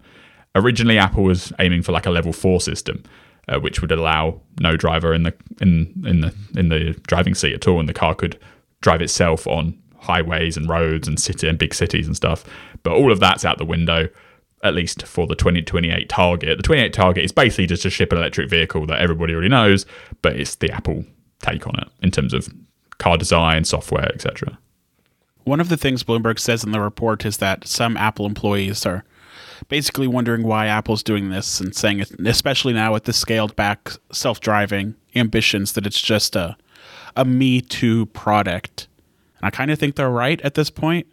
Originally, 0.55 0.99
Apple 0.99 1.25
was 1.25 1.53
aiming 1.59 1.83
for 1.83 1.93
like 1.93 2.07
a 2.07 2.11
level 2.11 2.35
four 2.35 2.61
system, 2.61 3.03
uh, 3.49 3.59
which 3.59 3.81
would 3.81 3.93
allow 3.93 4.43
no 4.61 4.77
driver 4.77 5.15
in 5.15 5.23
the 5.23 5.35
in 5.63 6.05
in 6.07 6.21
the 6.21 6.35
in 6.55 6.69
the 6.69 6.93
driving 7.07 7.35
seat 7.35 7.55
at 7.55 7.67
all, 7.67 7.81
and 7.81 7.89
the 7.89 7.95
car 7.95 8.15
could 8.15 8.39
drive 8.83 9.01
itself 9.01 9.47
on 9.47 9.79
highways 9.97 10.57
and 10.57 10.69
roads 10.69 11.09
and 11.09 11.19
city 11.19 11.49
and 11.49 11.59
big 11.59 11.73
cities 11.73 12.07
and 12.07 12.17
stuff. 12.17 12.45
But 12.83 12.93
all 12.93 13.11
of 13.11 13.21
that's 13.21 13.45
out 13.45 13.57
the 13.57 13.65
window, 13.65 14.09
at 14.63 14.75
least 14.75 15.07
for 15.07 15.27
the 15.27 15.35
2028 15.35 16.09
target. 16.09 16.57
The 16.59 16.63
28 16.63 16.93
target 16.93 17.25
is 17.25 17.33
basically 17.33 17.67
just 17.67 17.83
to 17.83 17.91
ship 17.91 18.13
an 18.13 18.19
electric 18.19 18.51
vehicle 18.51 18.87
that 18.87 19.01
everybody 19.01 19.33
already 19.33 19.49
knows, 19.49 19.87
but 20.23 20.37
it's 20.37 20.57
the 20.57 20.71
Apple 20.71 21.05
take 21.41 21.67
on 21.67 21.79
it 21.79 21.89
in 22.03 22.11
terms 22.11 22.35
of 22.35 22.53
car 22.99 23.17
design, 23.17 23.65
software, 23.65 24.13
etc. 24.13 24.59
One 25.45 25.61
of 25.61 25.71
the 25.71 25.77
things 25.77 26.05
Bloomberg 26.05 26.39
says 26.39 26.63
in 26.63 26.73
the 26.73 26.81
report 26.81 27.25
is 27.25 27.39
that 27.39 27.67
some 27.67 27.97
Apple 27.97 28.27
employees 28.27 28.85
are 28.85 29.05
basically 29.69 30.07
wondering 30.07 30.43
why 30.43 30.67
Apple's 30.67 31.03
doing 31.03 31.31
this 31.31 31.61
and 31.61 31.75
saying, 31.75 32.05
especially 32.27 32.73
now 32.73 32.93
with 32.93 33.05
the 33.05 33.13
scaled 33.13 33.57
back 33.57 33.93
self 34.13 34.41
driving 34.41 34.95
ambitions, 35.15 35.73
that 35.73 35.87
it's 35.87 36.01
just 36.01 36.37
a, 36.37 36.57
a 37.17 37.25
Me 37.25 37.61
Too 37.61 38.07
product. 38.07 38.89
And 39.39 39.47
I 39.47 39.51
kind 39.51 39.71
of 39.71 39.79
think 39.79 39.97
they're 39.97 40.11
right 40.11 40.41
at 40.43 40.55
this 40.55 40.71
point. 40.71 41.07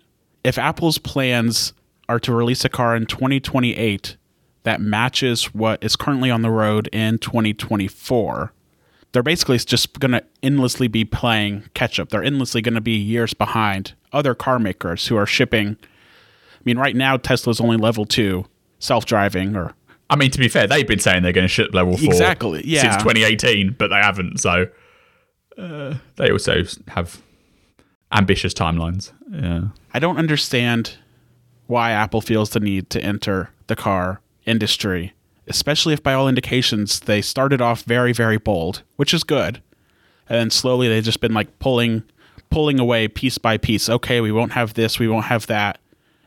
If 0.44 0.58
Apple's 0.58 0.98
plans 0.98 1.74
are 2.10 2.20
to 2.20 2.34
release 2.34 2.64
a 2.66 2.70
car 2.70 2.96
in 2.96 3.06
2028 3.06 4.18
that 4.64 4.82
matches 4.82 5.54
what 5.54 5.84
is 5.84 5.96
currently 5.96 6.30
on 6.30 6.42
the 6.42 6.50
road 6.50 6.90
in 6.92 7.18
2024, 7.20 8.54
they're 9.12 9.24
basically 9.24 9.58
just 9.58 10.00
going 10.00 10.12
to 10.12 10.24
endlessly 10.44 10.88
be 10.88 11.06
playing 11.06 11.64
catch 11.74 12.00
up. 12.00 12.10
They're 12.10 12.24
endlessly 12.24 12.62
going 12.62 12.76
to 12.76 12.82
be 12.82 12.98
years 12.98 13.34
behind 13.34 13.94
other 14.12 14.36
car 14.36 14.60
makers 14.60 15.08
who 15.08 15.16
are 15.16 15.26
shipping. 15.26 15.78
I 15.82 16.62
mean, 16.66 16.78
right 16.78 16.96
now, 16.96 17.18
Tesla's 17.18 17.62
only 17.62 17.78
level 17.78 18.06
two 18.06 18.46
self 18.80 19.06
driving 19.06 19.56
or. 19.56 19.74
I 20.10 20.16
mean, 20.16 20.32
to 20.32 20.40
be 20.40 20.48
fair, 20.48 20.68
they've 20.68 20.88
been 20.88 21.00
saying 21.00 21.24
they're 21.24 21.34
going 21.34 21.48
to 21.48 21.54
ship 21.54 21.74
level 21.74 21.98
four 21.98 22.06
Exactly, 22.06 22.62
yeah. 22.66 22.82
since 22.82 22.96
2018, 23.04 23.76
but 23.78 23.90
they 23.90 23.96
haven't. 23.96 24.40
So 24.40 24.68
uh, 25.58 25.96
they 26.16 26.32
also 26.32 26.64
have 26.88 27.22
ambitious 28.12 28.54
timelines. 28.54 29.12
Yeah. 29.30 29.70
I 29.94 30.00
don't 30.00 30.18
understand 30.18 30.98
why 31.68 31.92
Apple 31.92 32.22
feels 32.22 32.50
the 32.52 32.60
need 32.60 32.90
to 32.90 33.02
enter 33.02 33.52
the 33.68 33.76
car 33.76 34.22
industry, 34.46 35.14
especially 35.48 35.94
if 35.94 36.02
by 36.02 36.14
all 36.14 36.28
indications 36.28 37.02
they 37.02 37.22
started 37.22 37.62
off 37.62 37.84
very, 37.84 38.14
very 38.14 38.38
bold, 38.38 38.84
which 38.96 39.14
is 39.14 39.24
good. 39.24 39.62
And 40.30 40.40
then 40.40 40.50
slowly 40.50 40.88
they've 40.88 41.04
just 41.04 41.22
been 41.22 41.34
like 41.34 41.60
pulling 41.60 42.04
pulling 42.50 42.80
away 42.80 43.08
piece 43.08 43.38
by 43.38 43.58
piece. 43.58 43.90
Okay, 43.90 44.22
we 44.22 44.32
won't 44.32 44.54
have 44.54 44.74
this, 44.74 45.00
we 45.00 45.08
won't 45.08 45.26
have 45.26 45.48
that. 45.48 45.80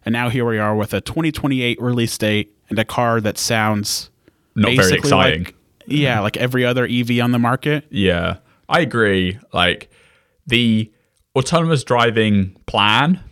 And 0.05 0.13
now 0.13 0.29
here 0.29 0.45
we 0.47 0.59
are 0.59 0.75
with 0.75 0.95
a 0.95 1.01
2028 1.01 1.81
release 1.81 2.17
date 2.17 2.55
and 2.69 2.79
a 2.79 2.85
car 2.85 3.21
that 3.21 3.39
sounds 3.39 4.11
Not 4.55 4.67
very 4.67 4.77
basically 4.77 4.99
exciting. 4.99 5.45
Like, 5.45 5.55
yeah, 5.87 6.21
like 6.21 6.37
every 6.37 6.65
other 6.65 6.87
EV 6.87 7.21
on 7.21 7.33
the 7.33 7.39
market. 7.39 7.87
Yeah, 7.91 8.37
I 8.69 8.81
agree. 8.81 9.39
Like 9.53 9.91
the 10.47 10.91
autonomous 11.37 11.85
driving 11.85 12.57
plan, 12.67 13.23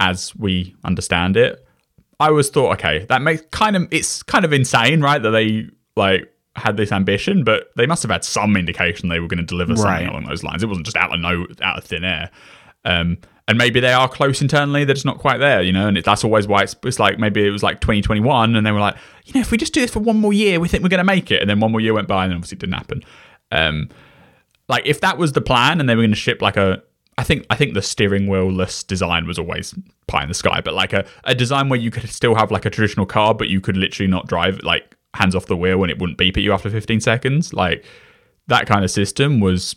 as 0.00 0.34
we 0.34 0.74
understand 0.82 1.36
it, 1.36 1.64
I 2.18 2.26
always 2.28 2.48
thought, 2.48 2.72
okay, 2.80 3.06
that 3.08 3.22
makes 3.22 3.42
kind 3.52 3.76
of 3.76 3.86
it's 3.92 4.22
kind 4.24 4.44
of 4.44 4.52
insane, 4.52 5.00
right? 5.00 5.22
That 5.22 5.30
they 5.30 5.66
like 5.94 6.28
had 6.56 6.76
this 6.76 6.90
ambition, 6.90 7.44
but 7.44 7.68
they 7.76 7.86
must 7.86 8.02
have 8.02 8.10
had 8.10 8.24
some 8.24 8.56
indication 8.56 9.08
they 9.08 9.20
were 9.20 9.28
going 9.28 9.38
to 9.38 9.44
deliver 9.46 9.76
something 9.76 9.92
Right. 9.92 10.08
along 10.08 10.24
those 10.24 10.42
lines. 10.42 10.62
It 10.64 10.66
wasn't 10.66 10.86
just 10.86 10.96
out 10.96 11.14
of 11.14 11.20
no 11.20 11.46
out 11.62 11.78
of 11.78 11.84
thin 11.84 12.02
air. 12.04 12.30
Um, 12.84 13.18
and 13.46 13.58
maybe 13.58 13.80
they 13.80 13.92
are 13.92 14.08
close 14.08 14.40
internally, 14.42 14.84
they're 14.84 14.94
just 14.94 15.06
not 15.06 15.18
quite 15.18 15.38
there, 15.38 15.60
you 15.62 15.72
know. 15.72 15.88
And 15.88 15.98
it, 15.98 16.04
that's 16.04 16.24
always 16.24 16.46
why 16.46 16.62
it's, 16.62 16.76
it's 16.84 16.98
like 16.98 17.18
maybe 17.18 17.44
it 17.46 17.50
was 17.50 17.62
like 17.62 17.80
2021, 17.80 18.54
and 18.56 18.64
they 18.66 18.72
were 18.72 18.80
like, 18.80 18.96
you 19.24 19.32
know, 19.34 19.40
if 19.40 19.50
we 19.50 19.56
just 19.58 19.72
do 19.74 19.80
this 19.80 19.90
for 19.90 19.98
one 20.00 20.16
more 20.18 20.32
year, 20.32 20.60
we 20.60 20.68
think 20.68 20.82
we're 20.82 20.88
going 20.88 20.98
to 20.98 21.04
make 21.04 21.30
it. 21.30 21.40
And 21.40 21.50
then 21.50 21.58
one 21.60 21.72
more 21.72 21.80
year 21.80 21.92
went 21.92 22.06
by, 22.08 22.24
and 22.24 22.32
obviously 22.34 22.56
it 22.56 22.60
didn't 22.60 22.74
happen. 22.74 23.02
Um, 23.50 23.88
like 24.68 24.86
if 24.86 25.00
that 25.00 25.18
was 25.18 25.32
the 25.32 25.40
plan 25.40 25.80
and 25.80 25.88
they 25.88 25.96
were 25.96 26.02
going 26.02 26.10
to 26.10 26.16
ship 26.16 26.40
like 26.40 26.56
a 26.56 26.80
I 27.20 27.22
think 27.22 27.44
I 27.50 27.54
think 27.54 27.74
the 27.74 27.82
steering 27.82 28.28
wheel-less 28.28 28.82
design 28.82 29.26
was 29.26 29.38
always 29.38 29.74
pie 30.06 30.22
in 30.22 30.28
the 30.28 30.34
sky, 30.34 30.62
but 30.64 30.72
like 30.72 30.94
a, 30.94 31.04
a 31.24 31.34
design 31.34 31.68
where 31.68 31.78
you 31.78 31.90
could 31.90 32.08
still 32.08 32.34
have 32.34 32.50
like 32.50 32.64
a 32.64 32.70
traditional 32.70 33.04
car, 33.04 33.34
but 33.34 33.48
you 33.48 33.60
could 33.60 33.76
literally 33.76 34.10
not 34.10 34.26
drive 34.26 34.58
like 34.62 34.96
hands 35.12 35.34
off 35.34 35.44
the 35.44 35.56
wheel 35.56 35.82
and 35.82 35.90
it 35.90 35.98
wouldn't 35.98 36.16
beep 36.16 36.38
at 36.38 36.42
you 36.42 36.54
after 36.54 36.70
15 36.70 36.98
seconds. 37.00 37.52
Like 37.52 37.84
that 38.46 38.66
kind 38.66 38.86
of 38.86 38.90
system 38.90 39.38
was, 39.38 39.74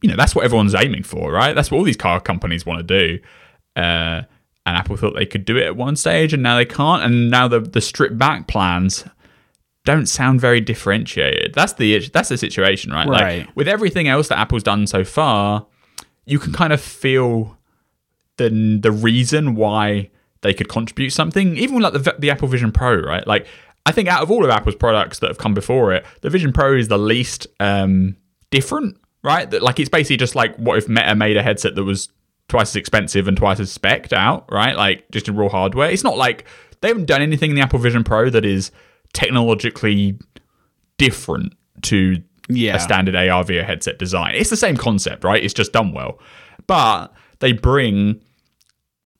you 0.00 0.08
know, 0.08 0.14
that's 0.14 0.36
what 0.36 0.44
everyone's 0.44 0.76
aiming 0.76 1.02
for, 1.02 1.32
right? 1.32 1.56
That's 1.56 1.72
what 1.72 1.78
all 1.78 1.84
these 1.84 1.96
car 1.96 2.20
companies 2.20 2.64
want 2.64 2.86
to 2.86 2.98
do. 2.98 3.18
Uh, 3.74 4.22
and 4.64 4.76
Apple 4.76 4.96
thought 4.96 5.16
they 5.16 5.26
could 5.26 5.44
do 5.44 5.56
it 5.56 5.64
at 5.64 5.76
one 5.76 5.96
stage, 5.96 6.32
and 6.32 6.42
now 6.42 6.56
they 6.56 6.64
can't. 6.64 7.02
And 7.02 7.32
now 7.32 7.48
the 7.48 7.58
the 7.58 7.80
stripped 7.80 8.16
back 8.16 8.46
plans 8.46 9.04
don't 9.84 10.06
sound 10.06 10.40
very 10.40 10.60
differentiated. 10.60 11.52
That's 11.52 11.72
the 11.72 12.08
that's 12.10 12.28
the 12.28 12.38
situation, 12.38 12.92
right? 12.92 13.08
Right. 13.08 13.38
Like 13.40 13.56
with 13.56 13.66
everything 13.66 14.06
else 14.06 14.28
that 14.28 14.38
Apple's 14.38 14.62
done 14.62 14.86
so 14.86 15.02
far, 15.02 15.66
you 16.26 16.38
can 16.38 16.52
kind 16.52 16.72
of 16.72 16.80
feel 16.80 17.56
the 18.36 18.78
the 18.82 18.92
reason 18.92 19.54
why 19.54 20.10
they 20.42 20.52
could 20.52 20.68
contribute 20.68 21.10
something. 21.10 21.56
Even 21.56 21.80
like 21.80 21.94
the 21.94 22.14
the 22.18 22.30
Apple 22.30 22.48
Vision 22.48 22.72
Pro, 22.72 23.00
right? 23.00 23.26
Like 23.26 23.46
I 23.86 23.92
think 23.92 24.08
out 24.08 24.22
of 24.22 24.30
all 24.30 24.44
of 24.44 24.50
Apple's 24.50 24.74
products 24.74 25.20
that 25.20 25.28
have 25.28 25.38
come 25.38 25.54
before 25.54 25.92
it, 25.92 26.04
the 26.20 26.30
Vision 26.30 26.52
Pro 26.52 26.76
is 26.76 26.88
the 26.88 26.98
least 26.98 27.46
um, 27.60 28.16
different, 28.50 28.98
right? 29.22 29.48
That 29.50 29.62
like 29.62 29.80
it's 29.80 29.88
basically 29.88 30.18
just 30.18 30.34
like 30.34 30.56
what 30.56 30.76
if 30.76 30.88
Meta 30.88 31.14
made 31.14 31.36
a 31.36 31.42
headset 31.42 31.74
that 31.76 31.84
was 31.84 32.08
twice 32.48 32.70
as 32.70 32.76
expensive 32.76 33.26
and 33.28 33.36
twice 33.36 33.60
as 33.60 33.70
spec'd 33.70 34.12
out, 34.12 34.50
right? 34.52 34.76
Like 34.76 35.10
just 35.10 35.28
in 35.28 35.36
raw 35.36 35.48
hardware. 35.48 35.90
It's 35.90 36.04
not 36.04 36.16
like 36.16 36.44
they 36.80 36.88
haven't 36.88 37.06
done 37.06 37.22
anything 37.22 37.50
in 37.50 37.56
the 37.56 37.62
Apple 37.62 37.78
Vision 37.78 38.04
Pro 38.04 38.28
that 38.30 38.44
is 38.44 38.70
technologically 39.12 40.18
different 40.98 41.54
to 41.82 42.22
Yeah. 42.48 42.76
a 42.76 42.80
standard 42.80 43.14
AR 43.14 43.44
VR 43.44 43.64
headset 43.64 43.98
design. 43.98 44.34
It's 44.34 44.50
the 44.50 44.56
same 44.56 44.76
concept, 44.76 45.24
right? 45.24 45.42
It's 45.42 45.54
just 45.54 45.72
done 45.72 45.92
well. 45.92 46.18
But 46.66 47.12
they 47.40 47.52
bring 47.52 48.20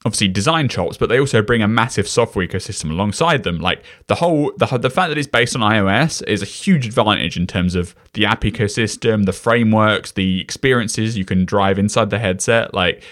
obviously 0.05 0.29
design 0.29 0.69
chops, 0.69 0.97
but 0.97 1.09
they 1.09 1.19
also 1.19 1.43
bring 1.43 1.63
a 1.63 1.69
massive 1.69 2.07
software 2.07 2.47
ecosystem 2.47 2.91
alongside 2.91 3.43
them. 3.43 3.59
Like 3.59 3.83
the 4.07 4.15
whole 4.15 4.53
the 4.57 4.67
the 4.79 4.91
fact 4.91 5.09
that 5.09 5.19
it's 5.19 5.27
based 5.27 5.57
on 5.57 5.63
iOS 5.63 6.23
is 6.29 6.43
a 6.43 6.47
huge 6.47 6.87
advantage 6.87 7.37
in 7.37 7.47
terms 7.47 7.75
of 7.75 7.95
the 8.13 8.25
app 8.25 8.43
ecosystem, 8.43 9.27
the 9.27 9.33
frameworks, 9.33 10.13
the 10.13 10.41
experiences 10.41 11.19
you 11.19 11.25
can 11.25 11.45
drive 11.45 11.79
inside 11.79 12.11
the 12.11 12.21
headset, 12.21 12.73
like 12.73 13.03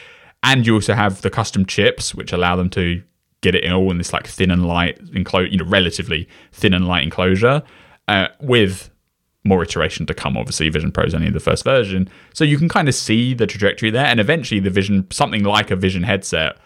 and 0.45 0.67
you 0.67 0.75
also 0.75 0.95
have 0.95 1.23
the 1.23 1.31
custom 1.31 1.67
chips 1.67 2.15
which 2.15 2.33
allow 2.33 2.55
them 2.55 2.71
to 2.71 3.03
get 3.41 3.55
it 3.55 3.71
all 3.71 3.91
in 3.91 3.99
this 3.99 4.13
like 4.13 4.27
thin 4.27 4.51
and 4.51 4.67
light 4.67 4.99
enclosure, 5.15 5.49
you 5.49 5.59
know, 5.59 5.65
relatively 5.65 6.29
thin 6.53 6.73
and 6.73 6.87
light 6.87 7.03
enclosure, 7.03 7.63
uh, 8.09 8.29
with 8.41 8.91
more 9.45 9.63
iteration 9.63 10.07
to 10.07 10.15
come. 10.15 10.37
Obviously, 10.37 10.69
Vision 10.71 10.91
Pro 10.91 11.05
is 11.05 11.15
only 11.15 11.31
the 11.31 11.41
first 11.41 11.65
version, 11.65 12.09
so 12.33 12.45
you 12.45 12.59
can 12.59 12.69
kind 12.69 12.89
of 12.89 12.95
see 12.95 13.35
the 13.35 13.47
trajectory 13.47 13.91
there, 13.91 14.07
and 14.07 14.19
eventually, 14.19 14.61
the 14.61 14.71
Vision, 14.71 15.07
something 15.11 15.45
like 15.45 15.71
a 15.71 15.77
Vision 15.77 16.03
headset, 16.03 16.57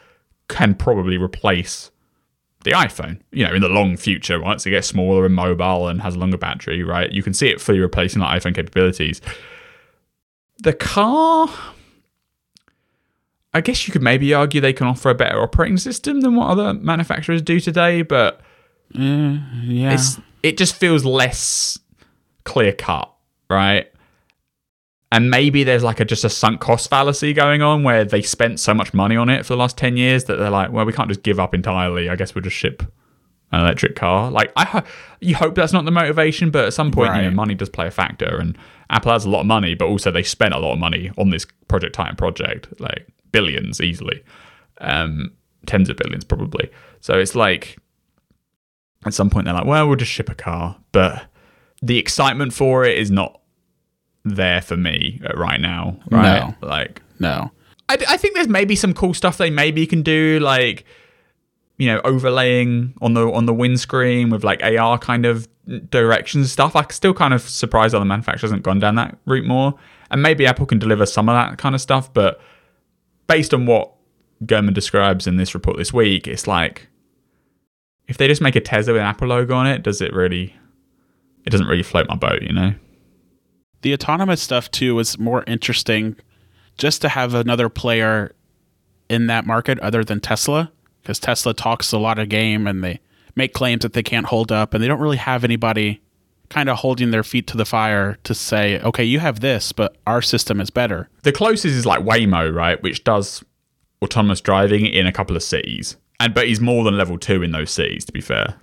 can 0.48 0.74
probably 0.74 1.18
replace 1.18 1.90
the 2.64 2.72
iPhone. 2.72 3.20
You 3.32 3.46
know, 3.46 3.54
in 3.54 3.62
the 3.62 3.68
long 3.68 3.96
future, 3.96 4.40
once 4.40 4.66
it 4.66 4.70
gets 4.70 4.88
smaller 4.88 5.26
and 5.26 5.34
mobile 5.34 5.88
and 5.88 6.00
has 6.02 6.14
a 6.14 6.18
longer 6.18 6.38
battery, 6.38 6.82
right? 6.82 7.10
You 7.10 7.22
can 7.22 7.34
see 7.34 7.48
it 7.48 7.60
fully 7.60 7.80
replacing 7.80 8.20
the 8.20 8.26
iPhone 8.26 8.54
capabilities. 8.54 9.20
The 10.58 10.72
car. 10.72 11.48
I 13.54 13.60
guess 13.60 13.88
you 13.88 13.92
could 13.92 14.02
maybe 14.02 14.34
argue 14.34 14.60
they 14.60 14.72
can 14.72 14.86
offer 14.86 15.10
a 15.10 15.14
better 15.14 15.40
operating 15.40 15.78
system 15.78 16.20
than 16.20 16.36
what 16.36 16.48
other 16.48 16.74
manufacturers 16.74 17.40
do 17.42 17.60
today, 17.60 18.02
but 18.02 18.40
mm, 18.94 19.42
yeah. 19.64 19.94
it's 19.94 20.20
it 20.42 20.58
just 20.58 20.74
feels 20.74 21.04
less 21.04 21.78
clear 22.48 22.72
cut, 22.72 23.12
right? 23.50 23.86
And 25.10 25.30
maybe 25.30 25.64
there's 25.64 25.82
like 25.84 26.00
a 26.00 26.04
just 26.04 26.24
a 26.24 26.28
sunk 26.30 26.60
cost 26.60 26.90
fallacy 26.90 27.32
going 27.32 27.62
on 27.62 27.82
where 27.82 28.04
they 28.04 28.20
spent 28.22 28.60
so 28.60 28.74
much 28.74 28.92
money 28.92 29.16
on 29.16 29.28
it 29.30 29.46
for 29.46 29.54
the 29.54 29.56
last 29.58 29.78
10 29.78 29.96
years 29.96 30.24
that 30.24 30.36
they're 30.36 30.50
like, 30.50 30.70
well, 30.70 30.84
we 30.84 30.92
can't 30.92 31.08
just 31.08 31.22
give 31.22 31.40
up 31.40 31.54
entirely. 31.54 32.08
I 32.10 32.16
guess 32.16 32.34
we'll 32.34 32.42
just 32.42 32.56
ship 32.56 32.82
an 33.50 33.60
electric 33.60 33.96
car. 33.96 34.30
Like 34.30 34.52
I 34.56 34.64
ho- 34.64 34.82
you 35.20 35.34
hope 35.34 35.54
that's 35.54 35.72
not 35.72 35.86
the 35.86 35.90
motivation, 35.90 36.50
but 36.50 36.66
at 36.66 36.74
some 36.74 36.90
point, 36.90 37.08
you 37.16 37.22
know, 37.22 37.30
money 37.30 37.54
does 37.54 37.70
play 37.70 37.86
a 37.86 37.90
factor 37.90 38.36
and 38.38 38.58
Apple 38.90 39.12
has 39.12 39.24
a 39.24 39.30
lot 39.30 39.40
of 39.40 39.46
money, 39.46 39.74
but 39.74 39.86
also 39.86 40.10
they 40.10 40.22
spent 40.22 40.52
a 40.52 40.58
lot 40.58 40.72
of 40.72 40.78
money 40.78 41.10
on 41.16 41.30
this 41.30 41.46
Project 41.68 41.94
Titan 41.94 42.16
project, 42.16 42.68
like 42.78 43.06
billions 43.32 43.80
easily. 43.80 44.22
Um 44.80 45.32
tens 45.66 45.88
of 45.88 45.96
billions 45.96 46.24
probably. 46.24 46.70
So 47.00 47.18
it's 47.18 47.34
like 47.34 47.78
at 49.06 49.14
some 49.14 49.30
point 49.30 49.46
they're 49.46 49.54
like, 49.54 49.64
well, 49.66 49.86
we'll 49.86 49.96
just 49.96 50.12
ship 50.12 50.28
a 50.28 50.34
car, 50.34 50.76
but 50.92 51.24
the 51.82 51.98
excitement 51.98 52.52
for 52.52 52.84
it 52.84 52.98
is 52.98 53.10
not 53.10 53.40
there 54.24 54.60
for 54.60 54.76
me 54.76 55.20
right 55.34 55.60
now. 55.60 55.98
Right? 56.10 56.54
Like, 56.60 57.02
no. 57.18 57.50
I, 57.88 57.96
I 58.08 58.16
think 58.16 58.34
there's 58.34 58.48
maybe 58.48 58.76
some 58.76 58.92
cool 58.92 59.14
stuff 59.14 59.38
they 59.38 59.50
maybe 59.50 59.86
can 59.86 60.02
do, 60.02 60.38
like 60.40 60.84
you 61.78 61.86
know, 61.86 62.00
overlaying 62.04 62.92
on 63.00 63.14
the 63.14 63.30
on 63.32 63.46
the 63.46 63.54
windscreen 63.54 64.30
with 64.30 64.44
like 64.44 64.62
AR 64.62 64.98
kind 64.98 65.24
of 65.24 65.48
directions 65.90 66.52
stuff. 66.52 66.74
I'm 66.74 66.90
still 66.90 67.14
kind 67.14 67.32
of 67.32 67.42
surprised 67.42 67.94
other 67.94 68.04
manufacturers 68.04 68.50
haven't 68.50 68.64
gone 68.64 68.80
down 68.80 68.96
that 68.96 69.16
route 69.26 69.46
more. 69.46 69.74
And 70.10 70.20
maybe 70.20 70.44
Apple 70.46 70.66
can 70.66 70.78
deliver 70.78 71.06
some 71.06 71.28
of 71.28 71.34
that 71.34 71.58
kind 71.58 71.74
of 71.74 71.80
stuff, 71.80 72.12
but 72.12 72.40
based 73.26 73.54
on 73.54 73.66
what 73.66 73.92
Gurman 74.44 74.74
describes 74.74 75.26
in 75.26 75.36
this 75.36 75.54
report 75.54 75.76
this 75.76 75.92
week, 75.92 76.26
it's 76.26 76.46
like 76.46 76.88
if 78.08 78.16
they 78.16 78.26
just 78.26 78.40
make 78.40 78.56
a 78.56 78.60
Tesla 78.60 78.94
with 78.94 79.02
an 79.02 79.06
Apple 79.06 79.28
logo 79.28 79.54
on 79.54 79.66
it, 79.66 79.82
does 79.82 80.00
it 80.00 80.12
really? 80.12 80.56
It 81.48 81.52
doesn't 81.52 81.66
really 81.66 81.82
float 81.82 82.06
my 82.10 82.14
boat, 82.14 82.42
you 82.42 82.52
know. 82.52 82.74
The 83.80 83.94
autonomous 83.94 84.42
stuff 84.42 84.70
too 84.70 84.94
was 84.94 85.18
more 85.18 85.44
interesting 85.46 86.16
just 86.76 87.00
to 87.00 87.08
have 87.08 87.32
another 87.32 87.70
player 87.70 88.34
in 89.08 89.28
that 89.28 89.46
market 89.46 89.78
other 89.78 90.04
than 90.04 90.20
Tesla 90.20 90.70
because 91.00 91.18
Tesla 91.18 91.54
talks 91.54 91.90
a 91.90 91.96
lot 91.96 92.18
of 92.18 92.28
game 92.28 92.66
and 92.66 92.84
they 92.84 93.00
make 93.34 93.54
claims 93.54 93.80
that 93.80 93.94
they 93.94 94.02
can't 94.02 94.26
hold 94.26 94.52
up 94.52 94.74
and 94.74 94.84
they 94.84 94.86
don't 94.86 95.00
really 95.00 95.16
have 95.16 95.42
anybody 95.42 96.02
kind 96.50 96.68
of 96.68 96.76
holding 96.76 97.12
their 97.12 97.24
feet 97.24 97.46
to 97.46 97.56
the 97.56 97.64
fire 97.64 98.18
to 98.24 98.34
say, 98.34 98.78
"Okay, 98.80 99.04
you 99.04 99.18
have 99.20 99.40
this, 99.40 99.72
but 99.72 99.96
our 100.06 100.20
system 100.20 100.60
is 100.60 100.68
better." 100.68 101.08
The 101.22 101.32
closest 101.32 101.74
is 101.74 101.86
like 101.86 102.00
Waymo, 102.00 102.54
right, 102.54 102.82
which 102.82 103.04
does 103.04 103.42
autonomous 104.02 104.42
driving 104.42 104.84
in 104.84 105.06
a 105.06 105.12
couple 105.12 105.34
of 105.34 105.42
cities, 105.42 105.96
and 106.20 106.34
but 106.34 106.46
he's 106.46 106.60
more 106.60 106.84
than 106.84 106.98
level 106.98 107.16
two 107.16 107.42
in 107.42 107.52
those 107.52 107.70
cities. 107.70 108.04
To 108.04 108.12
be 108.12 108.20
fair, 108.20 108.56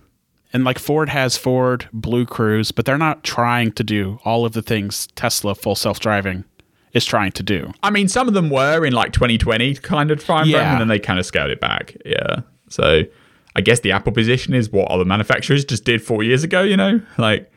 And 0.55 0.63
like 0.63 0.79
Ford 0.79 1.09
has 1.09 1.35
Ford 1.35 1.89
BlueCruise, 1.93 2.73
but 2.73 2.85
they're 2.85 2.97
not 2.97 3.25
trying 3.25 3.73
to 3.73 3.83
do 3.83 4.19
all 4.23 4.45
of 4.45 4.53
the 4.53 4.61
things 4.61 5.07
Tesla 5.15 5.53
full 5.53 5.75
self-driving 5.75 6.45
is 6.93 7.03
trying 7.03 7.33
to 7.33 7.43
do. 7.43 7.73
I 7.83 7.89
mean, 7.89 8.07
some 8.07 8.29
of 8.29 8.33
them 8.33 8.49
were 8.49 8.85
in 8.85 8.93
like 8.93 9.11
2020 9.11 9.75
kind 9.75 10.11
of 10.11 10.23
time 10.23 10.45
frame, 10.45 10.53
Yeah. 10.53 10.71
and 10.71 10.79
then 10.79 10.87
they 10.87 10.97
kind 10.97 11.19
of 11.19 11.25
scaled 11.25 11.49
it 11.49 11.59
back. 11.59 11.97
Yeah, 12.05 12.43
so 12.69 13.01
I 13.53 13.59
guess 13.59 13.81
the 13.81 13.91
Apple 13.91 14.13
position 14.13 14.53
is 14.53 14.71
what 14.71 14.89
other 14.89 15.03
manufacturers 15.03 15.65
just 15.65 15.83
did 15.83 16.01
four 16.01 16.23
years 16.23 16.45
ago. 16.45 16.61
You 16.61 16.77
know, 16.77 17.01
like 17.17 17.51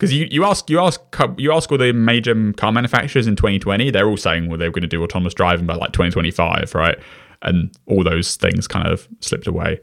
because 0.00 0.12
you, 0.12 0.26
you 0.28 0.44
ask 0.44 0.68
you 0.68 0.80
ask 0.80 1.00
you 1.38 1.52
ask 1.52 1.70
all 1.70 1.78
the 1.78 1.92
major 1.92 2.34
car 2.54 2.72
manufacturers 2.72 3.28
in 3.28 3.36
2020, 3.36 3.92
they're 3.92 4.08
all 4.08 4.16
saying 4.16 4.48
well 4.48 4.58
they're 4.58 4.72
going 4.72 4.82
to 4.82 4.88
do 4.88 5.04
autonomous 5.04 5.34
driving 5.34 5.66
by 5.66 5.76
like 5.76 5.92
2025, 5.92 6.74
right? 6.74 6.98
And 7.42 7.70
all 7.86 8.02
those 8.02 8.34
things 8.34 8.66
kind 8.66 8.88
of 8.88 9.06
slipped 9.20 9.46
away. 9.46 9.78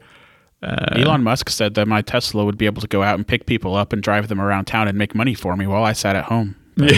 Uh, 0.62 0.94
Elon 1.00 1.22
Musk 1.22 1.48
said 1.50 1.74
that 1.74 1.88
my 1.88 2.02
Tesla 2.02 2.44
would 2.44 2.56
be 2.56 2.66
able 2.66 2.80
to 2.80 2.86
go 2.88 3.02
out 3.02 3.16
and 3.16 3.26
pick 3.26 3.46
people 3.46 3.74
up 3.74 3.92
and 3.92 4.02
drive 4.02 4.28
them 4.28 4.40
around 4.40 4.66
town 4.66 4.86
and 4.88 4.96
make 4.96 5.14
money 5.14 5.34
for 5.34 5.56
me 5.56 5.66
while 5.66 5.82
I 5.84 5.92
sat 5.92 6.14
at 6.16 6.24
home. 6.24 6.54
But 6.76 6.92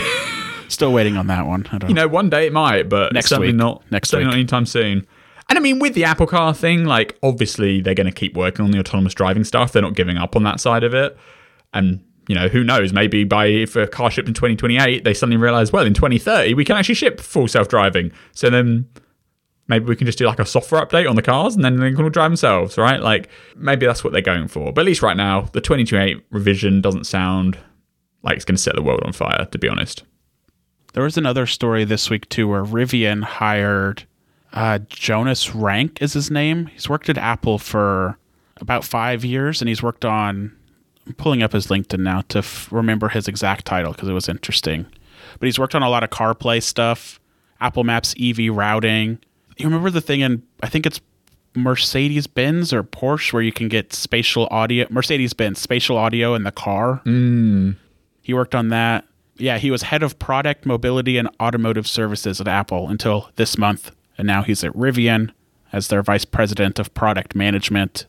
Still 0.69 0.93
waiting 0.93 1.17
on 1.17 1.27
that 1.29 1.47
one. 1.47 1.67
I 1.73 1.79
don't 1.79 1.89
You 1.91 1.95
know, 1.95 2.09
one 2.09 2.31
day 2.31 2.47
it 2.47 2.53
might, 2.53 2.89
but 2.89 3.13
Next 3.13 3.29
certainly 3.29 3.49
week. 3.49 3.57
not 3.57 3.83
Next 3.91 4.09
certainly 4.11 4.27
week. 4.27 4.33
not 4.33 4.39
anytime 4.39 4.67
soon. 4.67 5.07
And 5.49 5.59
I 5.59 5.61
mean, 5.61 5.79
with 5.79 5.95
the 5.95 6.05
Apple 6.05 6.27
Car 6.27 6.55
thing, 6.55 6.85
like 6.85 7.19
obviously 7.23 7.81
they're 7.81 7.95
going 7.95 8.07
to 8.07 8.13
keep 8.13 8.35
working 8.35 8.65
on 8.65 8.71
the 8.71 8.79
autonomous 8.79 9.15
driving 9.15 9.45
stuff. 9.45 9.73
They're 9.73 9.83
not 9.83 9.95
giving 9.95 10.17
up 10.17 10.37
on 10.37 10.43
that 10.45 10.61
side 10.61 10.85
of 10.85 10.95
it. 10.95 11.17
And 11.75 12.03
you 12.29 12.35
know, 12.35 12.49
who 12.49 12.65
knows? 12.65 12.93
Maybe 12.95 13.25
by 13.25 13.47
if 13.47 13.77
a 13.77 13.87
car 13.87 14.11
shipped 14.11 14.27
in 14.29 14.33
2028, 14.35 15.05
they 15.05 15.13
suddenly 15.13 15.37
realize, 15.37 15.71
well, 15.73 15.85
in 15.85 15.93
2030 15.93 16.55
we 16.55 16.65
can 16.65 16.77
actually 16.77 16.95
ship 16.95 17.21
full 17.21 17.47
self-driving. 17.47 18.13
So 18.33 18.49
then 18.49 18.89
maybe 19.69 19.87
we 19.87 19.97
can 19.97 20.07
just 20.07 20.19
do 20.19 20.27
like 20.27 20.39
a 20.39 20.47
software 20.47 20.85
update 20.85 21.09
on 21.09 21.17
the 21.17 21.23
cars, 21.23 21.55
and 21.55 21.65
then 21.65 21.79
they 21.79 21.93
can 21.93 22.05
all 22.05 22.11
drive 22.11 22.31
themselves, 22.31 22.77
right? 22.77 23.01
Like 23.01 23.29
maybe 23.57 23.87
that's 23.87 24.05
what 24.05 24.13
they're 24.13 24.23
going 24.23 24.49
for. 24.49 24.73
But 24.73 24.83
at 24.83 24.87
least 24.87 25.03
right 25.03 25.17
now, 25.17 25.43
the 25.53 25.61
2028 25.61 26.25
revision 26.31 26.81
doesn't 26.81 27.05
sound 27.05 27.59
like 28.23 28.37
it's 28.37 28.45
going 28.45 28.57
to 28.57 28.63
set 28.63 28.75
the 28.75 28.83
world 28.83 29.03
on 29.05 29.13
fire. 29.13 29.47
To 29.51 29.59
be 29.59 29.69
honest. 29.69 30.05
There 30.93 31.03
was 31.03 31.17
another 31.17 31.47
story 31.47 31.85
this 31.85 32.09
week 32.09 32.29
too 32.29 32.47
where 32.47 32.63
Rivian 32.65 33.25
hired 33.25 34.05
uh, 34.55 34.79
Jonas 34.89 35.55
Rank 35.55 36.01
is 36.01 36.13
his 36.13 36.31
name. 36.31 36.67
He's 36.67 36.89
worked 36.89 37.09
at 37.09 37.19
Apple 37.19 37.59
for 37.59 38.17
about 38.59 38.85
five 38.85 39.25
years, 39.25 39.61
and 39.61 39.69
he's 39.69 39.83
worked 39.83 40.05
on. 40.05 40.57
I'm 41.07 41.15
pulling 41.15 41.43
up 41.43 41.53
his 41.53 41.67
LinkedIn 41.67 41.99
now 41.99 42.23
to 42.29 42.39
f- 42.39 42.69
remember 42.71 43.09
his 43.09 43.29
exact 43.29 43.67
title 43.67 43.93
because 43.93 44.09
it 44.09 44.13
was 44.13 44.29
interesting. 44.29 44.87
But 45.39 45.47
he's 45.47 45.59
worked 45.59 45.75
on 45.75 45.83
a 45.83 45.89
lot 45.91 46.05
of 46.05 46.11
CarPlay 46.11 46.63
stuff, 46.63 47.21
Apple 47.61 47.85
Maps 47.85 48.15
EV 48.19 48.55
routing. 48.55 49.19
You 49.57 49.67
remember 49.67 49.91
the 49.91 50.01
thing 50.01 50.21
in 50.21 50.43
I 50.63 50.69
think 50.69 50.87
it's 50.87 51.01
Mercedes 51.55 52.27
Benz 52.27 52.73
or 52.73 52.83
Porsche 52.83 53.33
where 53.33 53.43
you 53.43 53.53
can 53.53 53.69
get 53.69 53.93
spatial 53.93 54.49
audio. 54.51 54.87
Mercedes 54.91 55.33
Benz 55.33 55.61
spatial 55.61 55.97
audio 55.97 56.35
in 56.35 56.43
the 56.43 56.53
car. 56.53 57.01
Mm. 57.05 57.77
He 58.23 58.35
worked 58.35 58.55
on 58.55 58.69
that. 58.69 59.05
Yeah, 59.37 59.59
he 59.59 59.71
was 59.71 59.83
head 59.83 60.03
of 60.03 60.19
product 60.19 60.65
mobility 60.65 61.19
and 61.19 61.29
automotive 61.41 61.87
services 61.87 62.41
at 62.41 62.49
Apple 62.49 62.89
until 62.89 63.31
this 63.37 63.59
month, 63.59 63.91
and 64.17 64.27
now 64.27 64.43
he's 64.43 64.63
at 64.63 64.73
Rivian 64.73 65.33
as 65.73 65.89
their 65.89 66.03
vice 66.03 66.25
president 66.25 66.79
of 66.79 66.95
product 66.95 67.35
management. 67.35 68.07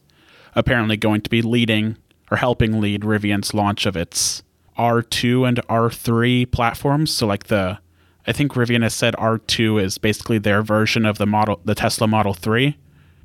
Apparently, 0.54 0.98
going 0.98 1.22
to 1.22 1.30
be 1.30 1.42
leading 1.42 1.98
or 2.32 2.38
helping 2.38 2.80
lead 2.80 3.02
Rivian's 3.02 3.54
launch 3.54 3.86
of 3.86 3.98
its 3.98 4.44
R2 4.78 5.48
and 5.48 5.58
R3 5.68 6.52
platforms. 6.52 7.12
So, 7.12 7.26
like 7.26 7.46
the, 7.46 7.80
I 8.28 8.32
think 8.32 8.54
Rivian 8.54 8.82
has 8.84 8.94
said 8.94 9.14
R2 9.16 9.82
is 9.82 9.98
basically 9.98 10.38
their 10.40 10.62
version 10.64 11.06
of 11.06 11.18
the 11.18 11.26
model, 11.26 11.60
the 11.64 11.76
Tesla 11.76 12.08
Model 12.08 12.34
3. 12.34 12.76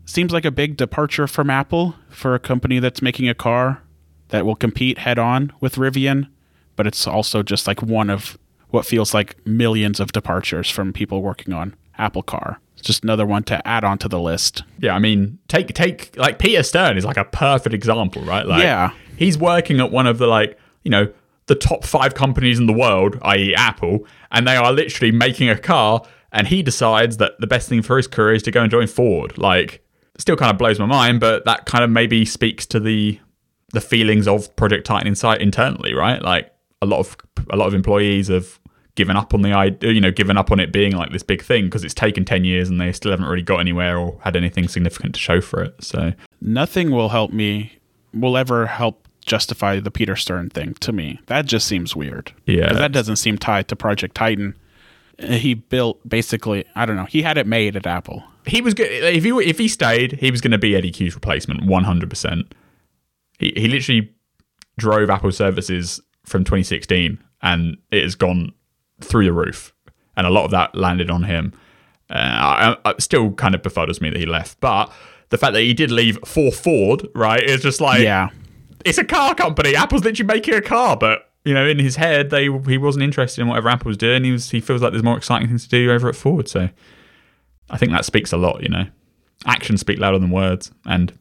Seems 0.04 0.32
like 0.32 0.44
a 0.44 0.50
big 0.50 0.76
departure 0.76 1.26
from 1.26 1.48
Apple 1.50 1.94
for 2.08 2.34
a 2.34 2.38
company 2.38 2.78
that's 2.80 3.00
making 3.00 3.28
a 3.28 3.34
car 3.34 3.82
that 4.28 4.44
will 4.44 4.56
compete 4.56 4.98
head 4.98 5.18
on 5.18 5.52
with 5.60 5.76
Rivian, 5.76 6.28
but 6.76 6.86
it's 6.86 7.06
also 7.06 7.42
just 7.42 7.66
like 7.66 7.82
one 7.82 8.10
of 8.10 8.36
what 8.70 8.86
feels 8.86 9.14
like 9.14 9.36
millions 9.46 10.00
of 10.00 10.12
departures 10.12 10.68
from 10.70 10.92
people 10.92 11.22
working 11.22 11.52
on 11.54 11.74
Apple 11.98 12.22
Car. 12.22 12.60
It's 12.76 12.86
just 12.86 13.02
another 13.04 13.26
one 13.26 13.42
to 13.44 13.66
add 13.66 13.84
onto 13.84 14.08
the 14.08 14.20
list. 14.20 14.62
Yeah, 14.78 14.94
I 14.94 14.98
mean, 14.98 15.38
take 15.48 15.74
take 15.74 16.16
like 16.16 16.38
Peter 16.38 16.62
Stern 16.62 16.96
is 16.96 17.04
like 17.04 17.16
a 17.18 17.24
perfect 17.24 17.74
example, 17.74 18.22
right? 18.22 18.46
Like, 18.46 18.62
Yeah. 18.62 18.92
he's 19.16 19.36
working 19.36 19.80
at 19.80 19.90
one 19.90 20.06
of 20.06 20.18
the 20.18 20.26
like 20.26 20.58
you 20.82 20.90
know 20.90 21.08
the 21.50 21.56
top 21.56 21.84
five 21.84 22.14
companies 22.14 22.60
in 22.60 22.66
the 22.66 22.72
world, 22.72 23.18
i.e., 23.22 23.52
Apple, 23.56 24.06
and 24.30 24.46
they 24.46 24.54
are 24.54 24.72
literally 24.72 25.10
making 25.10 25.48
a 25.50 25.58
car, 25.58 26.00
and 26.30 26.46
he 26.46 26.62
decides 26.62 27.16
that 27.16 27.32
the 27.40 27.46
best 27.48 27.68
thing 27.68 27.82
for 27.82 27.96
his 27.96 28.06
career 28.06 28.34
is 28.34 28.44
to 28.44 28.52
go 28.52 28.62
and 28.62 28.70
join 28.70 28.86
Ford. 28.86 29.36
Like, 29.36 29.84
still 30.16 30.36
kind 30.36 30.52
of 30.52 30.58
blows 30.58 30.78
my 30.78 30.86
mind, 30.86 31.18
but 31.18 31.44
that 31.46 31.66
kind 31.66 31.82
of 31.82 31.90
maybe 31.90 32.24
speaks 32.24 32.66
to 32.66 32.78
the 32.78 33.18
the 33.72 33.80
feelings 33.80 34.28
of 34.28 34.54
Project 34.54 34.86
Titan 34.86 35.08
inside 35.08 35.42
internally, 35.42 35.92
right? 35.92 36.22
Like 36.22 36.52
a 36.80 36.86
lot 36.86 37.00
of 37.00 37.16
a 37.50 37.56
lot 37.56 37.66
of 37.66 37.74
employees 37.74 38.28
have 38.28 38.60
given 38.94 39.16
up 39.16 39.34
on 39.34 39.42
the 39.42 39.52
idea, 39.52 39.90
you 39.90 40.00
know, 40.00 40.12
given 40.12 40.36
up 40.36 40.52
on 40.52 40.60
it 40.60 40.72
being 40.72 40.92
like 40.92 41.10
this 41.10 41.24
big 41.24 41.42
thing 41.42 41.64
because 41.64 41.82
it's 41.82 41.94
taken 41.94 42.24
10 42.24 42.44
years 42.44 42.68
and 42.68 42.80
they 42.80 42.92
still 42.92 43.10
haven't 43.10 43.26
really 43.26 43.42
got 43.42 43.58
anywhere 43.58 43.98
or 43.98 44.18
had 44.22 44.36
anything 44.36 44.68
significant 44.68 45.14
to 45.14 45.20
show 45.20 45.40
for 45.40 45.62
it. 45.62 45.74
So, 45.82 46.12
Nothing 46.40 46.90
will 46.90 47.08
help 47.08 47.32
me, 47.32 47.78
will 48.12 48.36
ever 48.36 48.66
help 48.66 49.08
justify 49.24 49.80
the 49.80 49.90
Peter 49.90 50.16
Stern 50.16 50.50
thing 50.50 50.74
to 50.74 50.92
me. 50.92 51.20
That 51.26 51.46
just 51.46 51.66
seems 51.66 51.94
weird. 51.94 52.32
Yeah. 52.46 52.72
that 52.72 52.92
doesn't 52.92 53.16
seem 53.16 53.38
tied 53.38 53.68
to 53.68 53.76
Project 53.76 54.14
Titan. 54.14 54.56
He 55.18 55.54
built 55.54 56.06
basically, 56.08 56.64
I 56.74 56.86
don't 56.86 56.96
know, 56.96 57.04
he 57.04 57.22
had 57.22 57.36
it 57.36 57.46
made 57.46 57.76
at 57.76 57.86
Apple. 57.86 58.24
he 58.46 58.60
was 58.60 58.74
good. 58.74 58.90
If 58.90 59.22
he 59.22 59.30
if 59.30 59.58
he 59.58 59.68
stayed, 59.68 60.12
he 60.12 60.30
was 60.30 60.40
going 60.40 60.52
to 60.52 60.58
be 60.58 60.74
Eddy 60.74 60.90
Cue's 60.90 61.14
replacement, 61.14 61.64
one 61.66 61.84
hundred 61.84 62.08
percent. 62.08 62.54
He 63.38 63.52
he 63.54 63.68
literally 63.68 64.10
drove 64.78 65.10
Apple 65.10 65.30
services 65.30 66.00
from 66.24 66.44
2016, 66.44 67.22
and 67.42 67.76
it 67.90 68.02
has 68.02 68.14
gone 68.14 68.52
through 69.00 69.26
the 69.26 69.32
roof, 69.32 69.74
and 70.16 70.26
a 70.26 70.30
lot 70.30 70.44
of 70.44 70.50
that 70.52 70.74
landed 70.74 71.10
on 71.10 71.24
him. 71.24 71.52
Uh, 72.08 72.14
I, 72.14 72.76
I, 72.84 72.94
still 72.98 73.32
kind 73.32 73.54
of 73.54 73.62
befuddles 73.62 74.00
me 74.00 74.10
that 74.10 74.18
he 74.18 74.26
left, 74.26 74.58
but 74.60 74.92
the 75.28 75.38
fact 75.38 75.52
that 75.52 75.62
he 75.62 75.74
did 75.74 75.90
leave 75.90 76.18
for 76.24 76.50
Ford, 76.50 77.06
right, 77.14 77.42
is 77.42 77.62
just 77.62 77.80
like 77.80 78.02
Yeah. 78.02 78.30
It's 78.84 78.98
a 78.98 79.04
car 79.04 79.34
company. 79.34 79.74
Apple's 79.74 80.04
literally 80.04 80.26
making 80.26 80.54
a 80.54 80.60
car, 80.60 80.96
but 80.96 81.30
you 81.44 81.54
know, 81.54 81.66
in 81.66 81.78
his 81.78 81.96
head, 81.96 82.30
they 82.30 82.44
he 82.44 82.78
wasn't 82.78 83.02
interested 83.02 83.40
in 83.40 83.48
whatever 83.48 83.68
Apple 83.68 83.88
was 83.88 83.96
doing. 83.96 84.24
He 84.24 84.32
was 84.32 84.50
he 84.50 84.60
feels 84.60 84.82
like 84.82 84.92
there's 84.92 85.02
more 85.02 85.16
exciting 85.16 85.48
things 85.48 85.64
to 85.64 85.68
do 85.68 85.90
over 85.90 86.08
at 86.08 86.16
Ford. 86.16 86.48
So 86.48 86.68
I 87.70 87.76
think 87.76 87.92
that 87.92 88.04
speaks 88.04 88.32
a 88.32 88.36
lot. 88.36 88.62
You 88.62 88.68
know, 88.68 88.86
actions 89.46 89.80
speak 89.80 89.98
louder 89.98 90.18
than 90.18 90.30
words, 90.30 90.70
and 90.84 91.12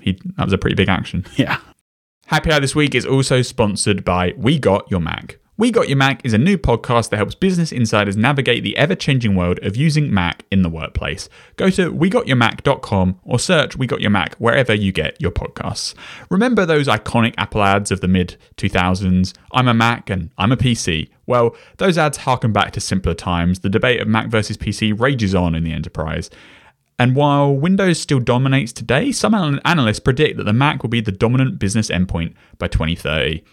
he 0.00 0.18
that 0.36 0.44
was 0.44 0.52
a 0.52 0.58
pretty 0.58 0.74
big 0.74 0.88
action. 0.88 1.24
Yeah. 1.36 1.58
Happy 2.26 2.50
Hour 2.50 2.60
this 2.60 2.74
week 2.74 2.94
is 2.94 3.04
also 3.04 3.42
sponsored 3.42 4.04
by 4.04 4.32
We 4.36 4.58
Got 4.58 4.90
Your 4.90 5.00
Mac. 5.00 5.38
We 5.62 5.70
Got 5.70 5.88
Your 5.88 5.96
Mac 5.96 6.22
is 6.24 6.32
a 6.32 6.38
new 6.38 6.58
podcast 6.58 7.10
that 7.10 7.18
helps 7.18 7.36
business 7.36 7.70
insiders 7.70 8.16
navigate 8.16 8.64
the 8.64 8.76
ever 8.76 8.96
changing 8.96 9.36
world 9.36 9.60
of 9.62 9.76
using 9.76 10.12
Mac 10.12 10.44
in 10.50 10.62
the 10.62 10.68
workplace. 10.68 11.28
Go 11.54 11.70
to 11.70 11.92
wegotyourmac.com 11.92 13.20
or 13.22 13.38
search 13.38 13.76
We 13.76 13.86
Got 13.86 14.00
Your 14.00 14.10
Mac 14.10 14.34
wherever 14.38 14.74
you 14.74 14.90
get 14.90 15.20
your 15.20 15.30
podcasts. 15.30 15.94
Remember 16.30 16.66
those 16.66 16.88
iconic 16.88 17.34
Apple 17.38 17.62
ads 17.62 17.92
of 17.92 18.00
the 18.00 18.08
mid 18.08 18.36
2000s? 18.56 19.34
I'm 19.52 19.68
a 19.68 19.72
Mac 19.72 20.10
and 20.10 20.32
I'm 20.36 20.50
a 20.50 20.56
PC. 20.56 21.10
Well, 21.26 21.54
those 21.76 21.96
ads 21.96 22.18
harken 22.18 22.52
back 22.52 22.72
to 22.72 22.80
simpler 22.80 23.14
times. 23.14 23.60
The 23.60 23.70
debate 23.70 24.00
of 24.00 24.08
Mac 24.08 24.30
versus 24.30 24.56
PC 24.56 24.98
rages 24.98 25.32
on 25.32 25.54
in 25.54 25.62
the 25.62 25.72
enterprise. 25.72 26.28
And 26.98 27.14
while 27.14 27.54
Windows 27.54 28.00
still 28.00 28.18
dominates 28.18 28.72
today, 28.72 29.12
some 29.12 29.60
analysts 29.64 30.00
predict 30.00 30.38
that 30.38 30.44
the 30.44 30.52
Mac 30.52 30.82
will 30.82 30.90
be 30.90 31.00
the 31.00 31.12
dominant 31.12 31.60
business 31.60 31.88
endpoint 31.88 32.34
by 32.58 32.66
2030. 32.66 33.44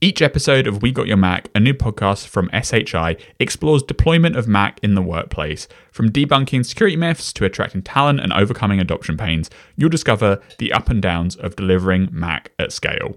Each 0.00 0.22
episode 0.22 0.68
of 0.68 0.80
We 0.80 0.92
Got 0.92 1.08
Your 1.08 1.16
Mac, 1.16 1.48
a 1.56 1.60
new 1.60 1.74
podcast 1.74 2.28
from 2.28 2.48
SHI, 2.52 3.16
explores 3.40 3.82
deployment 3.82 4.36
of 4.36 4.46
Mac 4.46 4.78
in 4.80 4.94
the 4.94 5.02
workplace. 5.02 5.66
From 5.90 6.12
debunking 6.12 6.64
security 6.64 6.94
myths 6.94 7.32
to 7.32 7.44
attracting 7.44 7.82
talent 7.82 8.20
and 8.20 8.32
overcoming 8.32 8.78
adoption 8.78 9.16
pains, 9.16 9.50
you'll 9.74 9.90
discover 9.90 10.40
the 10.58 10.72
up 10.72 10.88
and 10.88 11.02
downs 11.02 11.34
of 11.34 11.56
delivering 11.56 12.10
Mac 12.12 12.52
at 12.60 12.70
scale. 12.70 13.16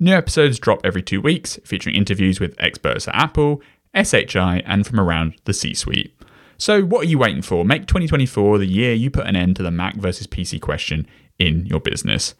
New 0.00 0.14
episodes 0.14 0.58
drop 0.58 0.80
every 0.84 1.02
two 1.02 1.20
weeks, 1.20 1.58
featuring 1.66 1.94
interviews 1.94 2.40
with 2.40 2.56
experts 2.58 3.06
at 3.06 3.14
Apple, 3.14 3.60
SHI, 3.94 4.62
and 4.64 4.86
from 4.86 4.98
around 4.98 5.34
the 5.44 5.52
C 5.52 5.74
suite. 5.74 6.18
So, 6.56 6.82
what 6.82 7.04
are 7.04 7.10
you 7.10 7.18
waiting 7.18 7.42
for? 7.42 7.62
Make 7.62 7.86
2024 7.88 8.56
the 8.56 8.64
year 8.64 8.94
you 8.94 9.10
put 9.10 9.26
an 9.26 9.36
end 9.36 9.56
to 9.56 9.62
the 9.62 9.70
Mac 9.70 9.96
versus 9.96 10.26
PC 10.26 10.62
question 10.62 11.06
in 11.38 11.66
your 11.66 11.80
business. 11.80 12.34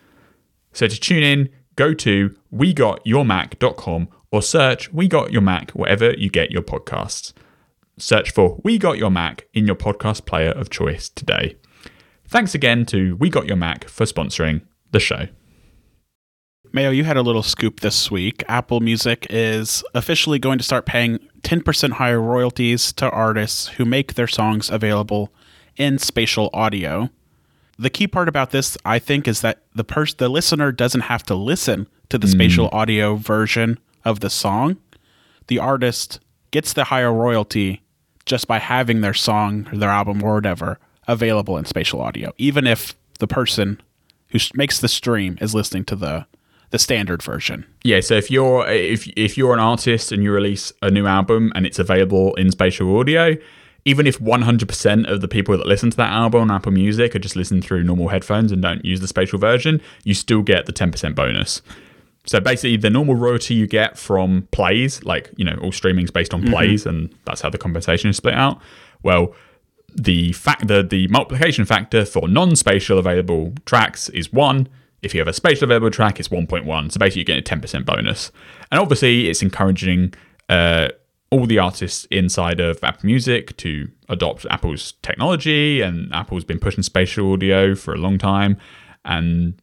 So, 0.72 0.88
to 0.88 0.98
tune 0.98 1.22
in, 1.22 1.50
go 1.76 1.94
to 1.94 2.34
wegotyourmac.com 2.52 4.08
or 4.32 4.42
search 4.42 4.92
We 4.92 5.08
Got 5.08 5.32
Your 5.32 5.42
Mac 5.42 5.70
wherever 5.70 6.12
you 6.12 6.30
get 6.30 6.50
your 6.50 6.62
podcasts. 6.62 7.32
Search 7.98 8.30
for 8.30 8.60
We 8.64 8.78
Got 8.78 8.98
Your 8.98 9.10
Mac 9.10 9.46
in 9.54 9.66
your 9.66 9.76
podcast 9.76 10.26
player 10.26 10.50
of 10.50 10.68
choice 10.68 11.08
today. 11.08 11.56
Thanks 12.28 12.54
again 12.54 12.84
to 12.86 13.16
We 13.16 13.30
Got 13.30 13.46
Your 13.46 13.56
Mac 13.56 13.88
for 13.88 14.04
sponsoring 14.04 14.62
the 14.90 15.00
show. 15.00 15.28
Mayo, 16.72 16.90
you 16.90 17.04
had 17.04 17.16
a 17.16 17.22
little 17.22 17.42
scoop 17.42 17.80
this 17.80 18.10
week. 18.10 18.44
Apple 18.48 18.80
Music 18.80 19.26
is 19.30 19.84
officially 19.94 20.38
going 20.38 20.58
to 20.58 20.64
start 20.64 20.84
paying 20.84 21.18
10% 21.42 21.92
higher 21.92 22.20
royalties 22.20 22.92
to 22.94 23.08
artists 23.10 23.68
who 23.68 23.84
make 23.84 24.14
their 24.14 24.26
songs 24.26 24.68
available 24.68 25.32
in 25.76 25.98
spatial 25.98 26.50
audio. 26.52 27.08
The 27.78 27.90
key 27.90 28.06
part 28.06 28.28
about 28.28 28.50
this, 28.50 28.78
I 28.84 28.98
think, 28.98 29.28
is 29.28 29.42
that 29.42 29.62
the 29.74 29.84
person, 29.84 30.16
the 30.18 30.28
listener 30.28 30.72
doesn't 30.72 31.02
have 31.02 31.22
to 31.24 31.34
listen 31.34 31.88
to 32.08 32.18
the 32.18 32.28
spatial 32.28 32.68
mm. 32.70 32.72
audio 32.72 33.16
version 33.16 33.78
of 34.04 34.20
the 34.20 34.30
song. 34.30 34.78
The 35.48 35.58
artist 35.58 36.20
gets 36.50 36.72
the 36.72 36.84
higher 36.84 37.12
royalty 37.12 37.82
just 38.24 38.48
by 38.48 38.58
having 38.58 39.00
their 39.00 39.14
song 39.14 39.68
or 39.70 39.78
their 39.78 39.90
album 39.90 40.22
or 40.22 40.34
whatever 40.34 40.78
available 41.06 41.56
in 41.58 41.64
spatial 41.64 42.00
audio, 42.00 42.32
even 42.38 42.66
if 42.66 42.94
the 43.18 43.26
person 43.26 43.80
who 44.28 44.38
makes 44.54 44.80
the 44.80 44.88
stream 44.88 45.38
is 45.40 45.54
listening 45.54 45.84
to 45.84 45.96
the 45.96 46.26
the 46.70 46.78
standard 46.80 47.22
version. 47.22 47.64
Yeah, 47.84 48.00
so 48.00 48.14
if 48.14 48.30
you're 48.30 48.66
if 48.68 49.06
if 49.16 49.38
you're 49.38 49.54
an 49.54 49.60
artist 49.60 50.10
and 50.10 50.22
you 50.22 50.32
release 50.32 50.72
a 50.82 50.90
new 50.90 51.06
album 51.06 51.52
and 51.54 51.64
it's 51.64 51.78
available 51.78 52.34
in 52.34 52.50
spatial 52.50 52.98
audio, 52.98 53.36
even 53.86 54.04
if 54.04 54.18
100% 54.18 55.10
of 55.10 55.20
the 55.20 55.28
people 55.28 55.56
that 55.56 55.66
listen 55.66 55.90
to 55.90 55.96
that 55.96 56.10
album 56.10 56.42
on 56.42 56.50
Apple 56.50 56.72
Music 56.72 57.14
are 57.14 57.20
just 57.20 57.36
listening 57.36 57.62
through 57.62 57.84
normal 57.84 58.08
headphones 58.08 58.50
and 58.50 58.60
don't 58.60 58.84
use 58.84 59.00
the 59.00 59.06
spatial 59.06 59.38
version, 59.38 59.80
you 60.02 60.12
still 60.12 60.42
get 60.42 60.66
the 60.66 60.72
10% 60.72 61.14
bonus. 61.14 61.62
So 62.26 62.40
basically, 62.40 62.76
the 62.76 62.90
normal 62.90 63.14
royalty 63.14 63.54
you 63.54 63.68
get 63.68 63.96
from 63.96 64.48
plays, 64.50 65.04
like 65.04 65.30
you 65.36 65.44
know, 65.44 65.56
all 65.62 65.70
streaming's 65.70 66.10
based 66.10 66.34
on 66.34 66.42
plays, 66.42 66.84
and 66.84 67.14
that's 67.24 67.40
how 67.40 67.50
the 67.50 67.58
compensation 67.58 68.10
is 68.10 68.16
split 68.16 68.34
out. 68.34 68.60
Well, 69.04 69.32
the 69.94 70.32
fact 70.32 70.66
the 70.66 70.82
the 70.82 71.06
multiplication 71.06 71.64
factor 71.64 72.04
for 72.04 72.26
non-spatial 72.26 72.98
available 72.98 73.54
tracks 73.64 74.08
is 74.08 74.32
one. 74.32 74.68
If 75.02 75.14
you 75.14 75.20
have 75.20 75.28
a 75.28 75.32
spatial 75.32 75.66
available 75.66 75.90
track, 75.90 76.18
it's 76.18 76.28
1.1. 76.28 76.90
So 76.90 76.98
basically, 76.98 77.20
you 77.20 77.24
get 77.24 77.38
a 77.38 77.42
10% 77.42 77.84
bonus. 77.84 78.32
And 78.72 78.80
obviously, 78.80 79.28
it's 79.28 79.40
encouraging 79.40 80.12
uh, 80.48 80.88
all 81.30 81.46
the 81.46 81.58
artists 81.58 82.06
inside 82.10 82.60
of 82.60 82.82
Apple 82.82 83.06
Music 83.06 83.56
to 83.58 83.88
adopt 84.08 84.46
Apple's 84.50 84.92
technology. 85.02 85.80
And 85.80 86.12
Apple's 86.12 86.44
been 86.44 86.58
pushing 86.58 86.82
spatial 86.82 87.32
audio 87.32 87.74
for 87.74 87.94
a 87.94 87.98
long 87.98 88.18
time. 88.18 88.56
And 89.04 89.60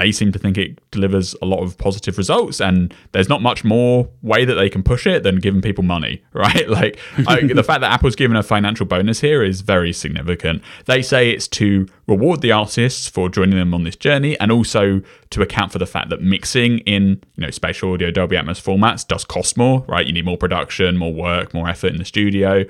they 0.00 0.10
seem 0.10 0.32
to 0.32 0.38
think 0.38 0.56
it 0.56 0.78
delivers 0.90 1.34
a 1.42 1.44
lot 1.44 1.62
of 1.62 1.76
positive 1.76 2.16
results 2.16 2.58
and 2.58 2.94
there's 3.12 3.28
not 3.28 3.42
much 3.42 3.64
more 3.64 4.08
way 4.22 4.46
that 4.46 4.54
they 4.54 4.70
can 4.70 4.82
push 4.82 5.06
it 5.06 5.22
than 5.22 5.36
giving 5.36 5.60
people 5.60 5.84
money 5.84 6.22
right? 6.32 6.68
Like 6.68 6.98
I, 7.26 7.40
the 7.54 7.62
fact 7.62 7.82
that 7.82 7.92
apple's 7.92 8.16
given 8.16 8.36
a 8.36 8.42
financial 8.42 8.86
bonus 8.86 9.20
here 9.20 9.42
is 9.42 9.60
very 9.60 9.92
significant. 9.92 10.62
They 10.86 11.02
say 11.02 11.30
it's 11.30 11.46
to 11.48 11.86
reward 12.06 12.40
the 12.40 12.52
artists 12.52 13.08
for 13.08 13.28
joining 13.28 13.58
them 13.58 13.74
on 13.74 13.84
this 13.84 13.96
journey 13.96 14.38
and 14.40 14.50
also 14.50 15.02
to 15.30 15.42
account 15.42 15.72
for 15.72 15.78
the 15.78 15.86
fact 15.86 16.08
that 16.10 16.22
mixing 16.22 16.78
in 16.80 17.22
you 17.36 17.44
know 17.44 17.50
spatial 17.50 17.92
audio 17.92 18.10
dolby 18.10 18.36
atmos 18.36 18.60
formats 18.60 19.06
does 19.06 19.24
cost 19.24 19.56
more 19.58 19.84
right? 19.86 20.06
You 20.06 20.12
need 20.12 20.24
more 20.24 20.38
production 20.38 20.96
more 20.96 21.12
work 21.12 21.52
more 21.52 21.68
effort 21.68 21.88
in 21.88 21.98
the 21.98 22.04
studio 22.04 22.64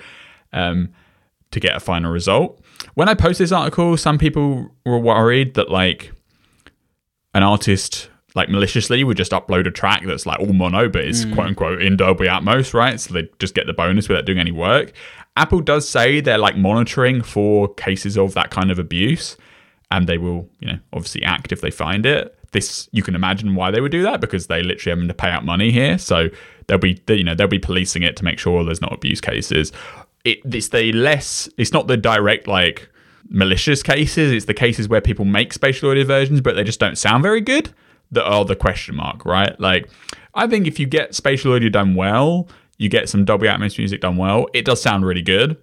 um, 0.52 0.88
to 1.52 1.60
get 1.60 1.76
a 1.76 1.80
final 1.80 2.10
result. 2.10 2.60
When 2.94 3.08
i 3.08 3.14
post 3.14 3.38
this 3.38 3.52
article 3.52 3.96
some 3.96 4.18
people 4.18 4.74
were 4.84 4.98
worried 4.98 5.54
that 5.54 5.70
like 5.70 6.12
an 7.34 7.42
artist 7.42 8.10
like 8.34 8.48
maliciously 8.48 9.02
would 9.02 9.16
just 9.16 9.32
upload 9.32 9.66
a 9.66 9.70
track 9.70 10.04
that's 10.06 10.26
like 10.26 10.38
all 10.38 10.52
mono 10.52 10.88
but 10.88 11.04
is 11.04 11.26
mm. 11.26 11.34
quote 11.34 11.48
unquote 11.48 11.82
in 11.82 11.96
Dolby 11.96 12.26
Atmos, 12.26 12.74
right? 12.74 12.98
So 13.00 13.14
they 13.14 13.28
just 13.38 13.54
get 13.54 13.66
the 13.66 13.72
bonus 13.72 14.08
without 14.08 14.24
doing 14.24 14.38
any 14.38 14.52
work. 14.52 14.92
Apple 15.36 15.60
does 15.60 15.88
say 15.88 16.20
they're 16.20 16.38
like 16.38 16.56
monitoring 16.56 17.22
for 17.22 17.72
cases 17.74 18.16
of 18.16 18.34
that 18.34 18.50
kind 18.50 18.70
of 18.70 18.78
abuse 18.78 19.36
and 19.90 20.06
they 20.06 20.18
will, 20.18 20.48
you 20.60 20.68
know, 20.68 20.78
obviously 20.92 21.22
act 21.24 21.52
if 21.52 21.60
they 21.60 21.70
find 21.70 22.06
it. 22.06 22.36
This 22.52 22.88
you 22.92 23.02
can 23.02 23.14
imagine 23.14 23.54
why 23.54 23.70
they 23.70 23.80
would 23.80 23.92
do 23.92 24.02
that 24.02 24.20
because 24.20 24.48
they 24.48 24.62
literally 24.62 24.96
having 24.96 25.08
to 25.08 25.14
pay 25.14 25.28
out 25.28 25.44
money 25.44 25.70
here. 25.70 25.98
So 25.98 26.28
they'll 26.66 26.78
be 26.78 27.00
you 27.08 27.24
know, 27.24 27.34
they'll 27.34 27.48
be 27.48 27.58
policing 27.58 28.02
it 28.02 28.16
to 28.16 28.24
make 28.24 28.38
sure 28.38 28.64
there's 28.64 28.80
not 28.80 28.92
abuse 28.92 29.20
cases. 29.20 29.72
It 30.24 30.40
it's 30.44 30.68
the 30.68 30.92
less 30.92 31.48
it's 31.56 31.72
not 31.72 31.86
the 31.86 31.96
direct 31.96 32.46
like 32.46 32.88
malicious 33.28 33.82
cases. 33.82 34.32
It's 34.32 34.46
the 34.46 34.54
cases 34.54 34.88
where 34.88 35.00
people 35.00 35.24
make 35.24 35.52
spatial 35.52 35.90
audio 35.90 36.04
versions, 36.04 36.40
but 36.40 36.54
they 36.56 36.64
just 36.64 36.80
don't 36.80 36.96
sound 36.98 37.22
very 37.22 37.40
good. 37.40 37.72
That 38.12 38.24
are 38.24 38.44
the 38.44 38.56
question 38.56 38.96
mark, 38.96 39.24
right? 39.24 39.58
Like, 39.60 39.88
I 40.34 40.48
think 40.48 40.66
if 40.66 40.80
you 40.80 40.86
get 40.86 41.14
spatial 41.14 41.52
audio 41.52 41.68
done 41.68 41.94
well, 41.94 42.48
you 42.76 42.88
get 42.88 43.08
some 43.08 43.24
Dolby 43.24 43.46
Atmos 43.46 43.78
music 43.78 44.00
done 44.00 44.16
well, 44.16 44.48
it 44.52 44.64
does 44.64 44.82
sound 44.82 45.06
really 45.06 45.22
good. 45.22 45.56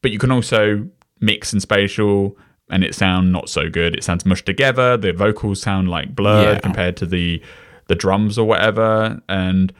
But 0.00 0.10
you 0.10 0.18
can 0.18 0.30
also 0.32 0.88
mix 1.20 1.52
in 1.52 1.60
spatial 1.60 2.38
and 2.70 2.82
it 2.82 2.94
sound 2.94 3.30
not 3.30 3.50
so 3.50 3.68
good. 3.68 3.94
It 3.94 4.04
sounds 4.04 4.24
mushed 4.24 4.46
together. 4.46 4.96
The 4.96 5.12
vocals 5.12 5.60
sound 5.60 5.88
like 5.90 6.14
blurred 6.16 6.56
Yeah. 6.56 6.60
compared 6.60 6.96
to 6.98 7.06
the 7.06 7.42
the 7.88 7.94
drums 7.94 8.38
or 8.38 8.46
whatever. 8.48 9.20
And 9.28 9.72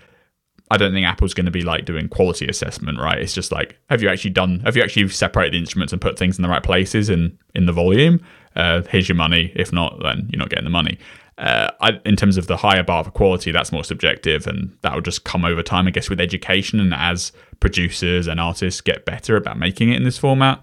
I 0.70 0.76
don't 0.76 0.92
think 0.92 1.06
Apple's 1.06 1.34
going 1.34 1.46
to 1.46 1.52
be 1.52 1.62
like 1.62 1.84
doing 1.84 2.08
quality 2.08 2.46
assessment, 2.48 2.98
right? 2.98 3.18
It's 3.18 3.34
just 3.34 3.52
like, 3.52 3.78
have 3.88 4.02
you 4.02 4.08
actually 4.08 4.30
done? 4.30 4.60
Have 4.60 4.76
you 4.76 4.82
actually 4.82 5.08
separated 5.08 5.54
the 5.54 5.58
instruments 5.58 5.92
and 5.92 6.02
put 6.02 6.18
things 6.18 6.38
in 6.38 6.42
the 6.42 6.48
right 6.48 6.62
places 6.62 7.08
in 7.08 7.38
in 7.54 7.66
the 7.66 7.72
volume? 7.72 8.20
Uh, 8.56 8.82
here's 8.82 9.08
your 9.08 9.16
money. 9.16 9.52
If 9.54 9.72
not, 9.72 10.02
then 10.02 10.28
you're 10.30 10.38
not 10.40 10.50
getting 10.50 10.64
the 10.64 10.70
money. 10.70 10.98
Uh, 11.38 11.70
I, 11.82 12.00
in 12.06 12.16
terms 12.16 12.38
of 12.38 12.46
the 12.46 12.56
higher 12.56 12.82
bar 12.82 13.04
for 13.04 13.10
quality, 13.10 13.52
that's 13.52 13.70
more 13.70 13.84
subjective, 13.84 14.46
and 14.46 14.76
that 14.80 14.94
will 14.94 15.02
just 15.02 15.24
come 15.24 15.44
over 15.44 15.62
time, 15.62 15.86
I 15.86 15.90
guess, 15.90 16.08
with 16.08 16.20
education 16.20 16.80
and 16.80 16.94
as 16.94 17.30
producers 17.60 18.26
and 18.26 18.40
artists 18.40 18.80
get 18.80 19.04
better 19.04 19.36
about 19.36 19.58
making 19.58 19.90
it 19.90 19.96
in 19.96 20.04
this 20.04 20.18
format. 20.18 20.62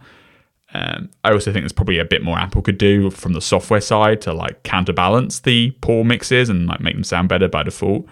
Um, 0.73 1.11
I 1.23 1.31
also 1.31 1.51
think 1.53 1.63
there's 1.63 1.71
probably 1.71 1.99
a 1.99 2.05
bit 2.05 2.23
more 2.23 2.39
Apple 2.39 2.63
could 2.63 2.79
do 2.79 3.11
from 3.11 3.33
the 3.33 3.41
software 3.41 3.81
side 3.81 4.21
to 4.21 4.33
like 4.33 4.63
counterbalance 4.63 5.39
the 5.41 5.71
poor 5.81 6.03
mixes 6.03 6.49
and 6.49 6.65
like 6.65 6.81
make 6.81 6.95
them 6.95 7.03
sound 7.03 7.29
better 7.29 7.47
by 7.47 7.61
default. 7.61 8.07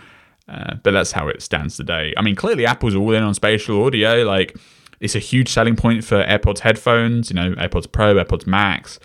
Uh, 0.47 0.75
but 0.83 0.91
that's 0.91 1.11
how 1.11 1.27
it 1.27 1.41
stands 1.41 1.77
today. 1.77 2.13
I 2.17 2.21
mean, 2.21 2.35
clearly 2.35 2.65
Apple's 2.65 2.95
all 2.95 3.13
in 3.13 3.23
on 3.23 3.33
spatial 3.33 3.85
audio. 3.85 4.23
Like 4.23 4.57
It's 4.99 5.15
a 5.15 5.19
huge 5.19 5.49
selling 5.49 5.75
point 5.75 6.03
for 6.03 6.23
AirPods 6.23 6.59
headphones, 6.59 7.29
you 7.29 7.35
know, 7.35 7.53
AirPods 7.53 7.91
Pro, 7.91 8.15
AirPods 8.15 8.45
Max. 8.45 8.99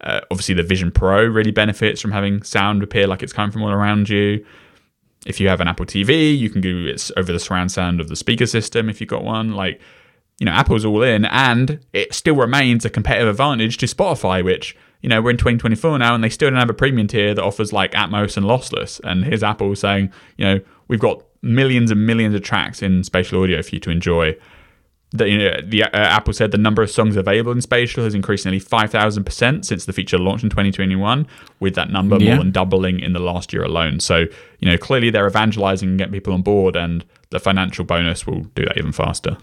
Uh, 0.00 0.20
obviously, 0.30 0.54
the 0.54 0.62
Vision 0.62 0.90
Pro 0.90 1.24
really 1.24 1.50
benefits 1.52 2.00
from 2.00 2.10
having 2.10 2.42
sound 2.42 2.82
appear 2.82 3.06
like 3.06 3.22
it's 3.22 3.32
coming 3.32 3.52
from 3.52 3.62
all 3.62 3.70
around 3.70 4.08
you. 4.08 4.44
If 5.26 5.38
you 5.38 5.48
have 5.48 5.60
an 5.60 5.68
Apple 5.68 5.86
TV, 5.86 6.36
you 6.36 6.50
can 6.50 6.60
do 6.60 6.86
it 6.86 7.10
over 7.16 7.32
the 7.32 7.38
surround 7.38 7.70
sound 7.70 8.00
of 8.00 8.08
the 8.08 8.16
speaker 8.16 8.46
system 8.46 8.88
if 8.88 9.00
you've 9.00 9.10
got 9.10 9.22
one. 9.22 9.52
Like, 9.52 9.80
you 10.40 10.46
know, 10.46 10.52
Apple's 10.52 10.84
all 10.84 11.02
in, 11.02 11.24
and 11.26 11.78
it 11.92 12.12
still 12.14 12.34
remains 12.34 12.84
a 12.84 12.90
competitive 12.90 13.28
advantage 13.28 13.76
to 13.78 13.86
Spotify, 13.86 14.42
which, 14.42 14.76
you 15.02 15.08
know, 15.08 15.20
we're 15.20 15.30
in 15.30 15.36
2024 15.36 15.98
now, 15.98 16.14
and 16.14 16.24
they 16.24 16.28
still 16.28 16.50
don't 16.50 16.58
have 16.58 16.70
a 16.70 16.74
premium 16.74 17.06
tier 17.06 17.34
that 17.34 17.42
offers 17.42 17.72
like 17.72 17.92
Atmos 17.92 18.36
and 18.36 18.46
lossless. 18.46 19.00
And 19.04 19.24
here's 19.24 19.42
Apple 19.42 19.74
saying, 19.76 20.12
you 20.36 20.44
know, 20.44 20.60
we've 20.88 21.00
got 21.00 21.22
millions 21.42 21.90
and 21.90 22.06
millions 22.06 22.34
of 22.34 22.42
tracks 22.42 22.82
in 22.82 23.04
spatial 23.04 23.42
audio 23.42 23.62
for 23.62 23.74
you 23.74 23.80
to 23.80 23.90
enjoy 23.90 24.36
the, 25.12 25.28
you 25.28 25.38
know, 25.38 25.60
the 25.62 25.84
uh, 25.84 25.88
Apple 25.92 26.32
said 26.32 26.50
the 26.50 26.58
number 26.58 26.82
of 26.82 26.90
songs 26.90 27.16
available 27.16 27.52
in 27.52 27.60
spatial 27.60 28.04
has 28.04 28.14
increased 28.14 28.44
nearly 28.44 28.60
5,000% 28.60 29.64
since 29.64 29.84
the 29.84 29.92
feature 29.92 30.18
launched 30.18 30.42
in 30.42 30.50
2021, 30.50 31.26
with 31.60 31.74
that 31.74 31.90
number 31.90 32.16
yeah. 32.18 32.34
more 32.34 32.42
than 32.42 32.50
doubling 32.50 33.00
in 33.00 33.12
the 33.12 33.20
last 33.20 33.52
year 33.52 33.62
alone. 33.62 34.00
So, 34.00 34.24
you 34.58 34.70
know, 34.70 34.78
clearly 34.78 35.10
they're 35.10 35.26
evangelizing 35.26 35.90
and 35.90 35.98
getting 35.98 36.12
people 36.12 36.32
on 36.32 36.42
board, 36.42 36.76
and 36.76 37.04
the 37.30 37.38
financial 37.38 37.84
bonus 37.84 38.26
will 38.26 38.40
do 38.54 38.64
that 38.64 38.78
even 38.78 38.92
faster. 38.92 39.36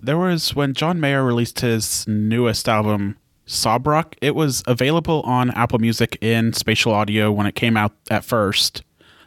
There 0.00 0.18
was 0.18 0.54
when 0.54 0.74
John 0.74 1.00
Mayer 1.00 1.22
released 1.22 1.60
his 1.60 2.06
newest 2.08 2.68
album, 2.68 3.16
Sob 3.46 3.86
Rock, 3.86 4.16
it 4.20 4.34
was 4.34 4.62
available 4.66 5.20
on 5.22 5.50
Apple 5.50 5.78
Music 5.78 6.16
in 6.20 6.52
spatial 6.52 6.92
audio 6.92 7.30
when 7.30 7.46
it 7.46 7.54
came 7.54 7.76
out 7.76 7.92
at 8.10 8.24
first. 8.24 8.82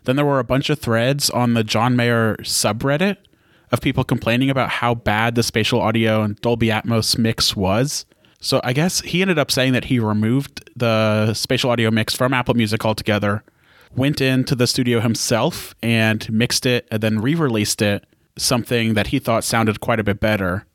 Then 0.05 0.15
there 0.15 0.25
were 0.25 0.39
a 0.39 0.43
bunch 0.43 0.69
of 0.69 0.79
threads 0.79 1.29
on 1.29 1.53
the 1.53 1.63
John 1.63 1.95
Mayer 1.95 2.35
subreddit 2.37 3.17
of 3.71 3.81
people 3.81 4.03
complaining 4.03 4.49
about 4.49 4.69
how 4.69 4.95
bad 4.95 5.35
the 5.35 5.43
spatial 5.43 5.81
audio 5.81 6.21
and 6.21 6.39
Dolby 6.41 6.67
Atmos 6.67 7.17
mix 7.17 7.55
was. 7.55 8.05
So 8.39 8.61
I 8.63 8.73
guess 8.73 9.01
he 9.01 9.21
ended 9.21 9.39
up 9.39 9.51
saying 9.51 9.73
that 9.73 9.85
he 9.85 9.99
removed 9.99 10.69
the 10.75 11.33
spatial 11.33 11.71
audio 11.71 11.91
mix 11.91 12.13
from 12.13 12.33
Apple 12.33 12.53
Music 12.53 12.85
altogether, 12.85 13.43
went 13.95 14.21
into 14.21 14.55
the 14.55 14.67
studio 14.67 14.99
himself 14.99 15.75
and 15.81 16.31
mixed 16.31 16.65
it 16.65 16.87
and 16.91 17.01
then 17.01 17.19
re-released 17.19 17.81
it, 17.81 18.05
something 18.37 18.93
that 18.93 19.07
he 19.07 19.19
thought 19.19 19.43
sounded 19.43 19.81
quite 19.81 19.99
a 19.99 20.03
bit 20.03 20.19
better. 20.19 20.66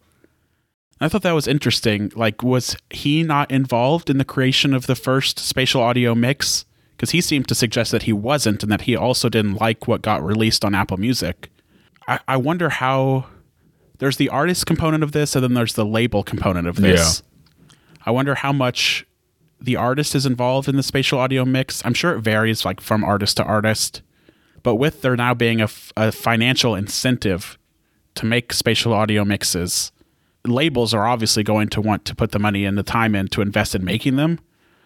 I 1.05 1.09
thought 1.09 1.23
that 1.23 1.33
was 1.33 1.49
interesting. 1.49 2.13
Like, 2.15 2.43
was 2.43 2.77
he 2.91 3.23
not 3.23 3.51
involved 3.51 4.11
in 4.11 4.19
the 4.19 4.25
creation 4.25 4.75
of 4.75 4.87
the 4.87 4.95
first 4.95 5.39
spatial 5.39 5.83
audio 5.83 6.15
mix? 6.15 6.65
Because 6.97 7.11
he 7.11 7.21
seemed 7.21 7.49
to 7.49 7.55
suggest 7.55 7.91
that 7.91 8.05
he 8.05 8.13
wasn't 8.13 8.63
and 8.63 8.71
that 8.71 8.83
he 8.83 8.95
also 8.95 9.29
didn't 9.29 9.55
like 9.55 9.89
what 9.89 10.03
got 10.03 10.25
released 10.25 10.65
on 10.65 10.75
Apple 10.75 10.99
Music. 10.99 11.51
I, 12.07 12.21
I 12.29 12.37
wonder 12.37 12.69
how 12.69 13.27
there's 13.99 14.17
the 14.17 14.29
artist 14.29 14.67
component 14.67 15.03
of 15.03 15.13
this 15.13 15.35
and 15.35 15.43
then 15.43 15.55
there's 15.55 15.75
the 15.75 15.85
label 15.85 16.23
component 16.23 16.69
of 16.69 16.77
this. 16.77 17.23
Yeah. 17.25 17.77
I 18.07 18.11
wonder 18.11 18.35
how 18.37 18.53
much 18.53 19.07
the 19.61 19.77
artist 19.77 20.15
is 20.15 20.27
involved 20.27 20.69
in 20.69 20.77
the 20.77 20.83
spatial 20.83 21.19
audio 21.19 21.45
mix. 21.45 21.85
I'm 21.85 21.95
sure 21.95 22.13
it 22.15 22.21
varies 22.21 22.65
like 22.65 22.81
from 22.81 23.05
artist 23.05 23.37
to 23.37 23.45
artist, 23.45 24.03
but 24.63 24.77
with 24.77 25.03
there 25.03 25.17
now 25.17 25.35
being 25.35 25.61
a, 25.61 25.65
f- 25.65 25.93
a 25.97 26.11
financial 26.13 26.75
incentive 26.75 27.59
to 28.17 28.27
make 28.27 28.53
spatial 28.53 28.93
audio 28.93 29.25
mixes, 29.25 29.93
labels 30.47 30.93
are 30.95 31.07
obviously 31.07 31.43
going 31.43 31.69
to 31.69 31.81
want 31.81 32.05
to 32.07 32.15
put 32.15 32.33
the 32.33 32.39
money 32.39 32.65
and 32.65 32.77
the 32.77 32.83
time 32.83 33.15
in 33.15 33.29
to 33.29 33.43
invest 33.43 33.75
in 33.75 33.85
making 33.85 34.17
them. 34.17 34.41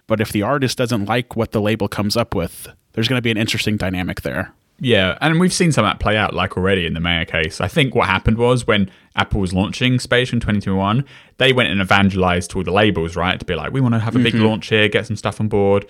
But 0.07 0.21
if 0.21 0.31
the 0.31 0.43
artist 0.43 0.79
doesn't 0.79 1.07
like 1.07 1.37
what 1.37 1.53
the 1.53 1.61
label 1.61 1.89
comes 1.89 2.17
up 2.17 2.35
with, 2.35 2.69
there's 2.93 3.09
going 3.09 3.19
to 3.19 3.23
be 3.23 3.31
an 3.31 3.37
interesting 3.37 3.77
dynamic 3.77 4.23
there. 4.23 4.53
Yeah, 4.79 5.17
and 5.23 5.41
we've 5.41 5.53
seen 5.53 5.73
some 5.73 5.85
of 5.87 5.91
that 5.91 6.01
play 6.01 6.19
out, 6.19 6.35
like 6.35 6.57
already 6.57 6.85
in 6.85 6.93
the 6.93 7.01
Mayer 7.01 7.25
case. 7.25 7.61
I 7.63 7.69
think 7.69 7.95
what 7.95 8.09
happened 8.09 8.37
was 8.37 8.67
when 8.67 8.91
Apple 9.17 9.41
was 9.41 9.55
launching 9.55 9.99
Spatial 9.99 10.37
in 10.37 10.41
2021, 10.41 11.05
they 11.39 11.53
went 11.53 11.71
and 11.71 11.81
evangelized 11.81 12.51
to 12.51 12.59
all 12.59 12.65
the 12.65 12.73
labels, 12.73 13.17
right? 13.17 13.39
To 13.39 13.45
be 13.47 13.55
like, 13.55 13.73
we 13.73 13.81
want 13.81 13.95
to 13.95 14.01
have 14.01 14.15
a 14.15 14.19
big 14.19 14.35
mm-hmm. 14.35 14.45
launch 14.45 14.69
here, 14.69 14.89
get 14.89 15.07
some 15.07 15.17
stuff 15.17 15.41
on 15.41 15.49
board. 15.49 15.87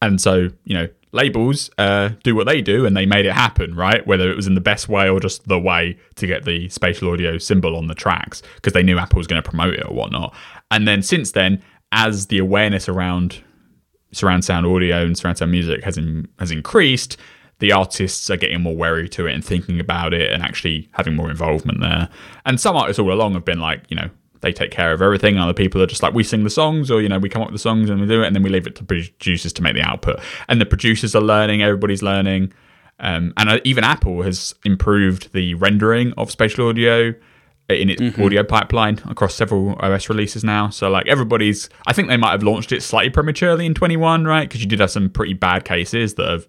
And 0.00 0.18
so, 0.18 0.48
you 0.64 0.74
know, 0.74 0.88
labels 1.12 1.70
uh, 1.78 2.10
do 2.22 2.34
what 2.34 2.46
they 2.46 2.60
do 2.60 2.86
and 2.86 2.96
they 2.96 3.06
made 3.06 3.26
it 3.26 3.32
happen, 3.32 3.74
right? 3.74 4.06
Whether 4.06 4.30
it 4.30 4.36
was 4.36 4.46
in 4.46 4.54
the 4.54 4.60
best 4.60 4.88
way 4.88 5.08
or 5.08 5.20
just 5.20 5.48
the 5.48 5.58
way 5.58 5.98
to 6.16 6.26
get 6.26 6.44
the 6.44 6.68
spatial 6.68 7.10
audio 7.10 7.38
symbol 7.38 7.76
on 7.76 7.88
the 7.88 7.94
tracks 7.94 8.42
because 8.56 8.72
they 8.72 8.82
knew 8.82 8.98
Apple 8.98 9.18
was 9.18 9.26
going 9.26 9.42
to 9.42 9.48
promote 9.48 9.74
it 9.74 9.84
or 9.86 9.94
whatnot. 9.94 10.34
And 10.70 10.86
then 10.86 11.02
since 11.02 11.32
then, 11.32 11.62
as 11.92 12.26
the 12.26 12.38
awareness 12.38 12.88
around 12.88 13.42
surround 14.12 14.44
sound 14.44 14.66
audio 14.66 15.02
and 15.02 15.16
surround 15.16 15.38
sound 15.38 15.52
music 15.52 15.84
has 15.84 15.96
in, 15.96 16.28
has 16.38 16.50
increased, 16.50 17.16
the 17.58 17.72
artists 17.72 18.30
are 18.30 18.36
getting 18.36 18.60
more 18.60 18.74
wary 18.74 19.08
to 19.08 19.26
it 19.26 19.34
and 19.34 19.44
thinking 19.44 19.80
about 19.80 20.14
it 20.14 20.32
and 20.32 20.42
actually 20.42 20.88
having 20.92 21.14
more 21.14 21.30
involvement 21.30 21.80
there. 21.80 22.08
And 22.46 22.60
some 22.60 22.76
artists 22.76 22.98
all 22.98 23.12
along 23.12 23.34
have 23.34 23.44
been 23.44 23.60
like, 23.60 23.84
you 23.88 23.96
know, 23.96 24.10
they 24.40 24.52
take 24.52 24.70
care 24.70 24.92
of 24.92 25.02
everything. 25.02 25.38
Other 25.38 25.52
people 25.52 25.82
are 25.82 25.86
just 25.86 26.02
like, 26.02 26.14
we 26.14 26.24
sing 26.24 26.44
the 26.44 26.50
songs, 26.50 26.90
or, 26.90 27.00
you 27.00 27.08
know, 27.08 27.18
we 27.18 27.28
come 27.28 27.42
up 27.42 27.48
with 27.48 27.54
the 27.54 27.62
songs 27.62 27.90
and 27.90 28.00
we 28.00 28.06
do 28.06 28.22
it, 28.22 28.26
and 28.26 28.34
then 28.34 28.42
we 28.42 28.50
leave 28.50 28.66
it 28.66 28.74
to 28.76 28.84
producers 28.84 29.52
to 29.52 29.62
make 29.62 29.74
the 29.74 29.82
output. 29.82 30.20
And 30.48 30.60
the 30.60 30.66
producers 30.66 31.14
are 31.14 31.22
learning, 31.22 31.62
everybody's 31.62 32.02
learning. 32.02 32.52
Um, 32.98 33.32
and 33.36 33.48
uh, 33.48 33.60
even 33.64 33.84
Apple 33.84 34.22
has 34.22 34.54
improved 34.64 35.32
the 35.32 35.54
rendering 35.54 36.12
of 36.16 36.30
spatial 36.30 36.68
audio 36.68 37.14
in 37.68 37.88
its 37.88 38.00
mm-hmm. 38.00 38.22
audio 38.22 38.42
pipeline 38.42 39.00
across 39.08 39.34
several 39.34 39.76
OS 39.80 40.08
releases 40.08 40.44
now. 40.44 40.70
So 40.70 40.90
like 40.90 41.06
everybody's, 41.06 41.68
I 41.86 41.92
think 41.92 42.08
they 42.08 42.16
might 42.16 42.32
have 42.32 42.42
launched 42.42 42.72
it 42.72 42.82
slightly 42.82 43.10
prematurely 43.10 43.64
in 43.64 43.74
21, 43.74 44.24
right? 44.24 44.48
Because 44.48 44.60
you 44.60 44.66
did 44.66 44.80
have 44.80 44.90
some 44.90 45.08
pretty 45.08 45.34
bad 45.34 45.64
cases 45.64 46.14
that 46.14 46.28
have 46.28 46.48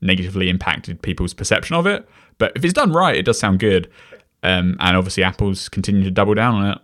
negatively 0.00 0.48
impacted 0.48 1.02
people's 1.02 1.34
perception 1.34 1.76
of 1.76 1.86
it. 1.86 2.08
But 2.38 2.52
if 2.56 2.64
it's 2.64 2.74
done 2.74 2.92
right, 2.92 3.16
it 3.16 3.24
does 3.24 3.38
sound 3.38 3.60
good. 3.60 3.90
Um, 4.42 4.76
and 4.80 4.96
obviously, 4.96 5.22
Apple's 5.22 5.68
continue 5.68 6.04
to 6.04 6.10
double 6.10 6.34
down 6.34 6.54
on 6.54 6.70
it. 6.72 6.78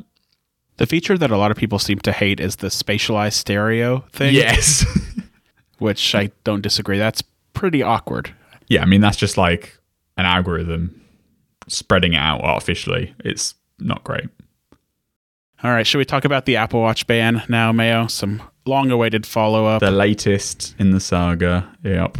The 0.80 0.86
feature 0.86 1.18
that 1.18 1.30
a 1.30 1.36
lot 1.36 1.50
of 1.50 1.58
people 1.58 1.78
seem 1.78 1.98
to 1.98 2.10
hate 2.10 2.40
is 2.40 2.56
the 2.56 2.68
spatialized 2.68 3.34
stereo 3.34 4.02
thing. 4.12 4.34
Yes. 4.34 4.86
which 5.78 6.14
I 6.14 6.30
don't 6.42 6.62
disagree. 6.62 6.96
That's 6.96 7.22
pretty 7.52 7.82
awkward. 7.82 8.34
Yeah, 8.66 8.80
I 8.80 8.86
mean, 8.86 9.02
that's 9.02 9.18
just 9.18 9.36
like 9.36 9.78
an 10.16 10.24
algorithm 10.24 10.98
spreading 11.68 12.14
it 12.14 12.16
out 12.16 12.40
artificially. 12.40 13.14
It's 13.22 13.56
not 13.78 14.04
great. 14.04 14.24
All 15.62 15.70
right, 15.70 15.86
should 15.86 15.98
we 15.98 16.06
talk 16.06 16.24
about 16.24 16.46
the 16.46 16.56
Apple 16.56 16.80
Watch 16.80 17.06
ban 17.06 17.42
now, 17.46 17.72
Mayo? 17.72 18.06
Some 18.06 18.42
long 18.64 18.90
awaited 18.90 19.26
follow 19.26 19.66
up. 19.66 19.80
The 19.80 19.90
latest 19.90 20.74
in 20.78 20.92
the 20.92 21.00
saga. 21.00 21.76
Yep. 21.84 22.16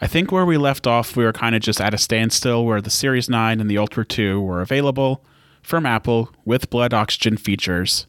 I 0.00 0.06
think 0.06 0.30
where 0.30 0.46
we 0.46 0.58
left 0.58 0.86
off, 0.86 1.16
we 1.16 1.24
were 1.24 1.32
kind 1.32 1.56
of 1.56 1.60
just 1.60 1.80
at 1.80 1.92
a 1.92 1.98
standstill 1.98 2.64
where 2.64 2.80
the 2.80 2.88
Series 2.88 3.28
9 3.28 3.60
and 3.60 3.68
the 3.68 3.78
Ultra 3.78 4.04
2 4.06 4.40
were 4.40 4.60
available 4.60 5.24
from 5.62 5.86
Apple 5.86 6.30
with 6.44 6.70
blood 6.70 6.92
oxygen 6.94 7.36
features. 7.36 8.06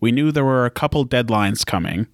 We 0.00 0.12
knew 0.12 0.30
there 0.30 0.44
were 0.44 0.66
a 0.66 0.70
couple 0.70 1.06
deadlines 1.06 1.66
coming. 1.66 2.06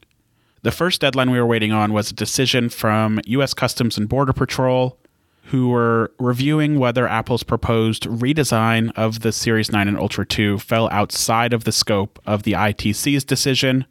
The 0.63 0.71
first 0.71 1.01
deadline 1.01 1.31
we 1.31 1.39
were 1.39 1.47
waiting 1.47 1.73
on 1.73 1.93
was 1.93 2.11
a 2.11 2.15
decision 2.15 2.69
from 2.69 3.21
US 3.27 3.55
Customs 3.55 3.99
and 3.99 4.09
Border 4.09 4.33
Patrol, 4.33 4.99
who 5.45 5.69
were 5.69 6.13
reviewing 6.19 6.79
whether 6.79 7.07
Apple's 7.07 7.43
proposed 7.43 8.05
redesign 8.05 8.91
of 8.97 9.21
the 9.21 9.33
Series 9.33 9.71
9 9.71 9.89
and 9.89 9.99
Ultra 9.99 10.25
2 10.25 10.59
fell 10.59 10.89
outside 10.91 11.53
of 11.53 11.65
the 11.65 11.73
scope 11.73 12.19
of 12.27 12.45
the 12.45 12.53
ITC's 12.53 13.25
decision 13.25 13.85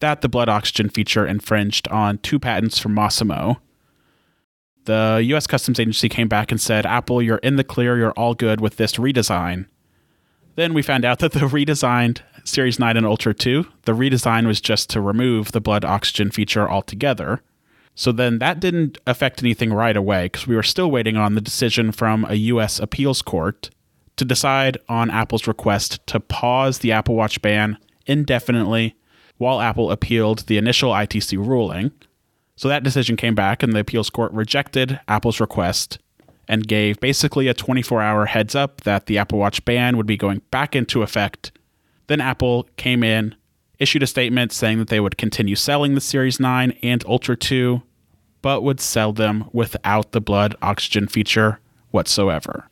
that 0.00 0.20
the 0.20 0.28
blood 0.28 0.48
oxygen 0.48 0.88
feature 0.88 1.26
infringed 1.26 1.88
on 1.88 2.18
two 2.18 2.38
patents 2.38 2.78
from 2.78 2.94
Masimo 2.94 3.58
the 4.84 5.20
US 5.34 5.46
Customs 5.46 5.78
Agency 5.78 6.08
came 6.08 6.28
back 6.28 6.50
and 6.50 6.60
said, 6.60 6.86
Apple, 6.86 7.22
you're 7.22 7.38
in 7.38 7.56
the 7.56 7.64
clear, 7.64 7.96
you're 7.96 8.12
all 8.12 8.34
good 8.34 8.60
with 8.60 8.76
this 8.76 8.94
redesign. 8.94 9.66
Then 10.60 10.74
we 10.74 10.82
found 10.82 11.06
out 11.06 11.20
that 11.20 11.32
the 11.32 11.40
redesigned 11.40 12.20
Series 12.44 12.78
9 12.78 12.94
and 12.98 13.06
Ultra 13.06 13.32
2, 13.32 13.64
the 13.84 13.92
redesign 13.92 14.46
was 14.46 14.60
just 14.60 14.90
to 14.90 15.00
remove 15.00 15.52
the 15.52 15.60
blood 15.62 15.86
oxygen 15.86 16.30
feature 16.30 16.70
altogether. 16.70 17.40
So 17.94 18.12
then 18.12 18.40
that 18.40 18.60
didn't 18.60 18.98
affect 19.06 19.42
anything 19.42 19.72
right 19.72 19.96
away 19.96 20.26
because 20.26 20.46
we 20.46 20.54
were 20.54 20.62
still 20.62 20.90
waiting 20.90 21.16
on 21.16 21.34
the 21.34 21.40
decision 21.40 21.92
from 21.92 22.26
a 22.26 22.34
US 22.34 22.78
appeals 22.78 23.22
court 23.22 23.70
to 24.16 24.24
decide 24.26 24.76
on 24.86 25.08
Apple's 25.08 25.46
request 25.46 26.06
to 26.08 26.20
pause 26.20 26.80
the 26.80 26.92
Apple 26.92 27.14
Watch 27.14 27.40
ban 27.40 27.78
indefinitely 28.04 28.94
while 29.38 29.62
Apple 29.62 29.90
appealed 29.90 30.40
the 30.40 30.58
initial 30.58 30.92
ITC 30.92 31.38
ruling. 31.38 31.90
So 32.56 32.68
that 32.68 32.82
decision 32.82 33.16
came 33.16 33.34
back, 33.34 33.62
and 33.62 33.72
the 33.72 33.80
appeals 33.80 34.10
court 34.10 34.30
rejected 34.32 35.00
Apple's 35.08 35.40
request 35.40 36.00
and 36.48 36.66
gave 36.66 36.98
basically 37.00 37.48
a 37.48 37.54
24 37.54 38.02
hour 38.02 38.26
heads 38.26 38.54
up 38.54 38.82
that 38.82 39.06
the 39.06 39.18
Apple 39.18 39.38
Watch 39.38 39.64
ban 39.64 39.96
would 39.96 40.06
be 40.06 40.16
going 40.16 40.42
back 40.50 40.74
into 40.74 41.02
effect. 41.02 41.52
Then 42.06 42.20
Apple 42.20 42.68
came 42.76 43.04
in, 43.04 43.34
issued 43.78 44.02
a 44.02 44.06
statement 44.06 44.52
saying 44.52 44.78
that 44.78 44.88
they 44.88 45.00
would 45.00 45.16
continue 45.16 45.56
selling 45.56 45.94
the 45.94 46.00
Series 46.00 46.40
9 46.40 46.72
and 46.82 47.04
Ultra 47.06 47.36
2, 47.36 47.82
but 48.42 48.62
would 48.62 48.80
sell 48.80 49.12
them 49.12 49.48
without 49.52 50.12
the 50.12 50.20
blood 50.20 50.56
oxygen 50.60 51.06
feature 51.06 51.60
whatsoever. 51.90 52.68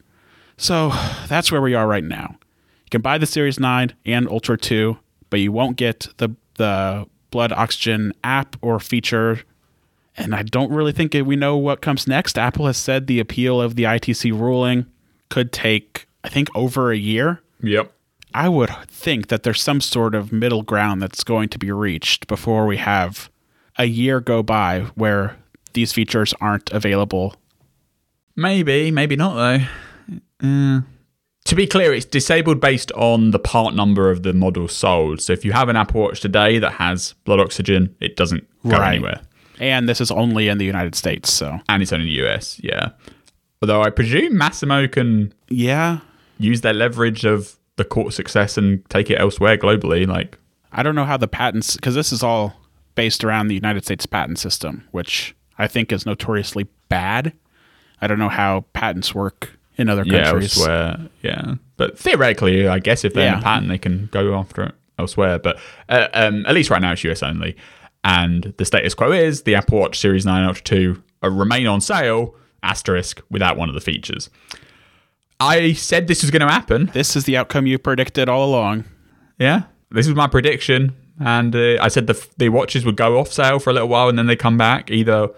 So 0.57 0.93
that's 1.29 1.53
where 1.53 1.63
we 1.63 1.75
are 1.75 1.87
right 1.87 2.05
now. 2.05 2.37
You 2.85 2.91
can 2.91 3.01
buy 3.01 3.19
the 3.19 3.27
Series 3.27 3.61
9 3.61 3.95
and 4.07 4.29
Ultra 4.29 4.59
2, 4.59 4.99
but 5.31 5.41
you 5.41 5.53
won't 5.53 5.77
get 5.77 6.09
the, 6.17 6.31
the 6.55 7.07
blood 7.31 7.53
oxygen 7.53 8.13
app 8.25 8.57
or 8.61 8.81
feature 8.81 9.41
and 10.19 10.35
I 10.35 10.43
don't 10.43 10.71
really 10.73 10.93
think 10.93 11.15
we 11.15 11.37
know 11.37 11.57
what 11.57 11.81
comes 11.81 12.07
next. 12.07 12.37
Apple 12.39 12.67
has 12.67 12.77
said 12.77 13.07
the 13.07 13.21
appeal 13.21 13.61
of 13.61 13.77
the 13.77 13.85
ITC 13.85 14.33
ruling 14.33 14.87
could 15.31 15.53
take, 15.53 16.07
I 16.25 16.29
think, 16.29 16.49
over 16.55 16.91
a 16.91 16.97
year. 16.97 17.41
Yep. 17.63 17.93
I 18.35 18.49
would 18.49 18.71
think 18.89 19.29
that 19.29 19.43
there's 19.43 19.63
some 19.63 19.81
sort 19.81 20.15
of 20.15 20.33
middle 20.33 20.63
ground 20.63 21.01
that's 21.01 21.25
going 21.25 21.49
to 21.51 21.59
be 21.59 21.73
reached 21.73 22.27
before 22.27 22.67
we 22.67 22.77
have 22.77 23.31
a 23.79 23.87
year 23.87 24.21
go 24.21 24.43
by 24.43 24.81
where 24.97 25.37
these 25.73 25.93
features 25.93 26.35
aren't 26.41 26.71
available. 26.71 27.37
Maybe, 28.37 28.91
maybe 28.91 29.17
not 29.17 29.35
though. 29.35 29.65
Uh, 30.47 30.81
to 31.45 31.55
be 31.55 31.67
clear, 31.67 31.93
it's 31.95 32.05
disabled 32.05 32.61
based 32.61 32.93
on 32.93 33.31
the 33.31 33.39
part 33.39 33.75
number 33.75 34.11
of 34.11 34.23
the 34.23 34.33
model 34.33 34.69
sold. 34.69 35.21
So 35.21 35.33
if 35.33 35.45
you 35.45 35.53
have 35.53 35.69
an 35.69 35.77
Apple 35.77 36.03
Watch 36.03 36.21
today 36.21 36.59
that 36.59 36.73
has 36.75 37.15
blood 37.25 37.41
oxygen, 37.41 37.95
it 38.01 38.17
doesn't 38.17 38.47
go 38.65 38.77
Right. 38.77 38.95
anywhere. 38.95 39.21
And 39.61 39.89
this 39.89 40.01
is 40.01 40.11
only 40.11 40.49
in 40.49 40.59
the 40.59 40.65
United 40.65 40.95
States, 40.95 41.33
so 41.33 41.59
And 41.69 41.83
it's 41.83 41.93
only 41.93 42.07
in 42.07 42.15
the 42.15 42.29
US, 42.29 42.61
yeah. 42.63 42.91
Although 43.61 43.83
I 43.83 43.91
presume 43.91 44.35
Masimo 44.35 44.91
can 44.91 45.33
yeah. 45.49 46.01
use 46.39 46.61
their 46.61 46.75
leverage 46.75 47.25
of 47.25 47.57
the 47.77 47.85
court 47.85 48.13
success 48.13 48.57
and 48.57 48.89
take 48.91 49.11
it 49.11 49.19
elsewhere 49.19 49.57
globally. 49.57 50.07
Like, 50.07 50.39
I 50.73 50.83
don't 50.83 50.95
know 50.95 51.05
how 51.05 51.17
the 51.17 51.29
patents 51.29 51.77
because 51.77 51.95
this 51.95 52.13
is 52.13 52.23
all 52.23 52.55
based 52.95 53.25
around 53.25 53.49
the 53.49 53.55
United 53.55 53.85
States 53.85 54.07
patent 54.07 54.39
system, 54.39 54.87
which 54.91 55.35
I 55.59 55.67
think 55.67 55.93
is 55.93 56.05
notoriously 56.05 56.67
bad. 56.89 57.33
I 58.01 58.07
don't 58.07 58.19
know 58.19 58.29
how 58.29 58.65
patents 58.75 59.15
work 59.15 59.59
in 59.77 59.89
other 59.89 60.05
countries. 60.05 60.57
yeah, 60.57 60.63
elsewhere, 60.63 61.09
yeah. 61.23 61.55
But 61.77 61.99
theoretically, 61.99 62.69
I 62.69 62.81
guess 62.81 63.05
if 63.05 63.15
they're 63.15 63.33
in 63.33 63.39
a 63.39 63.43
patent, 63.43 63.69
they 63.69 63.79
can 63.79 64.09
go 64.13 64.35
after 64.35 64.65
it 64.65 64.75
elsewhere. 64.99 65.39
But 65.39 65.59
uh, 65.89 66.09
um, 66.13 66.45
at 66.47 66.55
least 66.55 66.71
right 66.71 66.83
now, 66.83 66.93
it's 66.93 67.05
US 67.05 67.23
only. 67.23 67.57
And 68.05 68.55
the 68.59 68.65
status 68.65 68.95
quo 68.95 69.13
is 69.13 69.43
the 69.43 69.55
Apple 69.55 69.79
Watch 69.81 69.99
Series 69.99 70.25
9 70.25 70.45
Ultra 70.45 70.65
2 70.65 71.03
uh, 71.25 71.31
remain 71.31 71.67
on 71.67 71.81
sale, 71.81 72.35
asterisk, 72.63 73.21
without 73.31 73.57
one 73.57 73.69
of 73.69 73.75
the 73.75 73.81
features. 73.81 74.31
I 75.41 75.73
said 75.73 76.07
this 76.09 76.23
was 76.23 76.31
going 76.31 76.47
to 76.47 76.53
happen. 76.53 76.91
This 76.93 77.15
is 77.17 77.25
the 77.25 77.37
outcome 77.37 77.67
you 77.67 77.79
predicted 77.79 78.29
all 78.29 78.45
along. 78.49 78.85
Yeah, 79.39 79.63
this 79.91 80.07
was 80.09 80.17
my 80.17 80.27
prediction, 80.27 80.97
and 81.21 81.55
uh, 81.55 81.77
I 81.81 81.89
said 81.89 82.07
the 82.09 82.27
the 82.39 82.49
watches 82.49 82.85
would 82.85 82.97
go 82.97 83.19
off 83.21 83.33
sale 83.33 83.59
for 83.61 83.71
a 83.71 83.73
little 83.73 83.89
while, 83.89 84.09
and 84.09 84.19
then 84.19 84.27
they 84.27 84.35
come 84.35 84.57
back 84.59 84.91
either, 84.91 85.29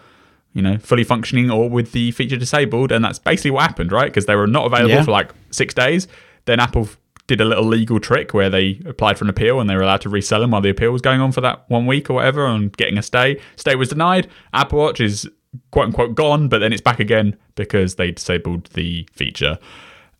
you 0.55 0.63
know, 0.63 0.79
fully 0.79 1.05
functioning 1.05 1.51
or 1.51 1.69
with 1.69 1.93
the 1.93 2.13
feature 2.13 2.39
disabled, 2.39 2.93
and 2.93 3.05
that's 3.05 3.19
basically 3.19 3.51
what 3.51 3.63
happened, 3.63 3.93
right? 3.93 4.07
Because 4.07 4.25
they 4.25 4.37
were 4.37 4.47
not 4.47 4.65
available 4.65 4.95
Yeah. 4.95 5.05
for 5.05 5.11
like 5.11 5.33
six 5.51 5.75
days. 5.75 6.09
Then 6.47 6.61
Apple 6.61 6.89
did 7.31 7.41
a 7.41 7.45
little 7.45 7.65
legal 7.65 8.01
trick 8.01 8.35
where 8.35 8.51
they 8.51 8.81
applied 8.85 9.17
for 9.17 9.25
an 9.25 9.31
appeal 9.31 9.61
and 9.61 9.71
they 9.71 9.77
were 9.77 9.83
allowed 9.83 10.01
to 10.03 10.09
resell 10.09 10.41
them 10.41 10.51
while 10.51 10.61
the 10.61 10.69
appeal 10.69 10.91
was 10.91 11.01
going 11.01 11.21
on 11.21 11.31
for 11.31 11.41
that 11.41 11.65
one 11.69 11.87
week 11.87 12.11
or 12.11 12.15
whatever, 12.15 12.45
and 12.45 12.77
getting 12.77 12.99
a 12.99 13.03
stay. 13.03 13.41
Stay 13.57 13.75
was 13.77 13.89
denied. 13.89 14.29
Apple 14.53 14.79
Watch 14.79 15.01
is 15.01 15.29
quote 15.71 15.87
unquote 15.87 16.15
gone, 16.15 16.49
but 16.49 16.59
then 16.59 16.73
it's 16.73 16.83
back 16.83 17.01
again 17.01 17.37
because 17.55 17.95
they 17.95 18.11
disabled 18.11 18.65
the 18.75 19.09
feature. 19.13 19.59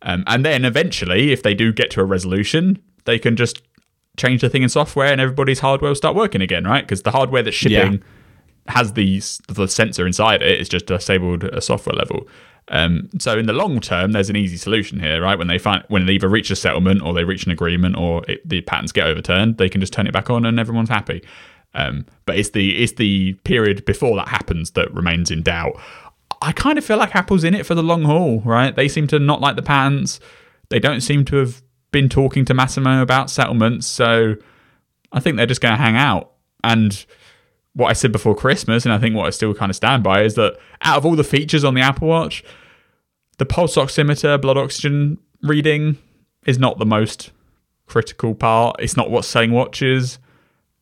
Um, 0.03 0.23
and 0.25 0.45
then 0.45 0.65
eventually, 0.65 1.31
if 1.31 1.43
they 1.43 1.53
do 1.53 1.71
get 1.71 1.91
to 1.91 2.01
a 2.01 2.05
resolution, 2.05 2.81
they 3.05 3.19
can 3.19 3.35
just 3.35 3.61
change 4.17 4.41
the 4.41 4.49
thing 4.49 4.63
in 4.63 4.69
software 4.69 5.11
and 5.11 5.21
everybody's 5.21 5.59
hardware 5.59 5.89
will 5.89 5.95
start 5.95 6.15
working 6.15 6.41
again, 6.41 6.63
right? 6.65 6.83
Because 6.83 7.03
the 7.03 7.11
hardware 7.11 7.43
that's 7.43 7.55
shipping 7.55 8.03
has 8.67 8.93
these 8.93 9.41
the 9.47 9.67
sensor 9.67 10.05
inside 10.05 10.41
it. 10.41 10.59
It's 10.59 10.69
just 10.69 10.85
disabled 10.85 11.43
at 11.43 11.57
a 11.57 11.61
software 11.61 11.95
level. 11.95 12.27
Um, 12.67 13.09
so 13.19 13.37
in 13.37 13.47
the 13.47 13.53
long 13.53 13.79
term, 13.79 14.11
there's 14.11 14.29
an 14.29 14.35
easy 14.35 14.57
solution 14.57 14.99
here, 14.99 15.21
right? 15.21 15.37
When 15.37 15.47
they 15.47 15.57
find 15.57 15.83
when 15.89 16.05
they 16.05 16.13
either 16.13 16.29
reach 16.29 16.51
a 16.51 16.55
settlement 16.55 17.01
or 17.01 17.13
they 17.13 17.23
reach 17.23 17.45
an 17.45 17.51
agreement 17.51 17.97
or 17.97 18.23
it, 18.27 18.47
the 18.47 18.61
patents 18.61 18.91
get 18.91 19.07
overturned, 19.07 19.57
they 19.57 19.69
can 19.69 19.81
just 19.81 19.93
turn 19.93 20.07
it 20.07 20.13
back 20.13 20.29
on 20.29 20.45
and 20.45 20.59
everyone's 20.59 20.89
happy. 20.89 21.23
Um, 21.73 22.05
but 22.25 22.37
it's 22.37 22.51
the 22.51 22.81
it's 22.81 22.93
the 22.93 23.33
period 23.43 23.85
before 23.85 24.15
that 24.17 24.27
happens 24.27 24.71
that 24.71 24.93
remains 24.93 25.31
in 25.31 25.41
doubt. 25.41 25.79
I 26.41 26.51
kind 26.53 26.77
of 26.77 26.85
feel 26.85 26.97
like 26.97 27.15
Apple's 27.15 27.43
in 27.43 27.53
it 27.53 27.65
for 27.65 27.75
the 27.75 27.83
long 27.83 28.03
haul, 28.03 28.41
right? 28.41 28.75
They 28.75 28.87
seem 28.87 29.07
to 29.07 29.19
not 29.19 29.41
like 29.41 29.55
the 29.55 29.61
patents. 29.61 30.19
They 30.69 30.79
don't 30.79 31.01
seem 31.01 31.25
to 31.25 31.35
have 31.37 31.61
been 31.91 32.09
talking 32.09 32.45
to 32.45 32.53
Masimo 32.53 33.01
about 33.01 33.29
settlements, 33.29 33.85
so 33.85 34.35
I 35.11 35.19
think 35.19 35.37
they're 35.37 35.45
just 35.45 35.61
going 35.61 35.75
to 35.75 35.81
hang 35.81 35.97
out. 35.97 36.31
And 36.63 37.05
what 37.73 37.89
I 37.89 37.93
said 37.93 38.11
before 38.11 38.35
Christmas, 38.35 38.85
and 38.85 38.93
I 38.93 38.97
think 38.97 39.15
what 39.15 39.27
I 39.27 39.29
still 39.29 39.53
kind 39.53 39.69
of 39.69 39.75
stand 39.75 40.03
by, 40.03 40.23
is 40.23 40.35
that 40.35 40.57
out 40.81 40.97
of 40.97 41.05
all 41.05 41.15
the 41.15 41.23
features 41.23 41.63
on 41.63 41.73
the 41.73 41.81
Apple 41.81 42.07
Watch, 42.07 42.43
the 43.37 43.45
pulse 43.45 43.75
oximeter, 43.75 44.39
blood 44.41 44.57
oxygen 44.57 45.17
reading 45.41 45.97
is 46.45 46.59
not 46.59 46.77
the 46.77 46.85
most 46.85 47.31
critical 47.87 48.35
part. 48.35 48.77
It's 48.79 48.97
not 48.97 49.09
what's 49.09 49.27
saying 49.27 49.51
watches. 49.51 50.19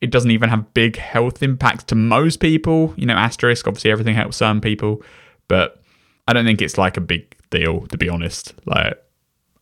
It 0.02 0.12
doesn't 0.12 0.32
even 0.32 0.50
have 0.50 0.74
big 0.74 0.96
health 0.96 1.44
impacts 1.44 1.84
to 1.86 1.96
most 1.96 2.40
people. 2.40 2.94
You 2.98 3.06
know, 3.06 3.16
asterisk, 3.16 3.68
obviously 3.68 3.92
everything 3.92 4.16
helps 4.16 4.38
some 4.38 4.62
people, 4.62 5.04
but 5.48 5.82
I 6.28 6.34
don't 6.34 6.46
think 6.46 6.62
it's 6.62 6.78
like 6.78 6.98
a 6.98 7.02
big 7.02 7.36
deal, 7.50 7.88
to 7.88 7.98
be 7.98 8.08
honest. 8.08 8.54
Like, 8.66 9.02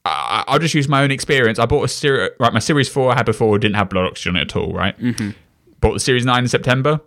I, 0.06 0.44
I'll 0.48 0.60
just 0.60 0.74
use 0.74 0.88
my 0.88 1.04
own 1.04 1.12
experience. 1.12 1.60
I 1.60 1.66
bought 1.66 1.84
a 1.84 1.88
series, 1.88 2.32
right? 2.40 2.54
My 2.54 2.60
Series 2.60 2.90
4 2.90 3.12
I 3.12 3.16
had 3.16 3.26
before 3.26 3.58
didn't 3.58 3.76
have 3.76 3.90
blood 3.90 4.06
oxygen 4.06 4.36
at 4.36 4.56
all, 4.56 4.74
right? 4.74 4.98
Mm-hmm. 5.00 5.32
Bought 5.80 5.94
the 5.94 6.00
Series 6.00 6.26
9 6.26 6.44
in 6.44 6.48
September, 6.48 7.00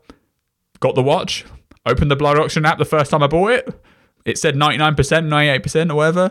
got 0.81 0.95
the 0.95 1.03
watch, 1.03 1.45
opened 1.87 2.11
the 2.11 2.17
blood 2.17 2.39
oxygen 2.39 2.65
app 2.67 2.79
the 2.79 2.85
first 2.85 3.11
time 3.11 3.23
I 3.23 3.27
bought 3.27 3.53
it. 3.53 3.83
It 4.25 4.39
said 4.39 4.55
99%, 4.55 4.97
98% 4.97 5.91
or 5.91 5.95
whatever. 5.95 6.31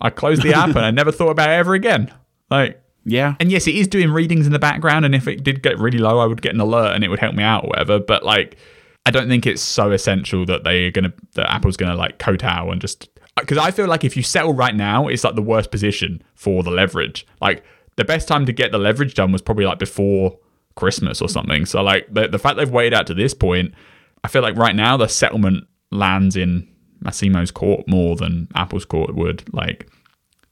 I 0.00 0.10
closed 0.10 0.42
the 0.42 0.54
app 0.54 0.68
and 0.76 0.78
I 0.78 0.90
never 0.90 1.12
thought 1.12 1.30
about 1.30 1.50
it 1.50 1.54
ever 1.54 1.74
again. 1.74 2.12
Like, 2.50 2.80
Yeah. 3.04 3.34
and 3.40 3.50
yes, 3.50 3.66
it 3.66 3.74
is 3.74 3.88
doing 3.88 4.10
readings 4.10 4.46
in 4.46 4.52
the 4.52 4.58
background, 4.58 5.04
and 5.04 5.14
if 5.14 5.26
it 5.28 5.42
did 5.42 5.62
get 5.62 5.78
really 5.78 5.98
low, 5.98 6.18
I 6.18 6.26
would 6.26 6.42
get 6.42 6.54
an 6.54 6.60
alert 6.60 6.94
and 6.94 7.04
it 7.04 7.08
would 7.08 7.18
help 7.20 7.34
me 7.34 7.42
out 7.42 7.64
or 7.64 7.68
whatever. 7.68 7.98
But 7.98 8.22
like, 8.24 8.56
I 9.04 9.10
don't 9.10 9.28
think 9.28 9.46
it's 9.46 9.62
so 9.62 9.92
essential 9.92 10.44
that 10.46 10.64
they're 10.64 10.90
gonna 10.90 11.12
that 11.34 11.50
Apple's 11.52 11.76
gonna 11.76 11.94
like 11.94 12.18
kowtow 12.18 12.70
and 12.70 12.80
just 12.80 13.08
uh, 13.36 13.42
because 13.42 13.58
I 13.58 13.70
feel 13.70 13.86
like 13.86 14.02
if 14.04 14.16
you 14.16 14.22
settle 14.24 14.52
right 14.54 14.74
now, 14.74 15.06
it's 15.08 15.22
like 15.24 15.36
the 15.36 15.42
worst 15.42 15.70
position 15.70 16.22
for 16.34 16.62
the 16.64 16.70
leverage. 16.72 17.24
Like 17.40 17.62
the 17.96 18.04
best 18.04 18.26
time 18.28 18.46
to 18.46 18.52
get 18.52 18.72
the 18.72 18.78
leverage 18.78 19.14
done 19.14 19.30
was 19.30 19.42
probably 19.42 19.64
like 19.64 19.78
before 19.78 20.38
Christmas 20.76 21.20
or 21.20 21.28
something. 21.28 21.66
So 21.66 21.82
like 21.82 22.06
the 22.12 22.28
the 22.28 22.38
fact 22.38 22.56
they've 22.56 22.70
waited 22.70 22.94
out 22.94 23.06
to 23.08 23.14
this 23.14 23.34
point, 23.34 23.74
I 24.22 24.28
feel 24.28 24.42
like 24.42 24.56
right 24.56 24.76
now 24.76 24.96
the 24.96 25.08
settlement 25.08 25.66
lands 25.90 26.36
in 26.36 26.68
Masimo's 27.02 27.50
court 27.50 27.86
more 27.88 28.16
than 28.16 28.48
Apple's 28.54 28.84
court 28.84 29.14
would. 29.14 29.52
Like 29.52 29.90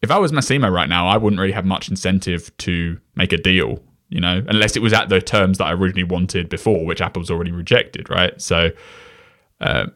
if 0.02 0.10
I 0.10 0.18
was 0.18 0.32
Masimo 0.32 0.70
right 0.72 0.88
now, 0.88 1.06
I 1.06 1.16
wouldn't 1.16 1.40
really 1.40 1.52
have 1.52 1.64
much 1.64 1.88
incentive 1.88 2.54
to 2.58 2.98
make 3.16 3.32
a 3.32 3.38
deal, 3.38 3.82
you 4.08 4.20
know, 4.20 4.42
unless 4.48 4.76
it 4.76 4.82
was 4.82 4.92
at 4.92 5.08
the 5.08 5.20
terms 5.20 5.58
that 5.58 5.64
I 5.64 5.72
originally 5.72 6.04
wanted 6.04 6.48
before, 6.48 6.84
which 6.84 7.00
Apple's 7.00 7.30
already 7.30 7.52
rejected, 7.52 8.10
right? 8.10 8.40
So, 8.40 8.70
uh, 9.60 9.86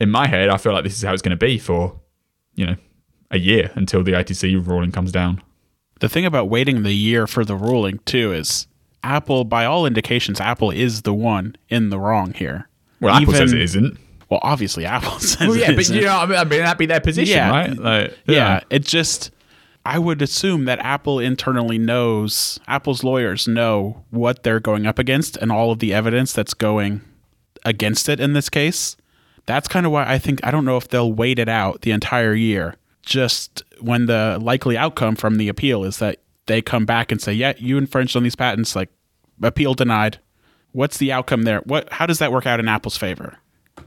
in 0.00 0.10
my 0.10 0.26
head, 0.26 0.48
I 0.48 0.56
feel 0.56 0.72
like 0.72 0.84
this 0.84 0.96
is 0.96 1.02
how 1.02 1.12
it's 1.12 1.22
going 1.22 1.36
to 1.36 1.46
be 1.46 1.58
for, 1.58 2.00
you 2.54 2.66
know, 2.66 2.76
a 3.30 3.38
year 3.38 3.70
until 3.74 4.02
the 4.02 4.12
ITC 4.12 4.66
ruling 4.66 4.92
comes 4.92 5.12
down. 5.12 5.42
The 6.00 6.08
thing 6.08 6.26
about 6.26 6.50
waiting 6.50 6.82
the 6.82 6.92
year 6.92 7.26
for 7.26 7.44
the 7.44 7.56
ruling 7.56 8.00
too 8.04 8.32
is 8.32 8.66
Apple, 9.06 9.44
by 9.44 9.64
all 9.64 9.86
indications, 9.86 10.40
Apple 10.40 10.70
is 10.70 11.02
the 11.02 11.14
one 11.14 11.56
in 11.68 11.90
the 11.90 11.98
wrong 11.98 12.32
here. 12.34 12.68
Well, 13.00 13.14
Apple 13.14 13.32
says 13.34 13.52
it 13.52 13.60
isn't. 13.60 13.98
Well, 14.28 14.40
obviously 14.42 14.84
Apple 14.84 15.18
says 15.20 15.46
Well, 15.48 15.56
yeah, 15.56 15.70
it 15.70 15.74
but 15.76 15.80
isn't. 15.82 15.96
you 15.96 16.02
know, 16.02 16.18
I 16.18 16.26
mean, 16.26 16.36
I 16.38 16.44
mean, 16.44 16.58
that'd 16.60 16.78
be 16.78 16.86
their 16.86 17.00
position, 17.00 17.36
Yeah. 17.36 17.50
right? 17.50 17.76
Like, 17.76 18.18
yeah, 18.26 18.60
it 18.70 18.84
just 18.84 19.30
I 19.84 20.00
would 20.00 20.20
assume 20.20 20.64
that 20.64 20.80
Apple 20.80 21.20
internally 21.20 21.78
knows 21.78 22.58
Apple's 22.66 23.04
lawyers 23.04 23.46
know 23.46 24.02
what 24.10 24.42
they're 24.42 24.58
going 24.58 24.84
up 24.86 24.98
against 24.98 25.36
and 25.36 25.52
all 25.52 25.70
of 25.70 25.78
the 25.78 25.94
evidence 25.94 26.32
that's 26.32 26.54
going 26.54 27.02
against 27.64 28.08
it 28.08 28.18
in 28.18 28.32
this 28.32 28.48
case. 28.50 28.96
That's 29.46 29.68
kind 29.68 29.86
of 29.86 29.92
why 29.92 30.10
I 30.10 30.18
think 30.18 30.40
I 30.42 30.50
don't 30.50 30.64
know 30.64 30.76
if 30.76 30.88
they'll 30.88 31.12
wait 31.12 31.38
it 31.38 31.48
out 31.48 31.82
the 31.82 31.92
entire 31.92 32.34
year. 32.34 32.74
Just 33.02 33.62
when 33.80 34.06
the 34.06 34.38
likely 34.42 34.76
outcome 34.76 35.14
from 35.14 35.36
the 35.36 35.48
appeal 35.48 35.84
is 35.84 35.98
that 35.98 36.18
they 36.46 36.60
come 36.62 36.84
back 36.84 37.12
and 37.12 37.22
say, 37.22 37.32
"Yeah, 37.32 37.52
you 37.56 37.78
infringed 37.78 38.16
on 38.16 38.24
these 38.24 38.34
patents, 38.34 38.74
like 38.74 38.88
appeal 39.42 39.74
denied." 39.74 40.18
What's 40.72 40.98
the 40.98 41.10
outcome 41.10 41.42
there? 41.44 41.60
What 41.60 41.90
how 41.92 42.04
does 42.06 42.18
that 42.18 42.32
work 42.32 42.46
out 42.46 42.60
in 42.60 42.68
Apple's 42.68 42.96
favor? 42.98 43.38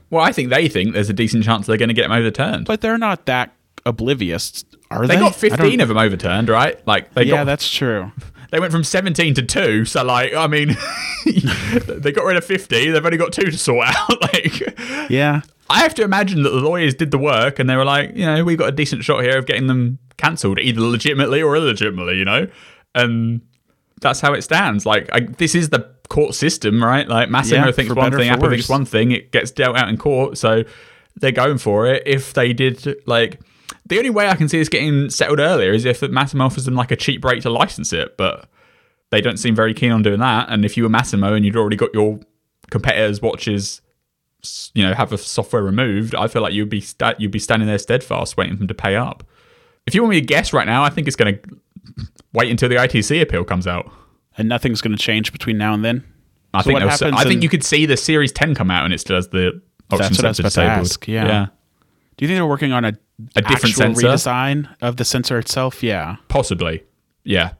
Well, 0.10 0.24
I 0.24 0.32
think 0.32 0.50
they 0.50 0.68
think 0.68 0.94
there's 0.94 1.10
a 1.10 1.14
decent 1.14 1.44
chance 1.44 1.68
they're 1.68 1.78
going 1.78 1.90
to 1.90 1.94
get 1.94 2.04
them 2.04 2.12
overturned. 2.12 2.66
But 2.66 2.82
they're 2.82 2.98
not 2.98 3.28
that 3.28 3.54
oblivious, 3.86 4.66
are 4.90 5.06
they 5.06 5.16
they? 5.16 5.22
got 5.22 5.36
15 5.36 5.82
of 5.82 5.88
them 5.88 5.98
overturned, 5.98 6.50
right? 6.50 6.86
Like, 6.88 7.14
they 7.14 7.24
Yeah, 7.24 7.38
got 7.38 7.44
that's 7.46 7.70
true. 7.70 8.12
They 8.52 8.60
went 8.60 8.72
from 8.72 8.84
17 8.84 9.36
to 9.36 9.44
2, 9.44 9.86
so 9.86 10.04
like, 10.04 10.34
I 10.34 10.48
mean, 10.48 10.70
they 11.86 12.12
got 12.12 12.26
rid 12.26 12.36
of 12.36 12.44
50, 12.44 12.90
they've 12.90 13.06
only 13.06 13.18
got 13.18 13.32
2 13.32 13.44
to 13.52 13.58
sort 13.60 13.88
out. 13.88 14.22
like, 14.34 14.80
Yeah. 15.10 15.42
I 15.70 15.82
have 15.84 15.94
to 15.96 16.04
imagine 16.04 16.42
that 16.42 16.50
the 16.50 16.56
lawyers 16.60 16.96
did 16.96 17.12
the 17.12 17.20
work 17.20 17.60
and 17.60 17.70
they 17.70 17.76
were 17.76 17.86
like, 17.86 18.16
you 18.16 18.26
know, 18.26 18.44
we've 18.44 18.58
got 18.58 18.70
a 18.70 18.72
decent 18.72 19.04
shot 19.04 19.22
here 19.22 19.38
of 19.38 19.46
getting 19.46 19.68
them 19.68 20.00
cancelled, 20.18 20.58
either 20.58 20.82
legitimately 20.82 21.44
or 21.44 21.56
illegitimately, 21.56 22.18
you 22.18 22.26
know? 22.26 22.48
And 22.96 23.42
that's 24.02 24.20
how 24.20 24.34
it 24.34 24.42
stands. 24.42 24.86
Like, 24.86 25.10
I, 25.14 25.22
this 25.22 25.56
is 25.56 25.70
the 25.70 25.90
court 26.10 26.36
system, 26.36 26.84
right? 26.84 27.08
Like, 27.08 27.30
Masimo 27.30 27.52
Yeah, 27.52 27.72
thinks 27.72 27.94
one 27.94 28.12
thing, 28.12 28.30
Apple 28.30 28.50
thinks 28.50 28.70
one 28.70 28.86
thing, 28.86 29.12
it 29.12 29.32
gets 29.32 29.52
dealt 29.52 29.78
out 29.78 29.90
in 29.90 29.98
court, 29.98 30.38
so 30.38 30.64
they're 31.16 31.32
going 31.32 31.58
for 31.58 31.88
it. 31.88 32.04
If 32.06 32.34
they 32.34 32.54
did, 32.54 32.86
like, 33.06 33.40
the 33.86 33.98
only 33.98 34.10
way 34.10 34.30
I 34.30 34.36
can 34.36 34.48
see 34.48 34.58
this 34.58 34.70
getting 34.70 35.10
settled 35.10 35.40
earlier 35.40 35.72
is 35.72 35.86
if 35.86 36.02
Masimo 36.02 36.46
offers 36.46 36.66
them 36.66 36.76
like 36.76 36.92
a 36.92 36.96
cheap 36.96 37.24
rate 37.26 37.42
to 37.44 37.50
license 37.50 37.94
it, 37.94 38.18
but 38.18 38.50
they 39.12 39.22
don't 39.22 39.38
seem 39.38 39.56
very 39.56 39.74
keen 39.74 39.92
on 39.92 40.02
doing 40.02 40.20
that. 40.20 40.50
And 40.50 40.64
if 40.64 40.78
you 40.78 40.84
were 40.84 40.90
Masimo 40.90 41.36
and 41.36 41.46
you'd 41.46 41.56
already 41.56 41.76
got 41.76 41.94
your 41.94 42.20
competitors' 42.70 43.22
watches, 43.22 43.82
you 44.74 44.84
know, 44.86 44.94
have 44.94 45.12
a 45.12 45.18
software 45.18 45.64
removed, 45.64 46.16
I 46.16 46.28
feel 46.28 46.42
like 46.42 46.54
you'd 46.54 46.70
be 46.70 46.82
sta- 46.82 47.16
you'd 47.18 47.32
be 47.32 47.40
standing 47.40 47.68
there 47.68 47.80
steadfast, 47.80 48.38
waiting 48.38 48.56
for 48.56 48.60
them 48.60 48.68
to 48.68 48.74
pay 48.74 48.96
up. 48.96 49.24
If 49.88 49.96
you 49.96 50.04
want 50.04 50.12
me 50.12 50.22
to 50.22 50.26
guess 50.26 50.54
right 50.54 50.68
now, 50.68 50.84
I 50.84 50.90
think 50.90 51.08
it's 51.08 51.16
going 51.16 51.36
to 51.36 51.42
wait 52.34 52.50
until 52.52 52.70
the 52.70 52.76
ITC 52.76 53.22
appeal 53.22 53.44
comes 53.44 53.68
out. 53.68 53.92
And 54.38 54.48
nothing's 54.48 54.82
going 54.82 54.96
to 54.96 55.02
change 55.04 55.32
between 55.32 55.58
now 55.58 55.74
and 55.74 55.84
then. 55.84 56.04
I 56.54 56.62
So 56.62 56.68
think 56.68 56.80
happens 56.80 57.14
I 57.16 57.24
think 57.26 57.44
you 57.44 57.50
could 57.50 57.64
see 57.64 57.86
the 57.86 57.98
Series 57.98 58.32
10 58.32 58.56
come 58.56 58.72
out 58.72 58.86
and 58.86 58.94
it 58.94 59.00
still 59.00 59.16
has 59.18 59.28
the 59.30 59.62
oxygen 59.92 59.98
That's 59.98 60.00
what 60.00 60.26
I 60.26 60.30
was 60.30 60.38
sensor 60.38 60.44
disabled. 60.44 60.80
ask, 60.88 61.08
yeah. 61.08 61.48
Do 62.18 62.26
you 62.26 62.28
think 62.28 62.38
they're 62.38 62.46
working 62.46 62.72
on 62.72 62.86
a, 62.86 62.94
A 63.36 63.42
different 63.42 63.76
sensor? 63.76 64.08
redesign 64.08 64.76
of 64.82 64.98
the 64.98 65.06
sensor 65.06 65.38
itself? 65.40 65.84
Yeah. 65.84 66.18
Possibly. 66.28 66.84
Yeah. 67.24 67.52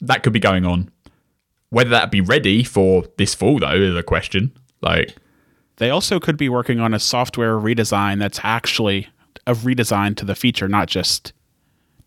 That 0.00 0.22
could 0.22 0.32
be 0.32 0.40
going 0.40 0.64
on. 0.64 0.90
Whether 1.70 1.90
that 1.90 2.10
be 2.10 2.20
ready 2.20 2.64
for 2.64 3.04
this 3.16 3.34
fall 3.34 3.58
though 3.58 3.74
is 3.74 3.96
a 3.96 4.02
question. 4.02 4.52
Like 4.82 5.16
They 5.76 5.90
also 5.90 6.18
could 6.20 6.36
be 6.36 6.48
working 6.48 6.80
on 6.80 6.94
a 6.94 6.98
software 6.98 7.54
redesign 7.56 8.18
that's 8.18 8.40
actually 8.42 9.08
a 9.46 9.52
redesign 9.54 10.16
to 10.16 10.24
the 10.24 10.34
feature, 10.34 10.68
not 10.68 10.88
just 10.88 11.32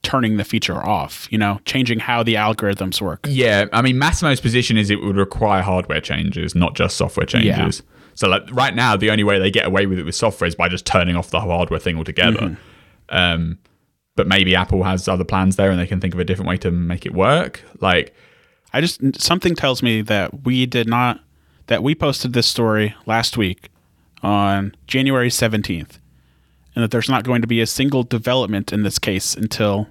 turning 0.03 0.37
the 0.37 0.43
feature 0.43 0.83
off, 0.83 1.27
you 1.31 1.37
know, 1.37 1.59
changing 1.65 1.99
how 1.99 2.23
the 2.23 2.35
algorithms 2.35 3.01
work. 3.01 3.25
Yeah, 3.27 3.65
I 3.71 3.81
mean, 3.81 3.97
Masimo's 3.97 4.41
position 4.41 4.77
is 4.77 4.89
it 4.89 5.01
would 5.01 5.15
require 5.15 5.61
hardware 5.61 6.01
changes, 6.01 6.55
not 6.55 6.75
just 6.75 6.97
software 6.97 7.25
changes. 7.25 7.81
Yeah. 7.85 7.91
So, 8.15 8.27
like 8.27 8.43
right 8.51 8.75
now, 8.75 8.97
the 8.97 9.11
only 9.11 9.23
way 9.23 9.39
they 9.39 9.51
get 9.51 9.65
away 9.65 9.85
with 9.85 9.99
it 9.99 10.03
with 10.03 10.15
software 10.15 10.47
is 10.47 10.55
by 10.55 10.69
just 10.69 10.85
turning 10.85 11.15
off 11.15 11.29
the 11.29 11.39
hardware 11.39 11.79
thing 11.79 11.97
altogether. 11.97 12.57
Um, 13.09 13.57
but 14.15 14.27
maybe 14.27 14.55
Apple 14.55 14.83
has 14.83 15.07
other 15.07 15.23
plans 15.23 15.55
there, 15.55 15.71
and 15.71 15.79
they 15.79 15.87
can 15.87 15.99
think 15.99 16.13
of 16.13 16.19
a 16.19 16.25
different 16.25 16.49
way 16.49 16.57
to 16.57 16.71
make 16.71 17.05
it 17.05 17.13
work. 17.13 17.63
Like, 17.79 18.13
I 18.73 18.81
just 18.81 19.21
something 19.21 19.55
tells 19.55 19.81
me 19.81 20.01
that 20.01 20.45
we 20.45 20.65
did 20.65 20.87
not 20.87 21.21
that 21.67 21.83
we 21.83 21.95
posted 21.95 22.33
this 22.33 22.47
story 22.47 22.95
last 23.05 23.37
week 23.37 23.69
on 24.21 24.75
January 24.87 25.29
17th 25.29 25.97
and 26.75 26.83
that 26.83 26.91
there's 26.91 27.09
not 27.09 27.23
going 27.23 27.41
to 27.41 27.47
be 27.47 27.61
a 27.61 27.67
single 27.67 28.03
development 28.03 28.71
in 28.71 28.83
this 28.83 28.97
case 28.99 29.35
until 29.35 29.87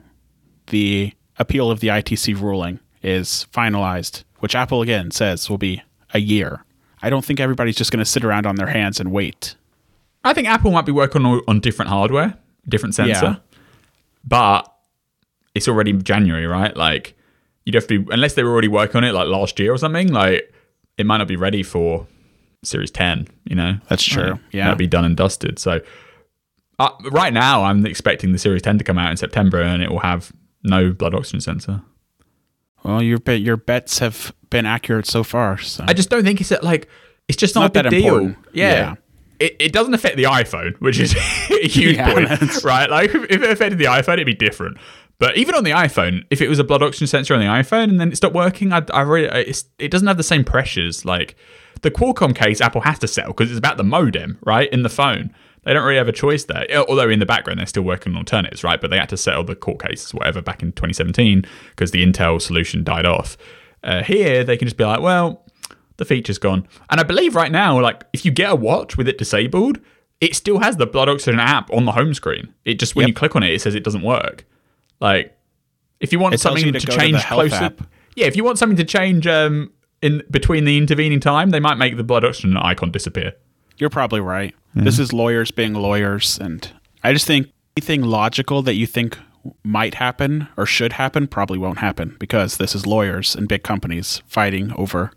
the 0.69 1.13
appeal 1.39 1.71
of 1.71 1.81
the 1.81 1.89
ITC 1.89 2.41
ruling 2.41 2.81
is 3.03 3.47
finalized, 3.53 4.25
which 4.39 4.55
Apple 4.55 4.83
again 4.83 5.11
says 5.11 5.49
will 5.51 5.59
be 5.59 5.83
a 6.15 6.21
year. 6.21 6.65
I 7.03 7.11
don't 7.11 7.25
think 7.25 7.41
everybody's 7.41 7.77
just 7.77 7.91
going 7.91 7.99
to 8.05 8.11
sit 8.11 8.25
around 8.25 8.47
on 8.47 8.57
their 8.57 8.67
hands 8.69 9.01
and 9.01 9.11
wait. 9.11 9.57
I 10.25 10.35
think 10.35 10.49
Apple 10.49 10.71
might 10.71 10.85
be 10.87 10.93
working 10.93 11.25
on, 11.25 11.41
on 11.49 11.61
different 11.61 11.89
hardware, 11.91 12.35
different 12.69 12.95
sensor, 12.95 13.25
Yeah. 13.25 13.37
but 14.27 14.71
it's 15.55 15.67
already 15.69 15.93
January, 15.95 16.47
right? 16.47 16.77
Like, 16.77 17.15
you'd 17.65 17.75
have 17.75 17.87
to, 17.89 18.07
unless 18.11 18.35
they 18.35 18.43
were 18.43 18.51
already 18.51 18.69
working 18.69 18.97
on 18.99 19.05
it 19.05 19.13
like 19.13 19.29
last 19.29 19.59
year 19.59 19.73
or 19.73 19.79
something, 19.79 20.09
like, 20.13 20.53
it 20.99 21.07
might 21.07 21.17
not 21.19 21.29
be 21.29 21.37
ready 21.37 21.63
for 21.63 22.07
Series 22.63 22.91
10, 22.91 23.27
you 23.45 23.57
know? 23.57 23.79
That's 23.89 24.05
true, 24.05 24.33
Like, 24.33 24.41
yeah. 24.53 24.65
That'd 24.65 24.79
be 24.79 24.87
done 24.87 25.05
and 25.07 25.17
dusted. 25.17 25.59
So, 25.59 25.81
uh, 26.81 26.91
right 27.11 27.33
now, 27.33 27.63
I'm 27.65 27.87
expecting 27.87 28.33
the 28.33 28.39
Series 28.39 28.63
10 28.63 28.79
to 28.79 28.85
come 28.85 28.99
out 28.99 29.11
in 29.11 29.17
September 29.17 29.61
and 29.61 29.83
it 29.83 29.91
will 29.91 30.01
have 30.01 30.33
no 30.63 30.93
blood 30.93 31.15
oxygen 31.15 31.41
sensor. 31.41 31.83
Well, 32.83 33.03
your 33.03 33.19
bet 33.19 33.41
your 33.41 33.57
bets 33.57 33.99
have 33.99 34.35
been 34.49 34.67
accurate 34.67 35.07
so 35.07 35.23
far. 35.23 35.59
So 35.59 35.85
I 35.87 35.93
just 35.93 36.09
don't 36.11 36.25
think 36.25 36.41
it's 36.41 36.51
a, 36.51 36.59
like 36.63 36.89
it's 37.29 37.37
just 37.37 37.55
not, 37.55 37.61
not 37.61 37.71
a 37.71 37.83
that 37.83 37.91
big 37.91 38.03
deal. 38.03 38.17
important. 38.19 38.39
Yeah. 38.53 38.71
Yeah. 38.73 38.95
It, 39.39 39.57
it 39.59 39.73
doesn't 39.73 39.95
affect 39.95 40.17
the 40.17 40.25
iPhone, 40.25 40.77
which 40.81 40.99
is 40.99 41.15
a 41.51 41.69
huge 41.69 41.97
Yeah, 41.97 42.13
point, 42.13 42.65
right? 42.65 42.91
Like 42.91 43.15
if 43.15 43.31
it 43.31 43.51
affected 43.51 43.79
the 43.79 43.85
iPhone, 43.87 44.15
it'd 44.15 44.27
be 44.27 44.35
different. 44.35 44.79
But 45.19 45.37
even 45.37 45.55
on 45.55 45.65
the 45.65 45.73
iPhone, 45.73 46.25
if 46.31 46.41
it 46.41 46.49
was 46.49 46.59
a 46.59 46.65
blood 46.65 46.83
oxygen 46.83 47.07
sensor 47.07 47.35
on 47.35 47.41
the 47.41 47.47
iPhone 47.47 47.85
and 47.85 48.01
then 48.01 48.11
it 48.11 48.17
stopped 48.17 48.35
working, 48.35 48.73
I, 48.73 48.83
I 48.93 49.03
really, 49.03 49.29
it's, 49.29 49.65
it 49.79 49.91
doesn't 49.91 50.09
have 50.09 50.17
the 50.17 50.23
same 50.23 50.45
pressures. 50.45 51.05
Like 51.05 51.37
the 51.83 51.91
Qualcomm 51.91 52.35
case, 52.35 52.63
Apple 52.63 52.81
has 52.81 52.99
to 53.01 53.09
settle 53.09 53.33
because 53.35 53.51
it's 53.51 53.59
about 53.59 53.77
the 53.77 53.85
modem, 53.85 54.39
right, 54.47 54.71
in 54.73 54.83
the 54.83 54.89
phone. 54.89 55.35
They 55.65 55.75
don't 55.75 55.85
really 55.85 55.99
have 55.99 56.09
a 56.09 56.13
choice 56.13 56.45
there. 56.45 56.67
Although 56.89 57.11
in 57.11 57.19
the 57.19 57.27
background 57.27 57.59
they're 57.61 57.67
still 57.67 57.83
working 57.83 58.13
on 58.15 58.19
alternatives, 58.19 58.65
right? 58.65 58.81
But 58.81 58.91
they 58.91 58.99
had 58.99 59.09
to 59.11 59.17
settle 59.17 59.45
the 59.45 59.55
court 59.55 59.83
cases, 59.83 60.15
whatever, 60.15 60.41
back 60.41 60.63
in 60.63 60.73
2017 60.73 61.45
because 61.71 61.91
the 61.91 62.05
Intel 62.05 62.41
solution 62.41 62.83
died 62.83 63.05
off. 63.07 63.37
Uh, 63.85 64.03
here 64.03 64.43
they 64.45 64.57
can 64.57 64.67
just 64.67 64.77
be 64.77 64.85
like, 64.85 65.01
well, 65.01 65.45
the 65.99 66.05
feature's 66.07 66.39
gone. 66.39 66.67
And 66.91 66.99
I 67.01 67.03
believe 67.03 67.35
right 67.35 67.53
now, 67.53 67.79
like 67.81 68.05
if 68.13 68.25
you 68.25 68.31
get 68.31 68.51
a 68.51 68.57
watch 68.57 68.97
with 68.97 69.07
it 69.07 69.19
disabled, 69.19 69.79
it 70.21 70.35
still 70.35 70.59
has 70.61 70.77
the 70.79 70.87
blood 70.87 71.09
oxygen 71.11 71.39
app 71.41 71.71
on 71.73 71.85
the 71.85 71.93
home 71.93 72.15
screen. 72.15 72.53
It 72.65 72.79
just 72.79 72.97
when 72.97 73.03
Yep. 73.05 73.09
you 73.09 73.15
click 73.15 73.37
on 73.37 73.43
it, 73.43 73.53
it 73.53 73.61
says 73.61 73.75
it 73.75 73.85
doesn't 73.85 74.03
work. 74.03 74.47
Like 75.01 75.37
if 76.01 76.11
you 76.13 76.19
want 76.19 76.35
It 76.35 76.39
something 76.41 76.73
to, 76.73 76.81
to 76.81 76.87
to 76.87 76.97
change 76.97 77.23
health 77.23 77.49
closer, 77.51 77.65
app. 77.65 77.83
yeah, 78.17 78.27
if 78.27 78.35
you 78.37 78.45
want 78.45 78.59
something 78.59 78.79
to 78.79 78.85
change 78.85 79.27
um, 79.27 79.71
in 80.01 80.23
between 80.31 80.65
the 80.65 80.79
intervening 80.79 81.21
time, 81.21 81.51
they 81.51 81.61
might 81.61 81.77
make 81.77 81.99
the 81.99 82.05
blood 82.05 82.25
oxygen 82.25 82.57
icon 82.57 82.91
disappear. 82.91 83.35
You're 83.81 83.91
probably 83.91 84.21
right. 84.21 84.55
This 84.75 84.95
mm-hmm. 84.95 85.03
is 85.03 85.13
lawyers 85.13 85.51
being 85.51 85.75
lawyers, 85.75 86.39
and 86.39 86.71
I 87.03 87.13
just 87.13 87.27
think 87.27 87.49
anything 87.77 88.03
logical 88.03 88.63
that 88.63 88.75
you 88.75 88.87
think 88.87 89.19
might 89.65 89.95
happen 89.95 90.49
or 90.57 90.67
should 90.67 90.93
happen 90.93 91.27
probably 91.27 91.59
won't 91.59 91.79
happen 91.79 92.17
because 92.21 92.59
this 92.59 92.75
is 92.75 92.87
lawyers 92.87 93.35
and 93.35 93.49
big 93.49 93.63
companies 93.63 94.23
fighting 94.27 94.73
over 94.77 95.13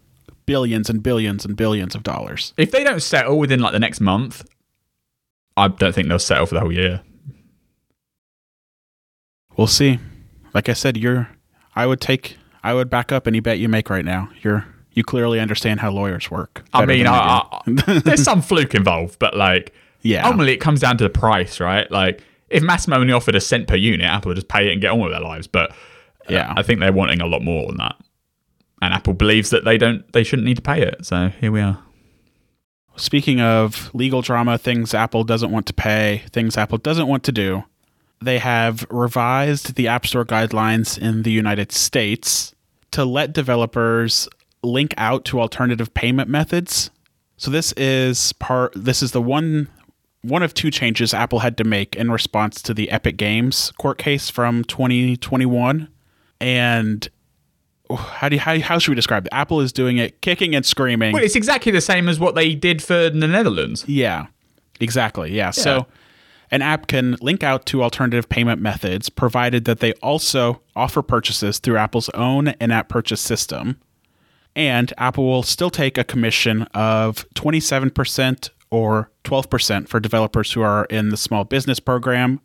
billions 0.45 0.89
and 0.89 1.03
billions 1.03 1.45
and 1.45 1.55
billions 1.55 1.93
of 1.93 2.03
dollars. 2.03 2.53
If 2.57 2.71
they 2.71 2.83
don't 2.83 3.01
settle 3.01 3.37
within 3.37 3.59
like 3.59 3.73
the 3.73 3.79
next 3.79 3.99
month, 3.99 4.45
I 5.55 5.67
don't 5.67 5.93
think 5.93 6.07
they'll 6.07 6.19
settle 6.19 6.45
for 6.45 6.55
the 6.55 6.61
whole 6.61 6.71
year. 6.71 7.01
We'll 9.55 9.67
see. 9.67 9.99
Like 10.53 10.69
I 10.69 10.73
said, 10.73 10.97
you're. 10.97 11.29
I 11.75 11.85
would 11.85 12.01
take. 12.01 12.37
I 12.63 12.73
would 12.73 12.89
back 12.89 13.11
up 13.11 13.27
any 13.27 13.39
bet 13.39 13.59
you 13.59 13.69
make 13.69 13.89
right 13.89 14.05
now. 14.05 14.29
You're. 14.41 14.65
You 14.93 15.03
clearly 15.03 15.39
understand 15.39 15.79
how 15.79 15.91
lawyers 15.91 16.29
work. 16.29 16.63
I 16.73 16.85
mean, 16.85 17.07
I. 17.07 17.43
I, 17.67 17.99
there's 18.05 18.23
some 18.23 18.41
fluke 18.41 18.75
involved, 18.75 19.17
but 19.19 19.35
like, 19.35 19.73
Yeah. 20.01 20.25
ultimately 20.25 20.53
it 20.53 20.57
comes 20.57 20.79
down 20.81 20.97
to 20.97 21.03
the 21.03 21.09
price, 21.09 21.59
right? 21.59 21.89
Like, 21.91 22.21
if 22.49 22.61
Masimo 22.61 22.97
only 22.97 23.11
offered 23.13 23.35
a 23.35 23.41
cent 23.41 23.67
per 23.67 23.75
unit, 23.75 24.05
Apple 24.05 24.29
would 24.29 24.35
just 24.35 24.47
pay 24.49 24.69
it 24.69 24.73
and 24.73 24.81
get 24.81 24.91
on 24.91 24.99
with 24.99 25.11
their 25.11 25.21
lives. 25.21 25.47
But 25.47 25.71
uh, 25.71 25.75
Yeah. 26.29 26.53
I 26.55 26.61
think 26.61 26.79
they're 26.79 26.93
wanting 26.93 27.21
a 27.21 27.25
lot 27.25 27.41
more 27.43 27.65
than 27.67 27.77
that, 27.77 27.95
and 28.81 28.93
Apple 28.93 29.13
believes 29.13 29.49
that 29.49 29.65
they 29.65 29.77
don't, 29.79 30.09
they 30.13 30.23
shouldn't 30.23 30.45
need 30.45 30.57
to 30.57 30.61
pay 30.61 30.81
it. 30.83 31.05
So 31.05 31.29
here 31.41 31.51
we 31.51 31.61
are. 31.61 31.79
Speaking 32.95 33.41
of 33.41 33.89
legal 33.95 34.21
drama, 34.21 34.57
things 34.59 34.93
Apple 34.93 35.23
doesn't 35.23 35.49
want 35.51 35.65
to 35.65 35.73
pay, 35.73 36.21
things 36.31 36.55
Apple 36.57 36.77
doesn't 36.77 37.07
want 37.07 37.23
to 37.23 37.31
do, 37.31 37.63
they 38.21 38.37
have 38.37 38.85
revised 38.91 39.73
the 39.75 39.87
App 39.87 40.05
Store 40.05 40.23
guidelines 40.23 40.97
in 40.99 41.23
the 41.23 41.31
United 41.31 41.71
States 41.71 42.53
to 42.91 43.03
let 43.03 43.33
developers 43.33 44.29
link 44.63 44.93
out 44.97 45.25
to 45.25 45.39
alternative 45.39 45.93
payment 45.93 46.29
methods. 46.29 46.89
So 47.37 47.51
this 47.51 47.73
is 47.73 48.33
part 48.33 48.73
this 48.75 49.03
is 49.03 49.11
the 49.11 49.21
one 49.21 49.67
one 50.21 50.41
of 50.41 50.53
two 50.53 50.71
changes 50.71 51.13
Apple 51.13 51.39
had 51.39 51.57
to 51.57 51.63
make 51.63 51.95
in 51.95 52.09
response 52.09 52.61
to 52.61 52.73
the 52.73 52.89
Epic 52.89 53.17
Games 53.17 53.71
court 53.77 53.97
case 53.97 54.29
from 54.29 54.63
2021 54.63 55.89
and 56.39 57.09
how 57.97 58.29
do 58.29 58.35
you, 58.35 58.39
how, 58.39 58.59
how 58.59 58.79
should 58.79 58.91
we 58.91 58.95
describe 58.95 59.25
it? 59.25 59.33
Apple 59.33 59.59
is 59.59 59.73
doing 59.73 59.97
it 59.97 60.21
kicking 60.21 60.55
and 60.55 60.65
screaming. 60.65 61.13
Well, 61.13 61.23
it's 61.23 61.35
exactly 61.35 61.71
the 61.71 61.81
same 61.81 62.07
as 62.07 62.19
what 62.19 62.35
they 62.35 62.55
did 62.55 62.81
for 62.81 63.09
the 63.09 63.27
Netherlands. 63.27 63.83
Yeah, 63.87 64.27
exactly. 64.79 65.33
Yeah. 65.33 65.51
So 65.51 65.85
an 66.51 66.61
app 66.61 66.87
can 66.87 67.17
link 67.21 67.43
out 67.43 67.65
to 67.67 67.83
alternative 67.83 68.29
payment 68.29 68.61
methods 68.61 69.09
provided 69.09 69.65
that 69.65 69.79
they 69.79 69.93
also 69.93 70.61
offer 70.75 71.01
purchases 71.01 71.59
through 71.59 71.77
Apple's 71.77 72.09
own 72.09 72.49
in 72.61 72.71
app 72.71 72.89
purchase 72.89 73.21
system. 73.21 73.79
And 74.55 74.93
Apple 74.97 75.25
will 75.25 75.43
still 75.43 75.69
take 75.69 75.97
a 75.97 76.03
commission 76.03 76.63
of 76.73 77.25
27% 77.35 78.49
or 78.69 79.11
12% 79.23 79.87
for 79.87 79.99
developers 79.99 80.51
who 80.51 80.61
are 80.61 80.85
in 80.85 81.09
the 81.09 81.17
small 81.17 81.43
business 81.43 81.79
program. 81.79 82.39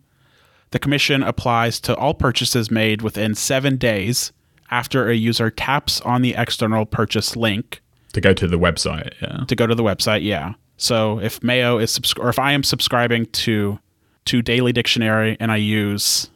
The 0.71 0.79
commission 0.79 1.23
applies 1.23 1.81
to 1.81 1.97
all 1.97 2.15
purchases 2.15 2.71
made 2.71 3.03
within 3.03 3.35
seven 3.35 3.77
days 3.77 4.33
after 4.71 5.09
a 5.09 5.15
user 5.15 5.51
taps 5.51 6.01
on 6.03 6.23
the 6.23 6.35
external 6.35 6.85
purchase 6.85 7.35
link 7.37 7.81
To 8.13 8.21
go 8.21 8.35
to 8.35 8.47
the 8.47 8.59
website, 8.59 9.15
yeah. 9.23 9.45
to 9.47 9.57
go 9.57 9.67
to 9.67 9.75
the 9.75 9.83
website. 9.83 10.23
Yeah. 10.23 10.55
So 10.77 11.19
if 11.21 11.43
Mayo 11.43 11.79
is 11.79 11.99
subscri- 11.99 12.23
or 12.23 12.29
if 12.29 12.39
I 12.39 12.53
am 12.53 12.63
subscribing 12.63 13.27
to 13.27 13.79
to 14.27 14.43
Daily 14.43 14.73
Dictionary 14.73 15.39
and 15.41 15.51
I 15.51 15.57
use 15.57 16.29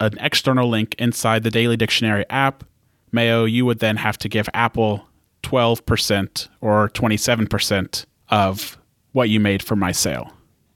an 0.00 0.16
external 0.18 0.68
link 0.68 0.94
inside 0.98 1.42
the 1.42 1.50
Daily 1.50 1.76
Dictionary 1.76 2.24
app, 2.30 2.64
Mayo, 3.12 3.44
you 3.44 3.66
would 3.66 3.80
then 3.80 3.96
have 3.96 4.16
to 4.18 4.28
give 4.30 4.48
Apple 4.54 5.06
twelve 5.44 5.86
percent 5.86 6.48
or 6.60 6.88
twenty 6.88 7.16
seven 7.16 7.46
percent 7.46 8.06
of 8.30 8.76
what 9.12 9.28
you 9.28 9.38
made 9.38 9.62
from 9.62 9.78
my 9.78 9.92
sale. 9.92 10.32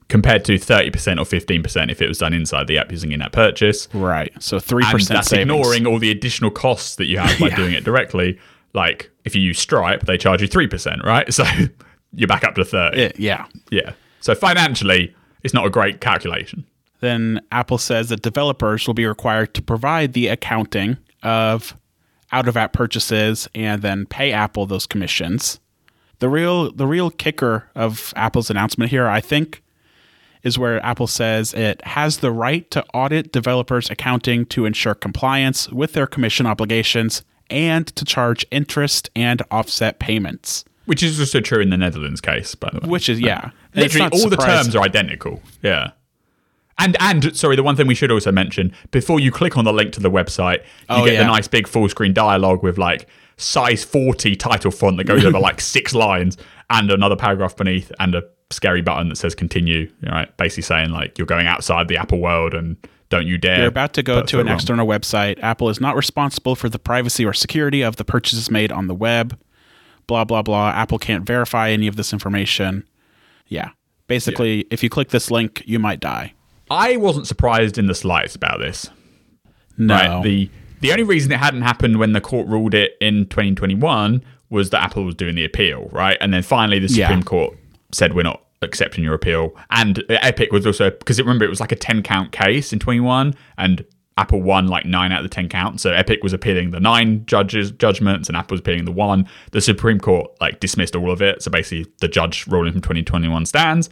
Compared 0.08 0.42
to 0.46 0.54
30% 0.54 1.18
or 1.18 1.24
15% 1.24 1.90
if 1.90 2.00
it 2.00 2.08
was 2.08 2.16
done 2.18 2.32
inside 2.32 2.66
the 2.66 2.78
app 2.78 2.90
using 2.90 3.12
in-app 3.12 3.32
purchase. 3.32 3.88
Right. 3.92 4.32
So 4.38 4.58
three 4.58 4.84
And 4.84 4.92
percent 4.92 5.16
that's 5.18 5.28
savings. 5.28 5.50
ignoring 5.50 5.86
all 5.86 5.98
the 5.98 6.10
additional 6.10 6.50
costs 6.50 6.96
that 6.96 7.06
you 7.06 7.18
have 7.18 7.38
by 7.38 7.48
Yeah. 7.50 7.56
doing 7.56 7.74
it 7.74 7.84
directly. 7.84 8.38
Like 8.72 9.10
if 9.24 9.34
you 9.36 9.42
use 9.42 9.58
Stripe, 9.58 10.06
they 10.06 10.16
charge 10.16 10.40
you 10.40 10.48
3%, 10.48 11.02
right? 11.02 11.30
So 11.34 11.44
you're 12.14 12.26
back 12.28 12.42
up 12.44 12.54
to 12.54 12.64
30. 12.64 13.12
Yeah. 13.18 13.44
Yeah. 13.70 13.92
So 14.20 14.34
financially, 14.34 15.14
it's 15.42 15.52
not 15.52 15.66
a 15.66 15.70
great 15.70 16.00
calculation. 16.00 16.64
then 17.00 17.40
Apple 17.52 17.76
says 17.78 18.08
that 18.08 18.22
developers 18.22 18.86
will 18.86 18.94
be 18.94 19.04
required 19.06 19.52
to 19.54 19.62
provide 19.62 20.14
the 20.14 20.28
accounting 20.28 20.96
of 21.22 21.76
out 22.32 22.48
of 22.48 22.56
app 22.56 22.72
purchases 22.72 23.48
and 23.54 23.82
then 23.82 24.06
pay 24.06 24.32
Apple 24.32 24.66
those 24.66 24.86
commissions. 24.86 25.60
The 26.18 26.28
real 26.28 26.72
the 26.72 26.86
real 26.86 27.10
kicker 27.10 27.68
of 27.74 28.12
Apple's 28.16 28.50
announcement 28.50 28.90
here, 28.90 29.06
I 29.06 29.20
think, 29.20 29.62
is 30.42 30.58
where 30.58 30.84
Apple 30.84 31.06
says 31.06 31.54
it 31.54 31.84
has 31.84 32.18
the 32.18 32.32
right 32.32 32.68
to 32.70 32.84
audit 32.94 33.32
developers' 33.32 33.90
accounting 33.90 34.46
to 34.46 34.64
ensure 34.64 34.94
compliance 34.94 35.68
with 35.70 35.92
their 35.92 36.06
commission 36.06 36.46
obligations 36.46 37.22
and 37.50 37.86
to 37.86 38.04
charge 38.04 38.44
interest 38.50 39.10
and 39.16 39.42
offset 39.50 39.98
payments. 39.98 40.64
Which 40.86 41.02
is 41.02 41.20
also 41.20 41.40
true 41.40 41.60
in 41.60 41.70
the 41.70 41.76
Netherlands 41.76 42.20
case, 42.20 42.54
by 42.54 42.70
the 42.72 42.80
way. 42.80 42.88
Which 42.88 43.08
is, 43.08 43.20
yeah. 43.20 43.50
Literally, 43.74 44.08
all 44.10 44.28
the 44.28 44.36
terms 44.36 44.74
are 44.74 44.82
identical. 44.82 45.42
Yeah. 45.62 45.90
And 46.78 46.96
and 47.00 47.36
sorry, 47.36 47.56
the 47.56 47.62
one 47.62 47.74
thing 47.76 47.86
we 47.86 47.94
should 47.94 48.10
also 48.12 48.30
mention 48.32 48.72
before 48.90 49.18
you 49.20 49.30
click 49.32 49.56
on 49.56 49.64
the 49.64 49.72
link 49.72 49.92
to 49.94 50.00
the 50.00 50.10
website, 50.10 50.58
you 50.58 50.64
Oh, 50.90 51.04
get 51.04 51.14
yeah. 51.14 51.20
the 51.20 51.26
nice 51.26 51.48
big 51.48 51.66
full 51.66 51.88
screen 51.88 52.12
dialogue 52.12 52.62
with 52.62 52.78
like 52.78 53.08
size 53.36 53.82
forty 53.84 54.36
title 54.36 54.70
font 54.70 54.96
that 54.98 55.04
goes 55.04 55.24
over 55.24 55.38
like 55.38 55.60
six 55.76 55.94
lines 55.94 56.36
and 56.70 56.90
another 56.90 57.16
paragraph 57.16 57.56
beneath 57.56 57.90
and 57.98 58.14
a 58.14 58.22
scary 58.50 58.80
button 58.82 59.08
that 59.08 59.16
says 59.16 59.34
continue. 59.34 59.90
Right, 60.02 60.34
basically 60.36 60.62
saying 60.62 60.90
like 60.90 61.18
you're 61.18 61.26
going 61.26 61.46
outside 61.46 61.88
the 61.88 61.96
Apple 61.96 62.20
world 62.20 62.54
and 62.54 62.76
don't 63.10 63.26
you 63.26 63.38
dare. 63.38 63.58
You're 63.60 63.68
about 63.68 63.94
to 63.94 64.02
go 64.02 64.22
to 64.22 64.38
an 64.38 64.46
wrong. 64.46 64.54
external 64.54 64.86
website. 64.86 65.38
Apple 65.42 65.70
is 65.70 65.80
not 65.80 65.96
responsible 65.96 66.54
for 66.54 66.68
the 66.68 66.78
privacy 66.78 67.24
or 67.24 67.32
security 67.32 67.82
of 67.82 67.96
the 67.96 68.04
purchases 68.04 68.50
made 68.50 68.70
on 68.70 68.86
the 68.86 68.94
web. 68.94 69.38
Blah, 70.06 70.24
blah, 70.24 70.42
blah. 70.42 70.70
Apple 70.70 70.98
can't 70.98 71.26
verify 71.26 71.70
any 71.70 71.86
of 71.86 71.96
this 71.96 72.12
information. 72.12 72.86
Yeah. 73.46 73.70
Basically, 74.06 74.66
if 74.70 74.82
you 74.82 74.88
click 74.90 75.08
this 75.08 75.30
link, 75.30 75.62
you 75.66 75.78
might 75.78 76.00
die. 76.00 76.34
I 76.70 76.96
wasn't 76.96 77.26
surprised 77.26 77.78
in 77.78 77.86
the 77.86 77.94
slightest 77.94 78.36
about 78.36 78.58
this. 78.58 78.88
No. 79.76 79.94
Right. 79.94 80.22
The 80.22 80.50
the 80.80 80.92
only 80.92 81.04
reason 81.04 81.32
it 81.32 81.38
hadn't 81.38 81.62
happened 81.62 81.98
when 81.98 82.12
the 82.12 82.20
court 82.20 82.46
ruled 82.46 82.72
it 82.74 82.92
in 83.00 83.26
2021 83.26 84.22
was 84.50 84.70
that 84.70 84.82
Apple 84.82 85.04
was 85.04 85.14
doing 85.16 85.34
the 85.34 85.44
appeal, 85.44 85.88
right? 85.92 86.16
And 86.20 86.32
then 86.32 86.42
finally 86.42 86.78
the 86.78 86.86
Yeah. 86.92 87.06
Supreme 87.08 87.22
Court 87.24 87.56
said 87.92 88.14
we're 88.14 88.22
not 88.22 88.44
accepting 88.62 89.02
your 89.04 89.14
appeal. 89.14 89.54
And 89.70 90.02
Epic 90.08 90.52
was 90.52 90.66
also 90.66 90.90
because 90.90 91.18
remember 91.18 91.44
it 91.44 91.48
was 91.50 91.60
like 91.60 91.72
a 91.72 91.76
10 91.76 92.02
count 92.02 92.32
case 92.32 92.72
in 92.72 92.78
21 92.78 93.34
and 93.56 93.84
Apple 94.16 94.42
won 94.42 94.66
like 94.66 94.84
9 94.84 95.12
out 95.12 95.18
of 95.18 95.24
the 95.24 95.28
10 95.34 95.48
counts. 95.48 95.82
So 95.84 95.92
Epic 95.92 96.24
was 96.24 96.32
appealing 96.32 96.72
the 96.72 96.80
9 96.80 97.24
judges 97.26 97.70
judgments 97.70 98.28
and 98.28 98.36
Apple 98.36 98.54
was 98.54 98.60
appealing 98.60 98.84
the 98.84 98.90
1. 98.92 99.28
The 99.52 99.60
Supreme 99.60 100.00
Court 100.00 100.30
like 100.40 100.58
dismissed 100.60 100.96
all 100.96 101.10
of 101.12 101.22
it. 101.22 101.42
So 101.42 101.50
basically 101.50 101.90
the 102.00 102.08
judge 102.08 102.46
ruling 102.48 102.72
from 102.72 102.82
2021 102.82 103.46
stands. 103.46 103.90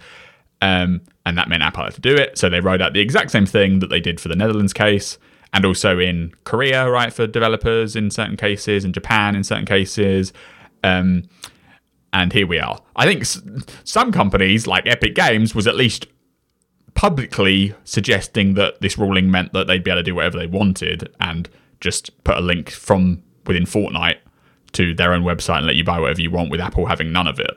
Um, 0.62 1.02
and 1.26 1.36
that 1.36 1.48
meant 1.48 1.62
Apple 1.62 1.84
had 1.84 1.94
to 1.94 2.00
do 2.00 2.14
it. 2.14 2.38
So 2.38 2.48
they 2.48 2.60
wrote 2.60 2.80
out 2.80 2.92
the 2.92 3.00
exact 3.00 3.30
same 3.30 3.46
thing 3.46 3.80
that 3.80 3.88
they 3.88 4.00
did 4.00 4.20
for 4.20 4.28
the 4.28 4.36
Netherlands 4.36 4.72
case, 4.72 5.18
and 5.52 5.64
also 5.64 5.98
in 5.98 6.32
Korea, 6.44 6.88
right, 6.90 7.12
for 7.12 7.26
developers 7.26 7.94
in 7.96 8.10
certain 8.10 8.36
cases, 8.36 8.84
in 8.84 8.92
Japan 8.92 9.36
in 9.36 9.44
certain 9.44 9.66
cases. 9.66 10.32
Um, 10.82 11.24
and 12.12 12.32
here 12.32 12.46
we 12.46 12.58
are. 12.58 12.78
I 12.94 13.06
think 13.06 13.22
s- 13.22 13.42
some 13.84 14.12
companies, 14.12 14.66
like 14.66 14.86
Epic 14.86 15.14
Games, 15.14 15.54
was 15.54 15.66
at 15.66 15.76
least 15.76 16.06
publicly 16.94 17.74
suggesting 17.84 18.54
that 18.54 18.80
this 18.80 18.96
ruling 18.96 19.30
meant 19.30 19.52
that 19.52 19.66
they'd 19.66 19.84
be 19.84 19.90
able 19.90 20.00
to 20.00 20.02
do 20.04 20.14
whatever 20.14 20.38
they 20.38 20.46
wanted 20.46 21.12
and 21.20 21.48
just 21.80 22.22
put 22.24 22.36
a 22.38 22.40
link 22.40 22.70
from 22.70 23.22
within 23.46 23.64
Fortnite 23.64 24.16
to 24.72 24.94
their 24.94 25.12
own 25.12 25.22
website 25.22 25.58
and 25.58 25.66
let 25.66 25.76
you 25.76 25.84
buy 25.84 26.00
whatever 26.00 26.20
you 26.22 26.30
want 26.30 26.50
with 26.50 26.60
Apple 26.60 26.86
having 26.86 27.12
none 27.12 27.26
of 27.26 27.38
it 27.38 27.50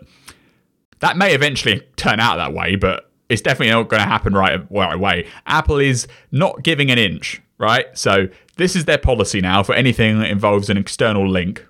that 1.00 1.18
may 1.18 1.34
eventually 1.34 1.82
turn 1.96 2.20
out 2.20 2.38
that 2.38 2.54
way, 2.54 2.76
but 2.76 3.10
it's 3.30 3.42
definitely 3.42 3.72
not 3.72 3.90
going 3.90 4.02
to 4.02 4.08
happen 4.08 4.34
right, 4.34 4.60
right 4.72 4.94
away. 4.94 5.28
Apple 5.46 5.78
is 5.78 6.08
not 6.32 6.64
giving 6.64 6.92
an 6.92 6.98
inch, 6.98 7.42
right? 7.58 7.86
So 7.98 8.28
this 8.58 8.76
is 8.76 8.86
their 8.86 8.98
policy 8.98 9.40
now 9.40 9.64
for 9.64 9.74
anything 9.76 10.20
that 10.20 10.30
involves 10.30 10.70
an 10.70 10.78
external 10.78 11.30
link. 11.30 11.66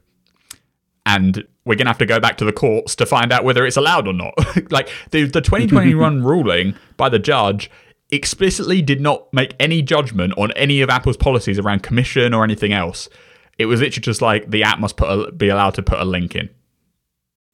And 1.06 1.46
we're 1.66 1.76
going 1.76 1.86
to 1.86 1.92
have 1.92 1.98
to 2.00 2.06
go 2.06 2.20
back 2.20 2.38
to 2.38 2.46
the 2.46 2.54
courts 2.54 2.96
to 2.96 3.06
find 3.06 3.32
out 3.32 3.44
whether 3.44 3.66
it's 3.66 3.78
allowed 3.78 4.08
or 4.08 4.14
not. 4.14 4.34
like 4.72 4.90
the, 5.12 5.26
the 5.26 5.42
2021 5.42 6.24
ruling 6.24 6.76
by 6.98 7.10
the 7.10 7.20
judge 7.20 7.70
explicitly 8.12 8.82
did 8.82 9.02
not 9.02 9.32
make 9.34 9.54
any 9.60 9.82
judgment 9.82 10.34
on 10.38 10.52
any 10.54 10.82
of 10.82 10.90
Apple's 10.90 11.18
policies 11.18 11.60
around 11.60 11.84
commission 11.84 12.34
or 12.34 12.44
anything 12.44 12.74
else. 12.74 13.10
It 13.58 13.66
was 13.66 13.82
literally 13.82 14.02
just 14.02 14.22
like 14.22 14.50
the 14.50 14.64
app 14.64 14.80
must 14.80 14.98
put 14.98 15.10
a, 15.10 15.32
be 15.32 15.50
allowed 15.50 15.76
to 15.76 15.84
put 15.84 16.00
a 16.00 16.06
link 16.06 16.36
in. 16.36 16.50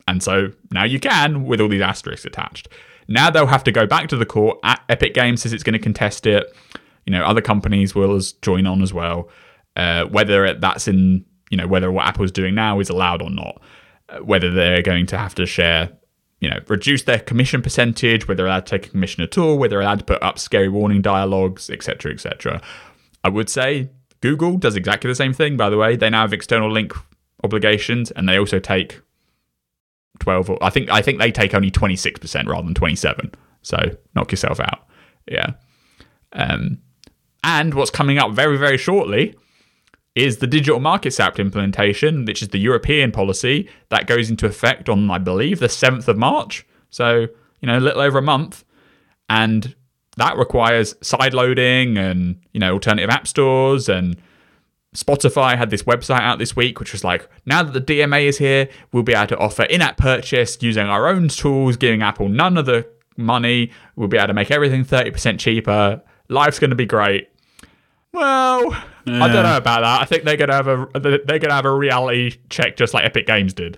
And 0.08 0.22
so 0.22 0.52
now 0.72 0.84
you 0.84 1.00
can 1.00 1.46
with 1.46 1.60
all 1.60 1.68
these 1.68 1.82
asterisks 1.82 2.26
attached. 2.26 2.68
Now 3.08 3.30
they'll 3.30 3.48
have 3.48 3.64
to 3.66 3.72
go 3.72 3.86
back 3.86 4.08
to 4.10 4.18
the 4.18 4.26
court. 4.26 4.60
Epic 4.64 5.14
Games 5.14 5.42
says 5.42 5.54
it's 5.54 5.64
going 5.64 5.74
to 5.74 5.80
contest 5.80 6.26
it. 6.26 6.56
You 7.06 7.12
know, 7.12 7.24
other 7.24 7.42
companies 7.42 7.94
will 7.94 8.20
join 8.42 8.66
on 8.66 8.82
as 8.82 8.94
well. 8.94 9.30
Uh, 9.76 10.06
whether 10.06 10.54
that's 10.54 10.88
in, 10.88 11.26
you 11.50 11.58
know, 11.58 11.68
whether 11.68 11.92
what 11.92 12.06
Apple's 12.06 12.32
doing 12.32 12.56
now 12.56 12.80
is 12.80 12.90
allowed 12.90 13.22
or 13.22 13.30
not. 13.30 13.62
Uh, 14.08 14.20
whether 14.20 14.52
they're 14.52 14.82
going 14.82 15.06
to 15.08 15.18
have 15.18 15.34
to 15.36 15.46
share, 15.46 15.92
you 16.40 16.50
know, 16.50 16.60
reduce 16.68 17.04
their 17.04 17.20
commission 17.20 17.62
percentage, 17.62 18.28
whether 18.28 18.38
they're 18.38 18.46
allowed 18.46 18.66
to 18.66 18.78
take 18.78 18.88
a 18.88 18.90
commission 18.90 19.24
at 19.24 19.38
all, 19.38 19.58
whether 19.58 19.72
they're 19.72 19.82
allowed 19.82 20.00
to 20.00 20.06
put 20.06 20.22
up 20.22 20.38
scary 20.38 20.70
warning 20.70 21.02
dialogues, 21.02 21.70
etc., 21.70 22.12
etc. 22.14 22.62
I 23.24 23.30
would 23.30 23.50
say 23.50 23.90
Google 24.22 24.58
does 24.58 24.76
exactly 24.76 25.08
the 25.10 25.16
same 25.16 25.34
thing. 25.34 25.58
By 25.58 25.70
the 25.70 25.78
way, 25.78 25.96
they 25.96 26.10
now 26.10 26.22
have 26.22 26.34
external 26.34 26.72
link 26.72 26.94
obligations, 27.44 28.12
and 28.12 28.30
they 28.30 28.38
also 28.38 28.60
take 28.60 29.02
12 30.20 30.50
or 30.50 30.64
I 30.64 30.70
think 30.70 30.90
I 30.90 31.02
think 31.02 31.20
they 31.20 31.32
take 31.32 31.54
only 31.54 31.72
26% 31.72 32.48
rather 32.48 32.66
than 32.66 32.74
27. 32.74 33.32
So 33.62 33.78
knock 34.16 34.32
yourself 34.32 34.60
out. 34.60 34.88
Yeah. 35.28 35.52
Um 36.34 36.80
and 37.44 37.74
what's 37.74 37.92
coming 37.92 38.18
up 38.18 38.32
very 38.34 38.58
very 38.58 38.78
shortly 38.78 39.36
is 40.16 40.38
the 40.38 40.48
Digital 40.48 40.80
Markets 40.80 41.20
Act 41.20 41.40
implementation, 41.40 42.24
which 42.26 42.42
is 42.42 42.50
the 42.50 42.58
European 42.58 43.12
policy 43.12 43.70
that 43.90 44.08
goes 44.08 44.30
into 44.30 44.46
effect 44.46 44.90
on 44.90 45.10
I 45.12 45.18
believe 45.18 45.60
the 45.60 45.68
7th 45.68 46.08
of 46.08 46.18
March. 46.18 46.66
So, 46.90 47.28
you 47.62 47.68
know, 47.68 47.78
a 47.78 47.82
little 47.82 48.02
over 48.02 48.18
a 48.18 48.24
month 48.24 48.64
and 49.30 49.76
that 50.18 50.38
requires 50.38 50.94
sideloading 50.96 51.98
and, 51.98 52.40
you 52.54 52.60
know, 52.60 52.74
alternative 52.74 53.10
app 53.10 53.28
stores 53.28 53.90
and 53.90 54.16
Spotify 54.96 55.58
had 55.58 55.70
this 55.70 55.84
website 55.84 56.22
out 56.22 56.40
this 56.40 56.56
week, 56.56 56.80
which 56.80 56.94
was 56.94 57.04
like, 57.04 57.30
now 57.46 57.62
that 57.64 57.74
the 57.74 57.82
DMA 57.82 58.24
is 58.24 58.38
here, 58.38 58.70
we'll 58.92 59.04
be 59.04 59.14
able 59.14 59.28
to 59.28 59.38
offer 59.38 59.64
in 59.64 59.82
app 59.82 59.98
purchase 59.98 60.58
using 60.62 60.88
our 60.88 61.08
own 61.08 61.28
tools, 61.28 61.78
giving 61.78 62.02
Apple 62.02 62.30
none 62.30 62.58
of 62.58 62.66
the 62.66 62.88
money. 63.18 63.72
We'll 63.96 64.08
be 64.08 64.18
able 64.18 64.28
to 64.28 64.34
make 64.34 64.52
everything 64.52 64.86
30% 64.86 65.38
cheaper. 65.40 66.02
Life's 66.30 66.60
going 66.60 66.70
to 66.70 66.76
be 66.76 66.86
great. 66.86 67.30
Well, 68.14 68.72
I 69.08 69.28
don't 69.28 69.44
know 69.44 69.58
about 69.58 69.82
that. 69.82 70.02
I 70.02 70.06
think 70.06 70.24
they're 70.24 70.38
going 70.38 70.50
to 70.50 70.56
have 70.56 70.68
a 70.68 70.88
they're 71.00 71.20
going 71.20 71.50
to 71.50 71.54
have 71.54 71.66
a 71.66 71.76
reality 71.76 72.38
check 72.50 72.78
just 72.78 72.94
like 72.94 73.04
Epic 73.04 73.28
Games 73.28 73.54
did. 73.54 73.78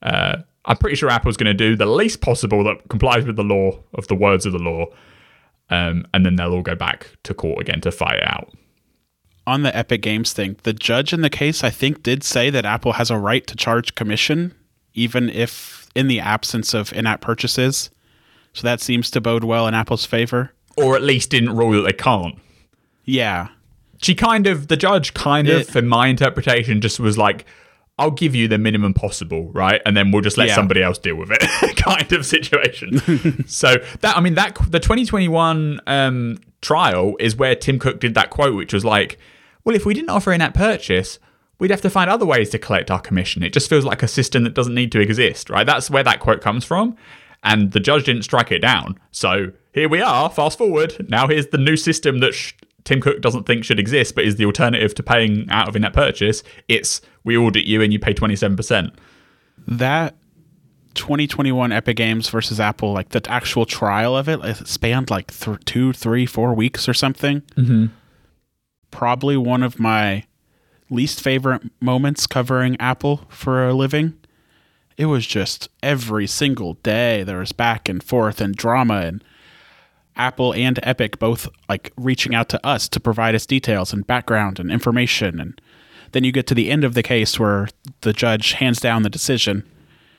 Uh, 0.00 0.38
I'm 0.64 0.78
pretty 0.78 0.96
sure 0.96 1.10
Apple's 1.10 1.36
going 1.36 1.46
to 1.46 1.54
do 1.54 1.76
the 1.76 1.84
least 1.84 2.22
possible 2.22 2.64
that 2.64 2.88
complies 2.88 3.26
with 3.26 3.36
the 3.36 3.44
law 3.44 3.78
of 3.92 4.08
the 4.08 4.14
words 4.14 4.46
of 4.46 4.52
the 4.52 4.58
law, 4.58 4.86
um, 5.68 6.06
and 6.14 6.24
then 6.24 6.36
they'll 6.36 6.54
all 6.54 6.62
go 6.62 6.74
back 6.74 7.10
to 7.24 7.34
court 7.34 7.60
again 7.60 7.82
to 7.82 7.92
fight 7.92 8.16
it 8.16 8.26
out. 8.26 8.50
On 9.46 9.62
the 9.62 9.74
Epic 9.76 10.02
Games 10.02 10.32
thing, 10.32 10.56
the 10.64 10.72
judge 10.72 11.12
in 11.12 11.20
the 11.20 11.30
case, 11.30 11.62
I 11.62 11.70
think, 11.70 12.02
did 12.02 12.24
say 12.24 12.50
that 12.50 12.64
Apple 12.64 12.94
has 12.94 13.10
a 13.10 13.18
right 13.18 13.46
to 13.46 13.54
charge 13.56 13.94
commission, 13.94 14.52
even 14.94 15.28
if 15.30 15.88
in 15.94 16.08
the 16.08 16.18
absence 16.20 16.74
of 16.74 16.92
in 16.92 17.06
app 17.06 17.20
purchases. 17.20 17.90
So 18.54 18.62
that 18.62 18.80
seems 18.80 19.10
to 19.12 19.20
bode 19.20 19.44
well 19.44 19.68
in 19.68 19.74
Apple's 19.74 20.04
favor. 20.04 20.52
Or 20.76 20.96
at 20.96 21.02
least 21.02 21.30
didn't 21.30 21.56
rule 21.56 21.72
that 21.72 21.82
they 21.82 21.92
can't. 21.92 22.34
Yeah. 23.04 23.48
she 24.02 24.14
kind 24.14 24.46
of 24.48 24.66
the 24.68 24.76
judge 24.76 25.14
kind 25.14 25.48
of 25.48 25.60
It- 25.60 25.76
in 25.76 25.86
my 25.88 26.08
interpretation 26.08 26.80
just 26.80 26.98
was 27.00 27.16
like 27.16 27.46
i'll 27.98 28.10
give 28.10 28.34
you 28.34 28.46
the 28.46 28.58
minimum 28.58 28.92
possible 28.92 29.50
right 29.52 29.80
and 29.86 29.96
then 29.96 30.10
we'll 30.10 30.20
just 30.20 30.36
let 30.36 30.48
Yeah. 30.48 30.54
somebody 30.54 30.82
else 30.82 30.98
deal 30.98 31.14
with 31.16 31.30
it 31.30 31.76
kind 31.76 32.12
of 32.12 32.26
situation 32.26 33.46
so 33.48 33.76
that 34.02 34.16
i 34.16 34.20
mean 34.20 34.34
that 34.34 34.54
the 34.68 34.80
2021 34.80 35.80
um, 35.86 36.38
trial 36.60 37.16
is 37.20 37.36
where 37.36 37.54
tim 37.54 37.78
cook 37.78 38.00
did 38.00 38.12
that 38.14 38.28
quote 38.28 38.54
which 38.54 38.74
was 38.74 38.84
like 38.84 39.18
well 39.66 39.76
if 39.76 39.84
we 39.84 39.92
didn't 39.92 40.08
offer 40.08 40.32
in-app 40.32 40.54
purchase 40.54 41.18
we'd 41.58 41.70
have 41.70 41.82
to 41.82 41.90
find 41.90 42.08
other 42.08 42.24
ways 42.24 42.48
to 42.48 42.58
collect 42.58 42.90
our 42.90 43.00
commission 43.00 43.42
it 43.42 43.52
just 43.52 43.68
feels 43.68 43.84
like 43.84 44.02
a 44.02 44.08
system 44.08 44.44
that 44.44 44.54
doesn't 44.54 44.74
need 44.74 44.90
to 44.90 45.00
exist 45.00 45.50
right 45.50 45.66
that's 45.66 45.90
where 45.90 46.02
that 46.02 46.20
quote 46.20 46.40
comes 46.40 46.64
from 46.64 46.96
and 47.44 47.72
the 47.72 47.80
judge 47.80 48.04
didn't 48.04 48.22
strike 48.22 48.50
it 48.50 48.60
down 48.60 48.98
so 49.10 49.52
here 49.74 49.88
we 49.90 50.00
are 50.00 50.30
fast 50.30 50.56
forward 50.56 51.06
now 51.10 51.28
here's 51.28 51.48
the 51.48 51.58
new 51.58 51.76
system 51.76 52.20
that 52.20 52.32
sh- 52.32 52.54
Tim 52.84 53.00
Cook 53.00 53.20
doesn't 53.20 53.46
think 53.46 53.64
should 53.64 53.80
exist, 53.80 54.14
but 54.14 54.24
is 54.24 54.36
the 54.36 54.44
alternative 54.46 54.94
to 54.94 55.02
paying 55.02 55.50
out 55.50 55.68
of 55.68 55.74
in-app 55.74 55.92
purchase. 55.92 56.44
It's 56.68 57.00
we 57.24 57.36
audit 57.36 57.64
you 57.64 57.82
and 57.82 57.92
you 57.92 57.98
pay 57.98 58.14
twenty 58.14 58.36
seven 58.36 58.56
percent. 58.56 58.94
That 59.66 60.14
2021 60.94 61.72
Epic 61.72 61.96
Games 61.96 62.28
versus 62.28 62.58
Apple, 62.58 62.92
like 62.92 63.10
the 63.10 63.22
actual 63.30 63.66
trial 63.66 64.16
of 64.16 64.28
it, 64.28 64.38
it 64.44 64.66
spanned 64.68 65.10
like 65.10 65.36
th- 65.36 65.58
two, 65.64 65.92
three, 65.92 66.26
four 66.26 66.54
weeks 66.54 66.88
or 66.88 66.94
something. 66.94 67.40
Mm-hmm. 67.56 67.86
Probably 68.96 69.36
one 69.36 69.62
of 69.62 69.78
my 69.78 70.24
least 70.88 71.20
favorite 71.20 71.62
moments 71.82 72.26
covering 72.26 72.80
Apple 72.80 73.26
for 73.28 73.68
a 73.68 73.74
living. 73.74 74.14
It 74.96 75.04
was 75.04 75.26
just 75.26 75.68
every 75.82 76.26
single 76.26 76.74
day 76.74 77.22
there 77.22 77.40
was 77.40 77.52
back 77.52 77.90
and 77.90 78.02
forth 78.02 78.40
and 78.40 78.56
drama 78.56 79.02
and 79.02 79.22
Apple 80.16 80.54
and 80.54 80.80
Epic 80.82 81.18
both 81.18 81.46
like 81.68 81.92
reaching 81.98 82.34
out 82.34 82.48
to 82.48 82.66
us 82.66 82.88
to 82.88 82.98
provide 82.98 83.34
us 83.34 83.44
details 83.44 83.92
and 83.92 84.06
background 84.06 84.58
and 84.58 84.72
information 84.72 85.38
and 85.40 85.60
then 86.12 86.24
you 86.24 86.32
get 86.32 86.46
to 86.46 86.54
the 86.54 86.70
end 86.70 86.82
of 86.82 86.94
the 86.94 87.02
case 87.02 87.38
where 87.38 87.68
the 88.00 88.14
judge 88.14 88.52
hands 88.52 88.80
down 88.80 89.02
the 89.02 89.10
decision 89.10 89.62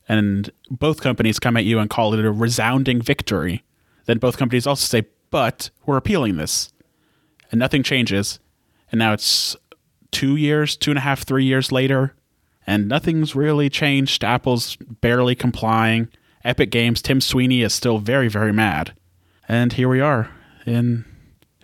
and 0.08 0.52
both 0.70 1.00
companies 1.00 1.40
come 1.40 1.56
at 1.56 1.64
you 1.64 1.80
and 1.80 1.90
call 1.90 2.14
it 2.14 2.24
a 2.24 2.30
resounding 2.30 3.02
victory 3.02 3.64
Then 4.06 4.18
both 4.18 4.38
companies 4.38 4.68
also 4.68 4.86
say, 4.86 5.08
but 5.30 5.70
we're 5.84 5.96
appealing 5.96 6.36
this. 6.36 6.72
And 7.50 7.58
nothing 7.58 7.82
changes. 7.82 8.38
And 8.90 8.98
now 8.98 9.12
it's 9.12 9.56
two 10.10 10.36
years, 10.36 10.76
two 10.76 10.90
and 10.90 10.98
a 10.98 11.02
half, 11.02 11.22
three 11.24 11.44
years 11.44 11.70
later, 11.70 12.14
and 12.66 12.88
nothing's 12.88 13.34
really 13.34 13.68
changed. 13.68 14.24
Apple's 14.24 14.76
barely 14.76 15.34
complying. 15.34 16.08
Epic 16.44 16.70
Games, 16.70 17.02
Tim 17.02 17.20
Sweeney 17.20 17.62
is 17.62 17.74
still 17.74 17.98
very, 17.98 18.28
very 18.28 18.52
mad. 18.52 18.94
And 19.48 19.72
here 19.72 19.88
we 19.88 20.00
are. 20.00 20.30
in 20.66 21.04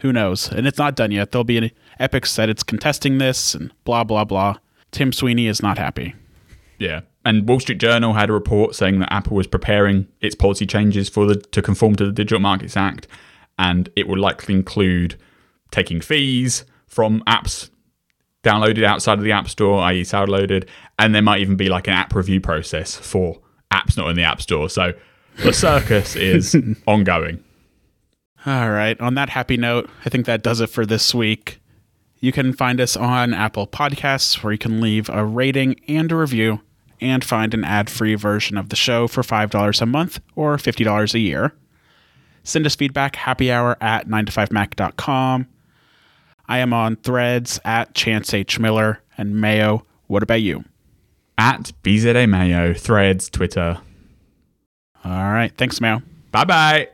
who 0.01 0.13
knows? 0.13 0.53
And 0.53 0.67
it's 0.67 0.79
not 0.79 0.97
done 0.97 1.13
yet. 1.13 1.31
There'll 1.31 1.45
be 1.45 1.57
an 1.57 1.71
Epic 1.99 2.27
said 2.27 2.51
it's 2.51 2.63
contesting 2.63 3.19
this 3.19 3.55
and 3.55 3.73
blah, 3.85 4.05
blah, 4.05 4.25
blah. 4.25 4.57
Tim 4.91 5.13
Sweeney 5.13 5.47
is 5.47 5.63
not 5.63 5.79
happy. 5.79 6.15
Yeah. 6.79 7.01
And 7.25 7.49
Wall 7.49 7.61
Street 7.61 7.79
Journal 7.79 8.13
had 8.13 8.29
a 8.29 8.35
report 8.35 8.75
saying 8.75 8.99
that 8.99 9.13
Apple 9.13 9.37
was 9.37 9.47
preparing 9.47 10.07
its 10.21 10.35
policy 10.35 10.67
changes 10.67 11.09
for 11.09 11.27
the 11.27 11.37
to 11.37 11.63
conform 11.63 11.97
to 11.97 12.05
the 12.05 12.13
Digital 12.13 12.41
Markets 12.41 12.77
Act, 12.77 13.07
and 13.59 13.89
it 13.97 14.07
will 14.07 14.19
likely 14.19 14.55
include 14.55 15.17
taking 15.71 16.03
fees 16.03 16.65
from 16.95 17.23
apps 17.27 17.71
downloaded 18.45 18.85
outside 18.85 19.19
of 19.19 19.25
the 19.25 19.33
App 19.33 19.49
Store, 19.49 19.81
i.e., 19.83 20.03
downloaded, 20.03 20.69
and 20.99 21.15
there 21.15 21.23
might 21.23 21.41
even 21.41 21.57
be 21.57 21.69
like 21.69 21.89
an 21.89 21.95
app 21.95 22.15
review 22.15 22.41
process 22.41 22.95
for 22.95 23.41
apps 23.73 23.97
not 23.97 24.09
in 24.11 24.17
the 24.17 24.23
App 24.23 24.41
Store. 24.41 24.69
So 24.69 24.93
the 25.43 25.53
circus 25.53 26.15
is 26.17 26.57
ongoing. 26.87 27.43
All 28.47 28.71
right. 28.71 29.01
On 29.01 29.15
that 29.15 29.31
happy 29.31 29.57
note, 29.57 29.91
I 30.05 30.11
think 30.11 30.27
that 30.27 30.43
does 30.43 30.61
it 30.61 30.69
for 30.69 30.87
this 30.87 31.15
week. 31.15 31.61
You 32.21 32.31
can 32.31 32.53
find 32.53 32.81
us 32.81 32.97
on 32.97 33.35
Apple 33.35 33.67
Podcasts, 33.67 34.43
where 34.43 34.53
you 34.53 34.59
can 34.59 34.81
leave 34.81 35.09
a 35.09 35.25
rating 35.25 35.81
and 35.89 36.13
a 36.13 36.17
review 36.17 36.61
and 37.01 37.25
find 37.25 37.53
an 37.55 37.65
ad 37.65 37.91
free 37.91 38.15
version 38.15 38.57
of 38.57 38.69
the 38.69 38.77
show 38.77 39.09
for 39.09 39.23
$5 39.23 39.81
a 39.81 39.87
month 39.87 40.21
or 40.37 40.57
$50 40.57 41.15
a 41.15 41.19
year. 41.19 41.55
Send 42.45 42.67
us 42.67 42.75
feedback, 42.75 43.17
happy 43.17 43.51
hour 43.51 43.77
at 43.81 44.07
9to5mac.com. 44.07 45.49
I 46.49 46.59
am 46.59 46.73
on 46.73 46.97
threads 46.97 47.61
at 47.65 47.95
Chance 47.95 48.35
H. 48.35 48.59
Miller 48.59 49.01
and 49.17 49.41
Mayo. 49.41 49.85
What 50.07 50.23
about 50.23 50.43
you? 50.43 50.65
At 51.39 51.73
BZA 51.83 52.29
Mayo, 52.29 52.75
threads, 52.75 53.29
Twitter. 53.29 53.79
All 55.05 55.11
right. 55.33 55.53
Thanks, 55.57 55.81
Mayo. 55.81 56.03
Bye 56.31 56.45
bye. 56.45 56.89